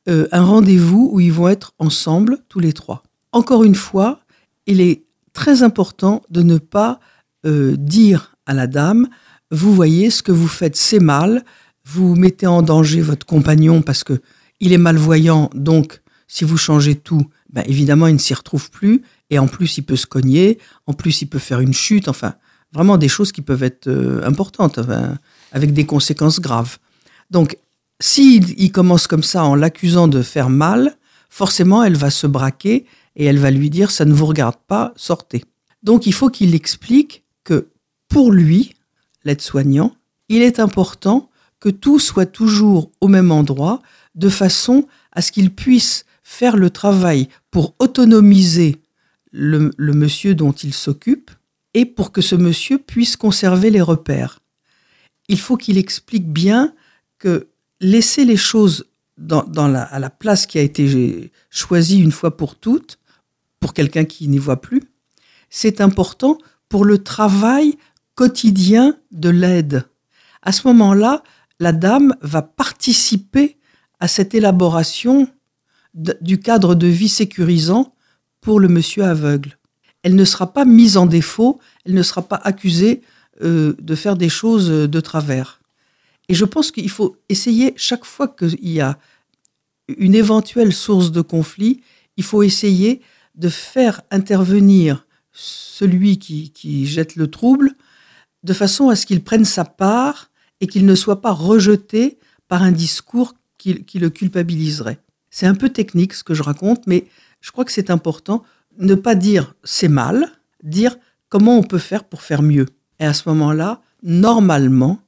euh, 0.07 0.27
un 0.31 0.43
rendez-vous 0.43 1.09
où 1.11 1.19
ils 1.19 1.33
vont 1.33 1.47
être 1.47 1.73
ensemble 1.79 2.37
tous 2.47 2.59
les 2.59 2.73
trois. 2.73 3.03
Encore 3.31 3.63
une 3.63 3.75
fois, 3.75 4.19
il 4.67 4.79
est 4.79 5.03
très 5.33 5.63
important 5.63 6.21
de 6.29 6.43
ne 6.43 6.59
pas 6.59 6.99
euh, 7.45 7.75
dire 7.75 8.35
à 8.45 8.53
la 8.53 8.67
dame, 8.67 9.07
vous 9.49 9.73
voyez, 9.73 10.11
ce 10.11 10.21
que 10.21 10.31
vous 10.31 10.47
faites, 10.47 10.75
c'est 10.75 10.99
mal, 10.99 11.43
vous 11.85 12.15
mettez 12.15 12.45
en 12.45 12.61
danger 12.61 13.01
votre 13.01 13.25
compagnon 13.25 13.81
parce 13.81 14.03
que 14.03 14.21
il 14.59 14.73
est 14.73 14.77
malvoyant, 14.77 15.49
donc 15.55 16.01
si 16.27 16.45
vous 16.45 16.57
changez 16.57 16.95
tout, 16.95 17.25
ben 17.51 17.63
évidemment, 17.67 18.07
il 18.07 18.13
ne 18.13 18.19
s'y 18.19 18.33
retrouve 18.33 18.69
plus, 18.69 19.01
et 19.29 19.39
en 19.39 19.47
plus, 19.47 19.77
il 19.77 19.83
peut 19.83 19.95
se 19.95 20.05
cogner, 20.05 20.59
en 20.85 20.93
plus, 20.93 21.21
il 21.21 21.27
peut 21.27 21.39
faire 21.39 21.59
une 21.59 21.73
chute, 21.73 22.07
enfin, 22.07 22.35
vraiment 22.73 22.97
des 22.97 23.07
choses 23.07 23.31
qui 23.31 23.41
peuvent 23.41 23.63
être 23.63 23.87
euh, 23.87 24.23
importantes, 24.23 24.79
avec 25.51 25.73
des 25.73 25.85
conséquences 25.85 26.39
graves. 26.39 26.77
Donc, 27.31 27.57
s'il 27.99 28.59
il 28.59 28.71
commence 28.71 29.07
comme 29.07 29.23
ça 29.23 29.43
en 29.43 29.55
l'accusant 29.55 30.07
de 30.07 30.21
faire 30.21 30.49
mal, 30.49 30.97
forcément 31.29 31.83
elle 31.83 31.97
va 31.97 32.09
se 32.09 32.27
braquer 32.27 32.85
et 33.15 33.25
elle 33.25 33.39
va 33.39 33.51
lui 33.51 33.69
dire 33.69 33.91
ça 33.91 34.05
ne 34.05 34.13
vous 34.13 34.25
regarde 34.25 34.57
pas, 34.67 34.93
sortez. 34.95 35.43
Donc 35.83 36.05
il 36.05 36.13
faut 36.13 36.29
qu'il 36.29 36.55
explique 36.55 37.23
que 37.43 37.69
pour 38.09 38.31
lui, 38.31 38.73
l'aide-soignant, 39.23 39.95
il 40.29 40.41
est 40.41 40.59
important 40.59 41.29
que 41.59 41.69
tout 41.69 41.99
soit 41.99 42.25
toujours 42.25 42.91
au 43.01 43.07
même 43.07 43.31
endroit, 43.31 43.81
de 44.15 44.29
façon 44.29 44.87
à 45.11 45.21
ce 45.21 45.31
qu'il 45.31 45.53
puisse 45.53 46.05
faire 46.23 46.57
le 46.57 46.69
travail 46.69 47.27
pour 47.51 47.75
autonomiser 47.79 48.81
le, 49.31 49.71
le 49.77 49.93
monsieur 49.93 50.35
dont 50.35 50.51
il 50.51 50.73
s'occupe 50.73 51.31
et 51.73 51.85
pour 51.85 52.11
que 52.11 52.21
ce 52.21 52.35
monsieur 52.35 52.77
puisse 52.77 53.15
conserver 53.15 53.69
les 53.69 53.81
repères. 53.81 54.39
Il 55.27 55.39
faut 55.39 55.57
qu'il 55.57 55.77
explique 55.77 56.27
bien 56.27 56.73
que 57.19 57.47
laisser 57.85 58.25
les 58.25 58.37
choses 58.37 58.85
à 59.29 59.99
la 59.99 60.09
place 60.09 60.45
qui 60.45 60.57
a 60.57 60.61
été 60.61 61.31
choisie 61.49 62.01
une 62.01 62.11
fois 62.11 62.35
pour 62.35 62.55
toutes, 62.55 62.99
pour 63.59 63.73
quelqu'un 63.73 64.03
qui 64.05 64.27
n'y 64.27 64.37
voit 64.37 64.61
plus, 64.61 64.83
c'est 65.49 65.79
important 65.79 66.37
pour 66.67 66.83
le 66.83 66.97
travail 66.97 67.77
quotidien 68.15 68.97
de 69.11 69.29
l'aide. 69.29 69.85
À 70.41 70.51
ce 70.51 70.67
moment-là, 70.67 71.23
la 71.59 71.71
dame 71.71 72.15
va 72.21 72.41
participer 72.41 73.57
à 73.99 74.07
cette 74.07 74.33
élaboration 74.33 75.27
du 75.93 76.39
cadre 76.39 76.75
de 76.75 76.87
vie 76.87 77.07
sécurisant 77.07 77.95
pour 78.41 78.59
le 78.59 78.67
monsieur 78.67 79.05
aveugle. 79.05 79.57
Elle 80.03 80.15
ne 80.15 80.25
sera 80.25 80.51
pas 80.51 80.65
mise 80.65 80.97
en 80.97 81.05
défaut, 81.05 81.59
elle 81.85 81.93
ne 81.93 82.03
sera 82.03 82.21
pas 82.21 82.39
accusée 82.43 83.01
euh, 83.41 83.75
de 83.79 83.95
faire 83.95 84.17
des 84.17 84.29
choses 84.29 84.69
de 84.69 84.99
travers. 84.99 85.61
Et 86.29 86.33
je 86.33 86.45
pense 86.45 86.71
qu'il 86.71 86.89
faut 86.89 87.17
essayer, 87.29 87.73
chaque 87.75 88.05
fois 88.05 88.27
qu'il 88.27 88.71
y 88.71 88.81
a 88.81 88.97
une 89.87 90.15
éventuelle 90.15 90.73
source 90.73 91.11
de 91.11 91.21
conflit, 91.21 91.81
il 92.17 92.23
faut 92.23 92.43
essayer 92.43 93.01
de 93.35 93.49
faire 93.49 94.01
intervenir 94.11 95.05
celui 95.31 96.17
qui, 96.17 96.85
jette 96.85 97.15
le 97.15 97.29
trouble 97.29 97.75
de 98.43 98.53
façon 98.53 98.89
à 98.89 98.95
ce 98.95 99.05
qu'il 99.05 99.23
prenne 99.23 99.45
sa 99.45 99.65
part 99.65 100.31
et 100.61 100.67
qu'il 100.67 100.85
ne 100.85 100.95
soit 100.95 101.21
pas 101.21 101.31
rejeté 101.31 102.17
par 102.47 102.63
un 102.63 102.71
discours 102.71 103.33
qui, 103.57 103.83
qui 103.83 103.99
le 103.99 104.09
culpabiliserait. 104.09 104.99
C'est 105.29 105.47
un 105.47 105.55
peu 105.55 105.69
technique 105.69 106.13
ce 106.13 106.23
que 106.23 106.33
je 106.33 106.43
raconte, 106.43 106.87
mais 106.87 107.05
je 107.41 107.51
crois 107.51 107.65
que 107.65 107.71
c'est 107.71 107.89
important. 107.89 108.43
Ne 108.77 108.95
pas 108.95 109.15
dire 109.15 109.55
c'est 109.63 109.89
mal, 109.89 110.31
dire 110.63 110.97
comment 111.29 111.57
on 111.57 111.63
peut 111.63 111.79
faire 111.79 112.05
pour 112.05 112.21
faire 112.21 112.41
mieux. 112.41 112.67
Et 112.99 113.05
à 113.05 113.13
ce 113.13 113.27
moment-là, 113.29 113.81
normalement, 114.03 114.99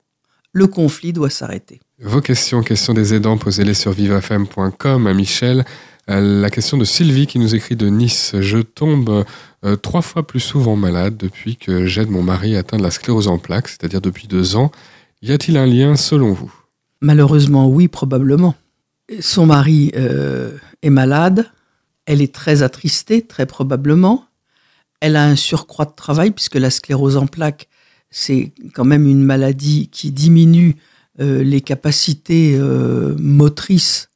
le 0.57 0.67
conflit 0.67 1.13
doit 1.13 1.29
s'arrêter. 1.29 1.79
Vos 2.01 2.21
questions, 2.21 2.63
questions 2.63 2.93
des 2.93 3.13
aidants, 3.13 3.37
posez-les 3.37 3.75
sur 3.75 3.91
vivafm.com 3.91 5.05
à 5.05 5.13
Michel. 5.13 5.65
Euh, 6.09 6.41
la 6.41 6.49
question 6.49 6.77
de 6.77 6.85
Sylvie 6.85 7.27
qui 7.27 7.37
nous 7.37 7.53
écrit 7.53 7.75
de 7.75 7.87
Nice. 7.87 8.33
Je 8.39 8.57
tombe 8.57 9.23
euh, 9.63 9.75
trois 9.75 10.01
fois 10.01 10.25
plus 10.25 10.39
souvent 10.39 10.75
malade 10.75 11.15
depuis 11.15 11.57
que 11.57 11.85
j'aide 11.85 12.09
mon 12.09 12.23
mari 12.23 12.55
atteint 12.55 12.77
de 12.77 12.83
la 12.83 12.89
sclérose 12.89 13.27
en 13.27 13.37
plaques, 13.37 13.67
c'est-à-dire 13.67 14.01
depuis 14.01 14.27
deux 14.27 14.55
ans. 14.55 14.71
Y 15.21 15.31
a-t-il 15.31 15.57
un 15.57 15.67
lien 15.67 15.95
selon 15.95 16.33
vous? 16.33 16.51
Malheureusement, 17.01 17.67
oui, 17.67 17.87
probablement. 17.87 18.55
Son 19.19 19.45
mari 19.45 19.91
euh, 19.95 20.57
est 20.81 20.89
malade, 20.89 21.45
elle 22.07 22.21
est 22.23 22.33
très 22.33 22.63
attristée, 22.63 23.21
très 23.21 23.45
probablement. 23.45 24.25
Elle 25.01 25.15
a 25.15 25.23
un 25.23 25.35
surcroît 25.35 25.85
de 25.85 25.93
travail 25.95 26.31
puisque 26.31 26.55
la 26.55 26.71
sclérose 26.71 27.17
en 27.17 27.27
plaques 27.27 27.67
c'est 28.09 28.53
quand 28.73 28.85
même 28.85 29.05
une 29.05 29.23
maladie 29.23 29.89
qui 29.89 30.11
diminue 30.11 30.75
euh, 31.19 31.43
les 31.43 31.61
capacités 31.61 32.55
euh, 32.55 33.15
motrices 33.17 34.09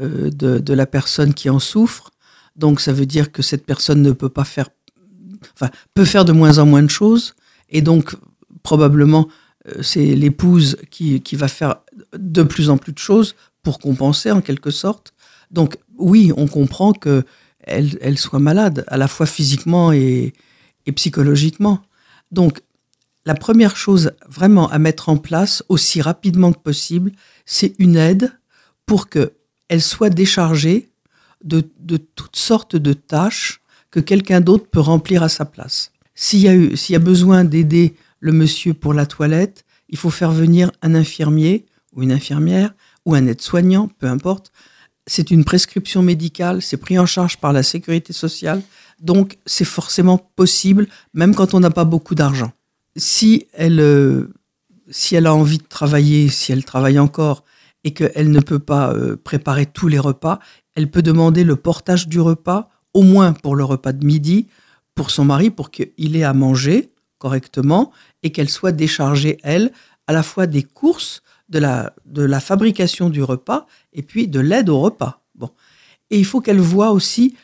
euh, 0.00 0.30
de, 0.30 0.72
la 0.72 0.86
personne 0.86 1.34
qui 1.34 1.50
en 1.50 1.58
souffre. 1.58 2.10
Donc 2.56 2.80
ça 2.80 2.92
veut 2.92 3.06
dire 3.06 3.32
que 3.32 3.42
cette 3.42 3.66
personne 3.66 4.02
ne 4.02 4.12
peut 4.12 4.28
pas 4.28 4.44
faire, 4.44 4.70
enfin 5.54 5.70
peut 5.94 6.04
faire 6.04 6.24
de 6.24 6.32
moins 6.32 6.58
en 6.58 6.66
moins 6.66 6.82
de 6.82 6.90
choses, 6.90 7.34
et 7.68 7.82
donc 7.82 8.16
probablement 8.62 9.28
c'est 9.82 10.14
l'épouse 10.16 10.78
qui, 10.90 11.20
qui 11.20 11.36
va 11.36 11.46
faire 11.46 11.76
de 12.16 12.42
plus 12.42 12.70
en 12.70 12.78
plus 12.78 12.92
de 12.92 12.98
choses 12.98 13.34
pour 13.62 13.78
compenser 13.78 14.30
en 14.30 14.40
quelque 14.40 14.70
sorte. 14.70 15.12
Donc 15.50 15.76
oui, 15.98 16.32
on 16.36 16.46
comprend 16.46 16.92
que 16.94 17.24
elle 17.60 18.16
soit 18.16 18.38
malade, 18.38 18.84
à 18.88 18.96
la 18.96 19.08
fois 19.08 19.26
physiquement 19.26 19.92
et, 19.92 20.32
et 20.86 20.92
psychologiquement. 20.92 21.82
Donc 22.32 22.62
la 23.28 23.34
première 23.34 23.76
chose 23.76 24.12
vraiment 24.26 24.70
à 24.70 24.78
mettre 24.78 25.10
en 25.10 25.18
place 25.18 25.62
aussi 25.68 26.00
rapidement 26.00 26.50
que 26.50 26.60
possible, 26.60 27.12
c'est 27.44 27.74
une 27.78 27.96
aide 27.96 28.32
pour 28.86 29.10
qu'elle 29.10 29.82
soit 29.82 30.08
déchargée 30.08 30.88
de, 31.44 31.60
toutes 32.14 32.36
sortes 32.36 32.74
de 32.74 32.94
tâches 32.94 33.60
que 33.90 34.00
quelqu'un 34.00 34.40
d'autre 34.40 34.66
peut 34.70 34.80
remplir 34.80 35.22
à 35.22 35.28
sa 35.28 35.44
place. 35.44 35.92
S'il 36.14 36.48
a, 36.48 36.74
s'il 36.74 36.94
y 36.94 36.96
a 36.96 37.00
besoin 37.00 37.44
d'aider 37.44 37.96
le 38.18 38.32
monsieur 38.32 38.72
pour 38.72 38.94
la 38.94 39.04
toilette, 39.04 39.66
il 39.90 39.98
faut 39.98 40.08
faire 40.08 40.32
venir 40.32 40.72
un 40.80 40.94
infirmier 40.94 41.66
ou 41.94 42.02
une 42.02 42.12
infirmière 42.12 42.72
ou 43.04 43.14
un 43.14 43.26
aide-soignant, 43.26 43.90
peu 43.98 44.06
importe. 44.06 44.52
C'est 45.06 45.30
une 45.30 45.44
prescription 45.44 46.00
médicale, 46.00 46.62
c'est 46.62 46.78
pris 46.78 46.98
en 46.98 47.04
charge 47.04 47.36
par 47.36 47.52
la 47.52 47.62
sécurité 47.62 48.14
sociale, 48.14 48.62
donc 49.00 49.36
c'est 49.44 49.66
forcément 49.66 50.16
possible, 50.16 50.88
même 51.12 51.34
quand 51.34 51.52
on 51.52 51.60
n'a 51.60 51.70
pas 51.70 51.84
beaucoup 51.84 52.14
d'argent 52.14 52.52
si 52.98 53.46
elle, 53.52 53.80
euh, 53.80 54.32
si 54.90 55.14
elle 55.14 55.26
a 55.26 55.34
envie 55.34 55.58
de 55.58 55.66
travailler, 55.66 56.28
si 56.28 56.52
elle 56.52 56.64
travaille 56.64 56.98
encore 56.98 57.44
et 57.84 57.94
qu'elle 57.94 58.30
ne 58.30 58.40
peut 58.40 58.58
pas 58.58 58.92
euh, 58.92 59.16
préparer 59.16 59.66
tous 59.66 59.88
les 59.88 59.98
repas, 59.98 60.40
elle 60.74 60.90
peut 60.90 61.02
demander 61.02 61.44
le 61.44 61.56
portage 61.56 62.08
du 62.08 62.20
repas, 62.20 62.68
au 62.92 63.02
moins 63.02 63.32
pour 63.32 63.56
le 63.56 63.64
repas 63.64 63.92
de 63.92 64.04
midi, 64.04 64.48
pour 64.94 65.10
son 65.10 65.24
mari 65.24 65.50
pour 65.50 65.70
qu'il 65.70 66.16
ait 66.16 66.24
à 66.24 66.34
manger 66.34 66.92
correctement 67.18 67.92
et 68.22 68.30
qu'elle 68.30 68.48
soit 68.48 68.72
déchargée, 68.72 69.38
elle, 69.42 69.72
à 70.06 70.12
la 70.12 70.22
fois 70.22 70.46
des 70.46 70.62
courses, 70.62 71.22
de 71.48 71.58
la, 71.58 71.94
de 72.04 72.22
la 72.22 72.40
fabrication 72.40 73.08
du 73.08 73.22
repas 73.22 73.66
et 73.92 74.02
puis 74.02 74.28
de 74.28 74.40
l'aide 74.40 74.68
au 74.68 74.80
repas. 74.80 75.22
Bon. 75.34 75.50
Et 76.10 76.18
il 76.18 76.24
faut 76.24 76.40
qu'elle 76.40 76.60
voit 76.60 76.90
aussi 76.90 77.36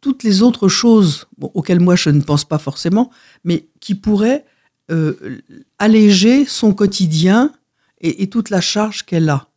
toutes 0.00 0.22
les 0.22 0.42
autres 0.42 0.68
choses 0.68 1.26
auxquelles 1.40 1.80
moi 1.80 1.96
je 1.96 2.10
ne 2.10 2.20
pense 2.20 2.44
pas 2.44 2.58
forcément, 2.58 3.10
mais 3.44 3.68
qui 3.80 3.94
pourraient 3.94 4.44
euh, 4.90 5.40
alléger 5.78 6.44
son 6.44 6.74
quotidien 6.74 7.52
et, 8.00 8.28
toute 8.28 8.50
la 8.50 8.60
charge 8.60 9.04
qu'elle 9.04 9.28
a. 9.28 9.48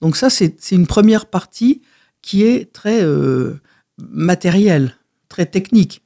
Donc 0.00 0.16
ça, 0.16 0.30
c'est 0.30 0.72
une 0.72 0.86
première 0.86 1.26
partie 1.26 1.82
qui 2.22 2.42
est 2.42 2.72
très 2.72 3.02
euh, 3.02 3.60
matérielle, 3.98 4.96
très 5.28 5.46
technique. 5.46 6.02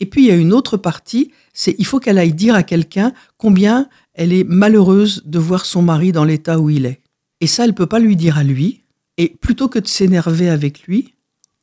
Et 0.00 0.06
puis 0.06 0.24
il 0.24 0.28
y 0.28 0.32
a 0.32 0.36
une 0.36 0.52
autre 0.52 0.76
partie, 0.76 1.30
c'est 1.54 1.74
il 1.78 1.86
faut 1.86 2.00
qu'elle 2.00 2.18
aille 2.18 2.34
dire 2.34 2.54
à 2.54 2.62
quelqu'un 2.62 3.12
combien 3.38 3.88
elle 4.14 4.32
est 4.32 4.44
malheureuse 4.44 5.22
de 5.24 5.38
voir 5.38 5.64
son 5.64 5.82
mari 5.82 6.12
dans 6.12 6.24
l'état 6.24 6.58
où 6.58 6.68
il 6.70 6.86
est. 6.86 7.00
Et 7.40 7.46
ça, 7.46 7.64
elle 7.64 7.74
peut 7.74 7.86
pas 7.86 7.98
lui 7.98 8.16
dire 8.16 8.38
à 8.38 8.44
lui. 8.44 8.82
Et 9.18 9.28
plutôt 9.28 9.68
que 9.68 9.78
de 9.78 9.86
s'énerver 9.86 10.48
avec 10.48 10.82
lui 10.82 11.14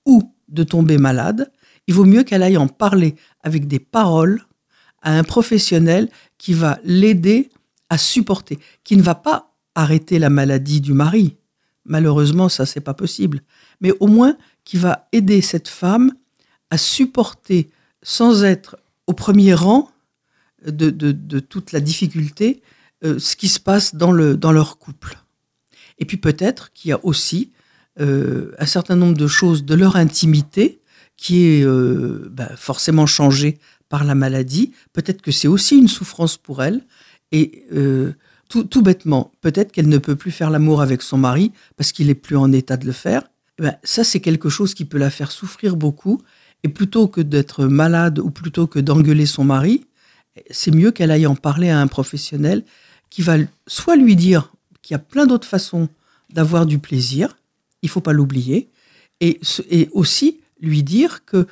ou 0.05 0.33
de 0.47 0.63
tomber 0.63 0.97
malade, 0.97 1.51
il 1.87 1.93
vaut 1.93 2.05
mieux 2.05 2.23
qu'elle 2.23 2.43
aille 2.43 2.57
en 2.57 2.67
parler 2.67 3.15
avec 3.41 3.67
des 3.67 3.79
paroles 3.79 4.43
à 5.03 5.17
un 5.17 5.23
professionnel 5.23 6.09
qui 6.37 6.53
va 6.53 6.79
l'aider 6.83 7.49
à 7.89 7.97
supporter, 7.97 8.57
qui 8.83 8.97
ne 8.97 9.03
va 9.03 9.15
pas 9.15 9.53
arrêter 9.75 10.17
la 10.17 10.29
maladie 10.29 10.81
du 10.81 10.93
mari. 10.93 11.35
Malheureusement, 11.85 12.49
ça, 12.49 12.65
c'est 12.65 12.81
pas 12.81 12.93
possible. 12.93 13.41
Mais 13.81 13.91
au 13.99 14.07
moins, 14.07 14.37
qui 14.63 14.77
va 14.77 15.07
aider 15.11 15.41
cette 15.41 15.67
femme 15.67 16.13
à 16.69 16.77
supporter 16.77 17.69
sans 18.01 18.43
être 18.43 18.77
au 19.07 19.13
premier 19.13 19.53
rang 19.53 19.91
de, 20.65 21.39
toute 21.39 21.73
la 21.73 21.81
difficulté 21.81 22.61
euh, 23.03 23.19
ce 23.19 23.35
qui 23.35 23.49
se 23.49 23.59
passe 23.59 23.95
dans 23.95 24.11
leur 24.13 24.77
couple. 24.77 25.17
Et 25.99 26.05
puis 26.05 26.17
peut-être 26.17 26.71
qu'il 26.73 26.89
y 26.89 26.91
a 26.93 26.99
aussi 27.03 27.51
euh, 27.99 28.53
un 28.57 28.65
certain 28.65 28.95
nombre 28.95 29.15
de 29.15 29.27
choses 29.27 29.65
de 29.65 29.75
leur 29.75 29.95
intimité 29.95 30.79
qui 31.15 31.45
est 31.45 31.63
euh, 31.63 32.27
ben, 32.31 32.49
forcément 32.55 33.05
changée 33.05 33.59
par 33.93 34.05
la 34.05 34.15
maladie. 34.15 34.71
Peut-être 34.91 35.21
que 35.21 35.31
c'est 35.31 35.47
aussi 35.47 35.77
une 35.77 35.87
souffrance 35.87 36.35
pour 36.35 36.63
elle. 36.63 36.81
Et 37.31 37.63
tout, 38.49 38.63
tout, 38.63 38.81
bêtement, 38.81 39.31
peut-être 39.41 39.71
qu'elle 39.71 39.87
ne 39.87 39.99
peut 39.99 40.15
plus 40.15 40.31
faire 40.31 40.49
l'amour 40.49 40.81
avec 40.81 41.03
son 41.03 41.19
mari 41.19 41.51
parce 41.77 41.91
qu'il 41.91 42.09
est 42.09 42.15
plus 42.15 42.35
en 42.35 42.51
état 42.51 42.75
de 42.75 42.87
le 42.87 42.91
faire. 42.91 43.21
Eh 43.59 43.61
ben, 43.61 43.75
ça, 43.83 44.03
c'est 44.03 44.19
quelque 44.19 44.49
chose 44.49 44.73
qui 44.73 44.85
peut 44.85 44.97
la 44.97 45.11
faire 45.11 45.31
souffrir 45.31 45.75
beaucoup. 45.75 46.19
Et 46.63 46.69
plutôt 46.69 47.07
que 47.07 47.21
d'être 47.21 47.65
malade 47.65 48.17
ou 48.17 48.31
plutôt 48.31 48.65
que 48.65 48.79
d'engueuler 48.79 49.27
son 49.27 49.43
mari, 49.43 49.85
c'est 50.49 50.71
mieux 50.71 50.89
qu'elle 50.89 51.11
aille 51.11 51.27
en 51.27 51.35
parler 51.35 51.69
à 51.69 51.79
un 51.79 51.85
professionnel 51.85 52.63
qui 53.11 53.21
va 53.21 53.35
soit 53.67 53.95
lui 53.95 54.15
dire 54.15 54.53
qu'il 54.81 54.95
y 54.95 54.97
a 54.97 55.05
plein 55.13 55.27
d'autres 55.27 55.47
façons 55.47 55.87
d'avoir 56.31 56.65
du 56.65 56.79
plaisir, 56.79 57.37
il 57.83 57.89
faut 57.89 58.01
pas 58.01 58.13
l'oublier, 58.13 58.69
et, 59.19 59.39
et, 59.69 59.87
aussi 59.91 60.39
lui 60.59 60.81
dire 60.81 61.25
que 61.25 61.45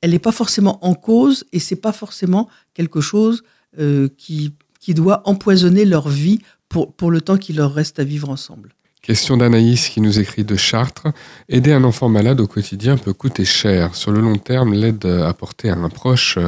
elle 0.00 0.10
n'est 0.10 0.18
pas 0.18 0.32
forcément 0.32 0.84
en 0.84 0.94
cause 0.94 1.44
et 1.52 1.58
c'est 1.58 1.76
pas 1.76 1.92
forcément 1.92 2.48
quelque 2.74 3.00
chose 3.00 3.42
euh, 3.78 4.08
qui, 4.16 4.54
qui 4.80 4.94
doit 4.94 5.22
empoisonner 5.28 5.84
leur 5.84 6.08
vie 6.08 6.40
pour, 6.68 6.92
pour 6.92 7.10
le 7.10 7.20
temps 7.20 7.36
qu'il 7.36 7.56
leur 7.56 7.72
reste 7.72 7.98
à 7.98 8.04
vivre 8.04 8.28
ensemble. 8.28 8.74
Question 9.08 9.38
d'Anaïs 9.38 9.88
qui 9.88 10.02
nous 10.02 10.20
écrit 10.20 10.44
de 10.44 10.54
Chartres. 10.54 11.06
Aider 11.48 11.72
un 11.72 11.82
enfant 11.84 12.10
malade 12.10 12.42
au 12.42 12.46
quotidien 12.46 12.98
peut 12.98 13.14
coûter 13.14 13.46
cher. 13.46 13.94
Sur 13.94 14.12
le 14.12 14.20
long 14.20 14.36
terme, 14.36 14.74
l'aide 14.74 15.06
apportée 15.06 15.70
à 15.70 15.76
un 15.76 15.88
proche 15.88 16.38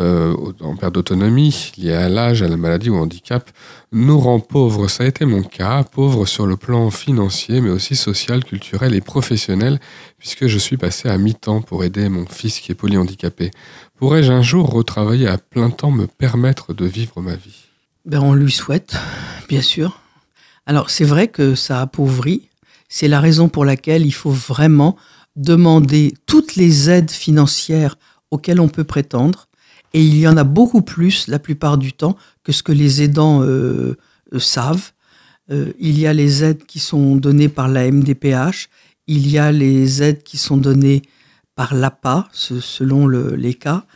euh, 0.00 0.34
en 0.60 0.74
perte 0.74 0.94
d'autonomie, 0.94 1.70
liée 1.78 1.92
à 1.92 2.08
l'âge, 2.08 2.42
à 2.42 2.48
la 2.48 2.56
maladie 2.56 2.90
ou 2.90 2.96
au 2.96 2.98
handicap, 2.98 3.48
nous 3.92 4.18
rend 4.18 4.40
pauvres. 4.40 4.88
Ça 4.88 5.04
a 5.04 5.06
été 5.06 5.26
mon 5.26 5.44
cas, 5.44 5.84
pauvre 5.84 6.26
sur 6.26 6.48
le 6.48 6.56
plan 6.56 6.90
financier, 6.90 7.60
mais 7.60 7.70
aussi 7.70 7.94
social, 7.94 8.42
culturel 8.42 8.96
et 8.96 9.00
professionnel, 9.00 9.78
puisque 10.18 10.48
je 10.48 10.58
suis 10.58 10.76
passé 10.76 11.08
à 11.08 11.16
mi-temps 11.18 11.60
pour 11.60 11.84
aider 11.84 12.08
mon 12.08 12.26
fils 12.26 12.58
qui 12.58 12.72
est 12.72 12.74
polyhandicapé. 12.74 13.52
Pourrais-je 13.96 14.32
un 14.32 14.42
jour 14.42 14.68
retravailler 14.70 15.28
à 15.28 15.38
plein 15.38 15.70
temps 15.70 15.92
me 15.92 16.08
permettre 16.08 16.74
de 16.74 16.84
vivre 16.84 17.20
ma 17.20 17.36
vie? 17.36 17.68
Ben, 18.04 18.18
On 18.18 18.34
lui 18.34 18.50
souhaite, 18.50 18.96
bien 19.48 19.62
sûr. 19.62 20.00
Alors 20.68 20.90
c'est 20.90 21.04
vrai 21.04 21.28
que 21.28 21.54
ça 21.54 21.80
appauvrit. 21.80 22.50
C'est 22.90 23.08
la 23.08 23.20
raison 23.20 23.48
pour 23.48 23.64
laquelle 23.64 24.04
il 24.04 24.12
faut 24.12 24.30
vraiment 24.30 24.96
demander 25.34 26.12
toutes 26.26 26.56
les 26.56 26.90
aides 26.90 27.10
financières 27.10 27.96
auxquelles 28.30 28.60
on 28.60 28.68
peut 28.68 28.84
prétendre. 28.84 29.48
Et 29.94 30.04
il 30.04 30.18
y 30.18 30.28
en 30.28 30.36
a 30.36 30.44
beaucoup 30.44 30.82
plus 30.82 31.26
la 31.26 31.38
plupart 31.38 31.78
du 31.78 31.94
temps 31.94 32.18
que 32.44 32.52
ce 32.52 32.62
que 32.62 32.72
les 32.72 33.02
aidants 33.02 33.42
euh, 33.42 33.96
euh, 34.34 34.38
savent. 34.38 34.92
Euh, 35.50 35.72
il 35.78 35.98
y 35.98 36.06
a 36.06 36.12
les 36.12 36.44
aides 36.44 36.66
qui 36.66 36.80
sont 36.80 37.16
données 37.16 37.48
par 37.48 37.68
la 37.68 37.90
MDPH, 37.90 38.68
il 39.06 39.26
y 39.26 39.38
a 39.38 39.50
les 39.50 40.02
aides 40.02 40.22
qui 40.22 40.36
sont 40.36 40.58
données 40.58 41.00
par 41.54 41.74
l'APA, 41.74 42.28
selon 42.32 43.08
les 43.08 43.54
cas. 43.54 43.86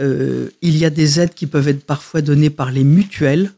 il 0.00 0.76
y 0.78 0.84
a 0.86 0.90
des 0.90 1.20
aides 1.20 1.34
qui 1.34 1.46
peuvent 1.46 1.68
être 1.68 1.84
parfois 1.84 2.22
données 2.22 2.48
par 2.48 2.70
les 2.70 2.84
mutuelles. 2.84 3.52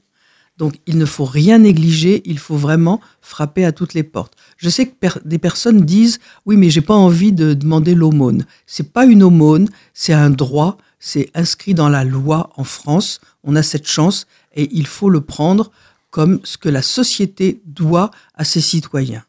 Donc 0.57 0.75
il 0.87 0.99
ne 0.99 1.05
faut 1.05 1.25
rien 1.25 1.59
négliger, 1.59 2.23
il 2.27 2.39
faut 2.39 2.57
vraiment 2.57 3.01
frapper 3.21 3.65
à 3.65 3.73
toutes 3.73 3.95
les 3.95 4.05
portes. 4.05 4.35
Je 4.57 4.69
sais 4.69 4.87
que 4.87 4.95
des 5.25 5.39
personnes 5.39 5.81
disent 5.81 6.21
oui 6.47 6.57
mais 6.57 6.71
j'ai 6.71 6.81
pas 6.81 6.95
envie 6.95 7.33
de 7.33 7.55
demander 7.55 7.95
l'aumône. 7.95 8.47
C'est 8.67 8.93
pas 8.93 9.05
une 9.05 9.23
aumône, 9.23 9.69
c'est 9.95 10.13
un 10.13 10.31
droit, 10.31 10.79
c'est 11.01 11.29
inscrit 11.35 11.75
dans 11.75 11.89
la 11.89 12.05
loi 12.05 12.51
en 12.57 12.65
France. 12.65 13.21
On 13.43 13.57
a 13.57 13.63
cette 13.63 13.89
chance 13.89 14.27
et 14.55 14.69
il 14.73 14.87
faut 14.87 15.11
le 15.11 15.21
prendre 15.21 15.73
comme 16.11 16.39
ce 16.45 16.57
que 16.57 16.69
la 16.69 16.83
société 16.83 17.61
doit 17.67 18.13
à 18.35 18.45
ses 18.45 18.61
citoyens. 18.61 19.25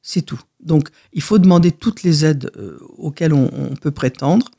C'est 0.00 0.22
tout. 0.22 0.40
Donc 0.60 0.88
il 1.12 1.20
faut 1.20 1.38
demander 1.38 1.72
toutes 1.72 2.02
les 2.02 2.24
aides 2.24 2.50
euh, 2.56 2.78
auxquelles 2.96 3.34
on, 3.34 3.74
peut 3.80 3.90
prétendre. 3.90 4.50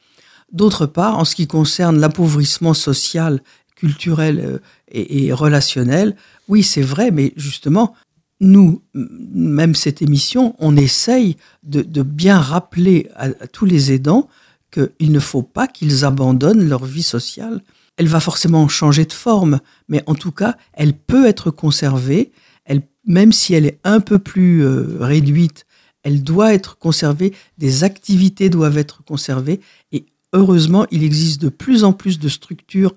D'autre 0.52 0.86
part, 0.86 1.18
en 1.18 1.26
ce 1.26 1.36
qui 1.36 1.48
concerne 1.48 2.00
l'appauvrissement 2.00 2.76
social 2.76 3.42
culturel 3.76 4.40
euh, 4.40 4.58
et, 4.92 5.32
relationnel. 5.34 6.16
Oui, 6.48 6.64
c'est 6.64 6.82
vrai, 6.82 7.12
mais 7.12 7.34
justement, 7.36 7.94
nous, 8.40 8.82
même 8.94 9.76
cette 9.76 10.02
émission, 10.02 10.56
on 10.60 10.76
essaye 10.76 11.38
de, 11.64 12.02
bien 12.02 12.40
rappeler 12.40 13.10
à, 13.16 13.30
tous 13.48 13.66
les 13.66 13.92
aidants 13.92 14.28
qu'il 14.72 15.12
ne 15.12 15.20
faut 15.20 15.44
pas 15.44 15.68
qu'ils 15.68 16.06
abandonnent 16.06 16.68
leur 16.68 16.86
vie 16.86 17.04
sociale. 17.04 17.62
Elle 17.98 18.08
va 18.08 18.20
forcément 18.20 18.68
changer 18.68 19.06
de 19.06 19.14
forme, 19.14 19.60
mais 19.88 20.04
en 20.06 20.16
tout 20.16 20.32
cas, 20.32 20.58
elle 20.74 20.94
peut 20.94 21.28
être 21.28 21.50
conservée. 21.50 22.32
Elle, 22.66 22.82
même 23.06 23.32
si 23.32 23.54
elle 23.54 23.66
est 23.66 23.80
un 23.84 24.02
peu 24.02 24.20
plus 24.20 24.66
euh, 24.66 24.98
réduite, 25.00 25.66
elle 26.04 26.24
doit 26.24 26.54
être 26.54 26.78
conservée. 26.78 27.34
Des 27.58 27.84
activités 27.84 28.50
doivent 28.50 28.78
être 28.78 29.04
conservées. 29.04 29.62
Et 29.94 30.06
heureusement, 30.34 30.86
il 30.92 31.04
existe 31.04 31.42
de 31.42 31.50
plus 31.50 31.84
en 31.84 31.94
plus 31.94 32.20
de 32.20 32.28
structures 32.28 32.94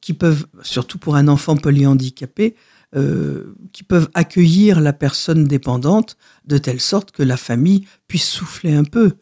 qui 0.00 0.12
peuvent, 0.12 0.46
surtout 0.62 0.98
pour 0.98 1.16
un 1.16 1.28
enfant 1.28 1.56
polyhandicapé, 1.56 2.54
euh, 2.96 3.54
qui 3.72 3.82
peuvent 3.82 4.08
accueillir 4.14 4.80
la 4.80 4.94
personne 4.94 5.44
dépendante 5.44 6.16
de 6.46 6.56
telle 6.56 6.80
sorte 6.80 7.10
que 7.10 7.22
la 7.22 7.36
famille 7.36 7.86
puisse 8.06 8.26
souffler 8.26 8.74
un 8.74 8.84
peu. 8.84 9.12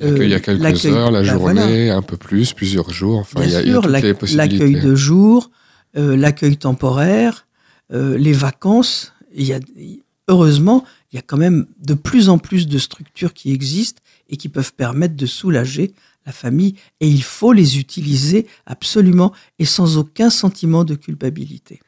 il 0.00 0.26
y 0.26 0.34
a 0.34 0.40
quelques 0.40 0.86
heures, 0.86 1.10
la 1.10 1.20
bah, 1.20 1.28
journée, 1.28 1.90
un 1.90 2.00
peu 2.00 2.16
plus, 2.16 2.54
plusieurs 2.54 2.90
jours. 2.90 3.18
Enfin, 3.18 3.42
il 3.42 3.50
y 3.50 3.56
a, 3.56 3.62
sûr, 3.62 3.86
l'accueil 3.88 4.80
de 4.80 4.94
jour, 4.94 5.50
euh, 5.98 6.16
l'accueil 6.16 6.56
temporaire, 6.56 7.46
euh, 7.92 8.16
les 8.16 8.32
vacances. 8.32 9.12
Il 9.34 9.44
y 9.44 9.52
a, 9.52 9.60
heureusement, 10.28 10.84
il 11.12 11.16
y 11.16 11.18
a 11.18 11.22
quand 11.22 11.36
même 11.36 11.66
de 11.84 11.92
plus 11.92 12.30
en 12.30 12.38
plus 12.38 12.68
de 12.68 12.78
structures 12.78 13.34
qui 13.34 13.52
existent 13.52 14.00
et 14.30 14.38
qui 14.38 14.48
peuvent 14.48 14.72
permettre 14.72 15.14
de 15.14 15.26
soulager 15.26 15.92
la 16.26 16.32
famille 16.32 16.74
et 17.00 17.08
il 17.08 17.22
faut 17.22 17.52
les 17.52 17.78
utiliser 17.78 18.46
absolument 18.66 19.32
et 19.58 19.64
sans 19.64 19.98
aucun 19.98 20.30
sentiment 20.30 20.84
de 20.84 20.94
culpabilité. 20.94 21.80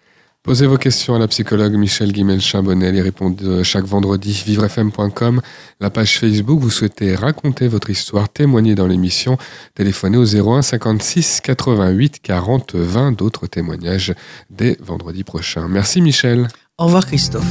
Posez 0.43 0.67
vos 0.67 0.77
questions 0.77 1.15
à 1.15 1.21
la 1.21 1.29
psychologue 1.29 1.75
Michel 1.75 2.11
Guimel-Chambonnet. 2.11 2.87
Elle 2.87 2.97
y 2.97 3.01
répond 3.01 3.33
chaque 3.63 3.85
vendredi. 3.85 4.43
Vivrefm.com, 4.45 5.41
la 5.79 5.89
page 5.89 6.19
Facebook. 6.19 6.59
Vous 6.59 6.71
souhaitez 6.71 7.15
raconter 7.15 7.69
votre 7.69 7.91
histoire, 7.91 8.29
témoigner 8.29 8.75
dans 8.75 8.89
l'émission. 8.89 9.39
Téléphonez 9.77 10.19
au 10.19 10.25
01 10.25 10.63
56 10.63 11.43
88 11.43 12.19
40 12.21 12.75
20. 12.75 13.13
D'autres 13.13 13.47
témoignages 13.47 14.15
dès 14.51 14.77
vendredi 14.81 15.23
prochain. 15.23 15.69
Merci 15.69 16.01
Michel. 16.01 16.49
Au 16.77 16.87
revoir 16.87 17.07
Christophe. 17.07 17.47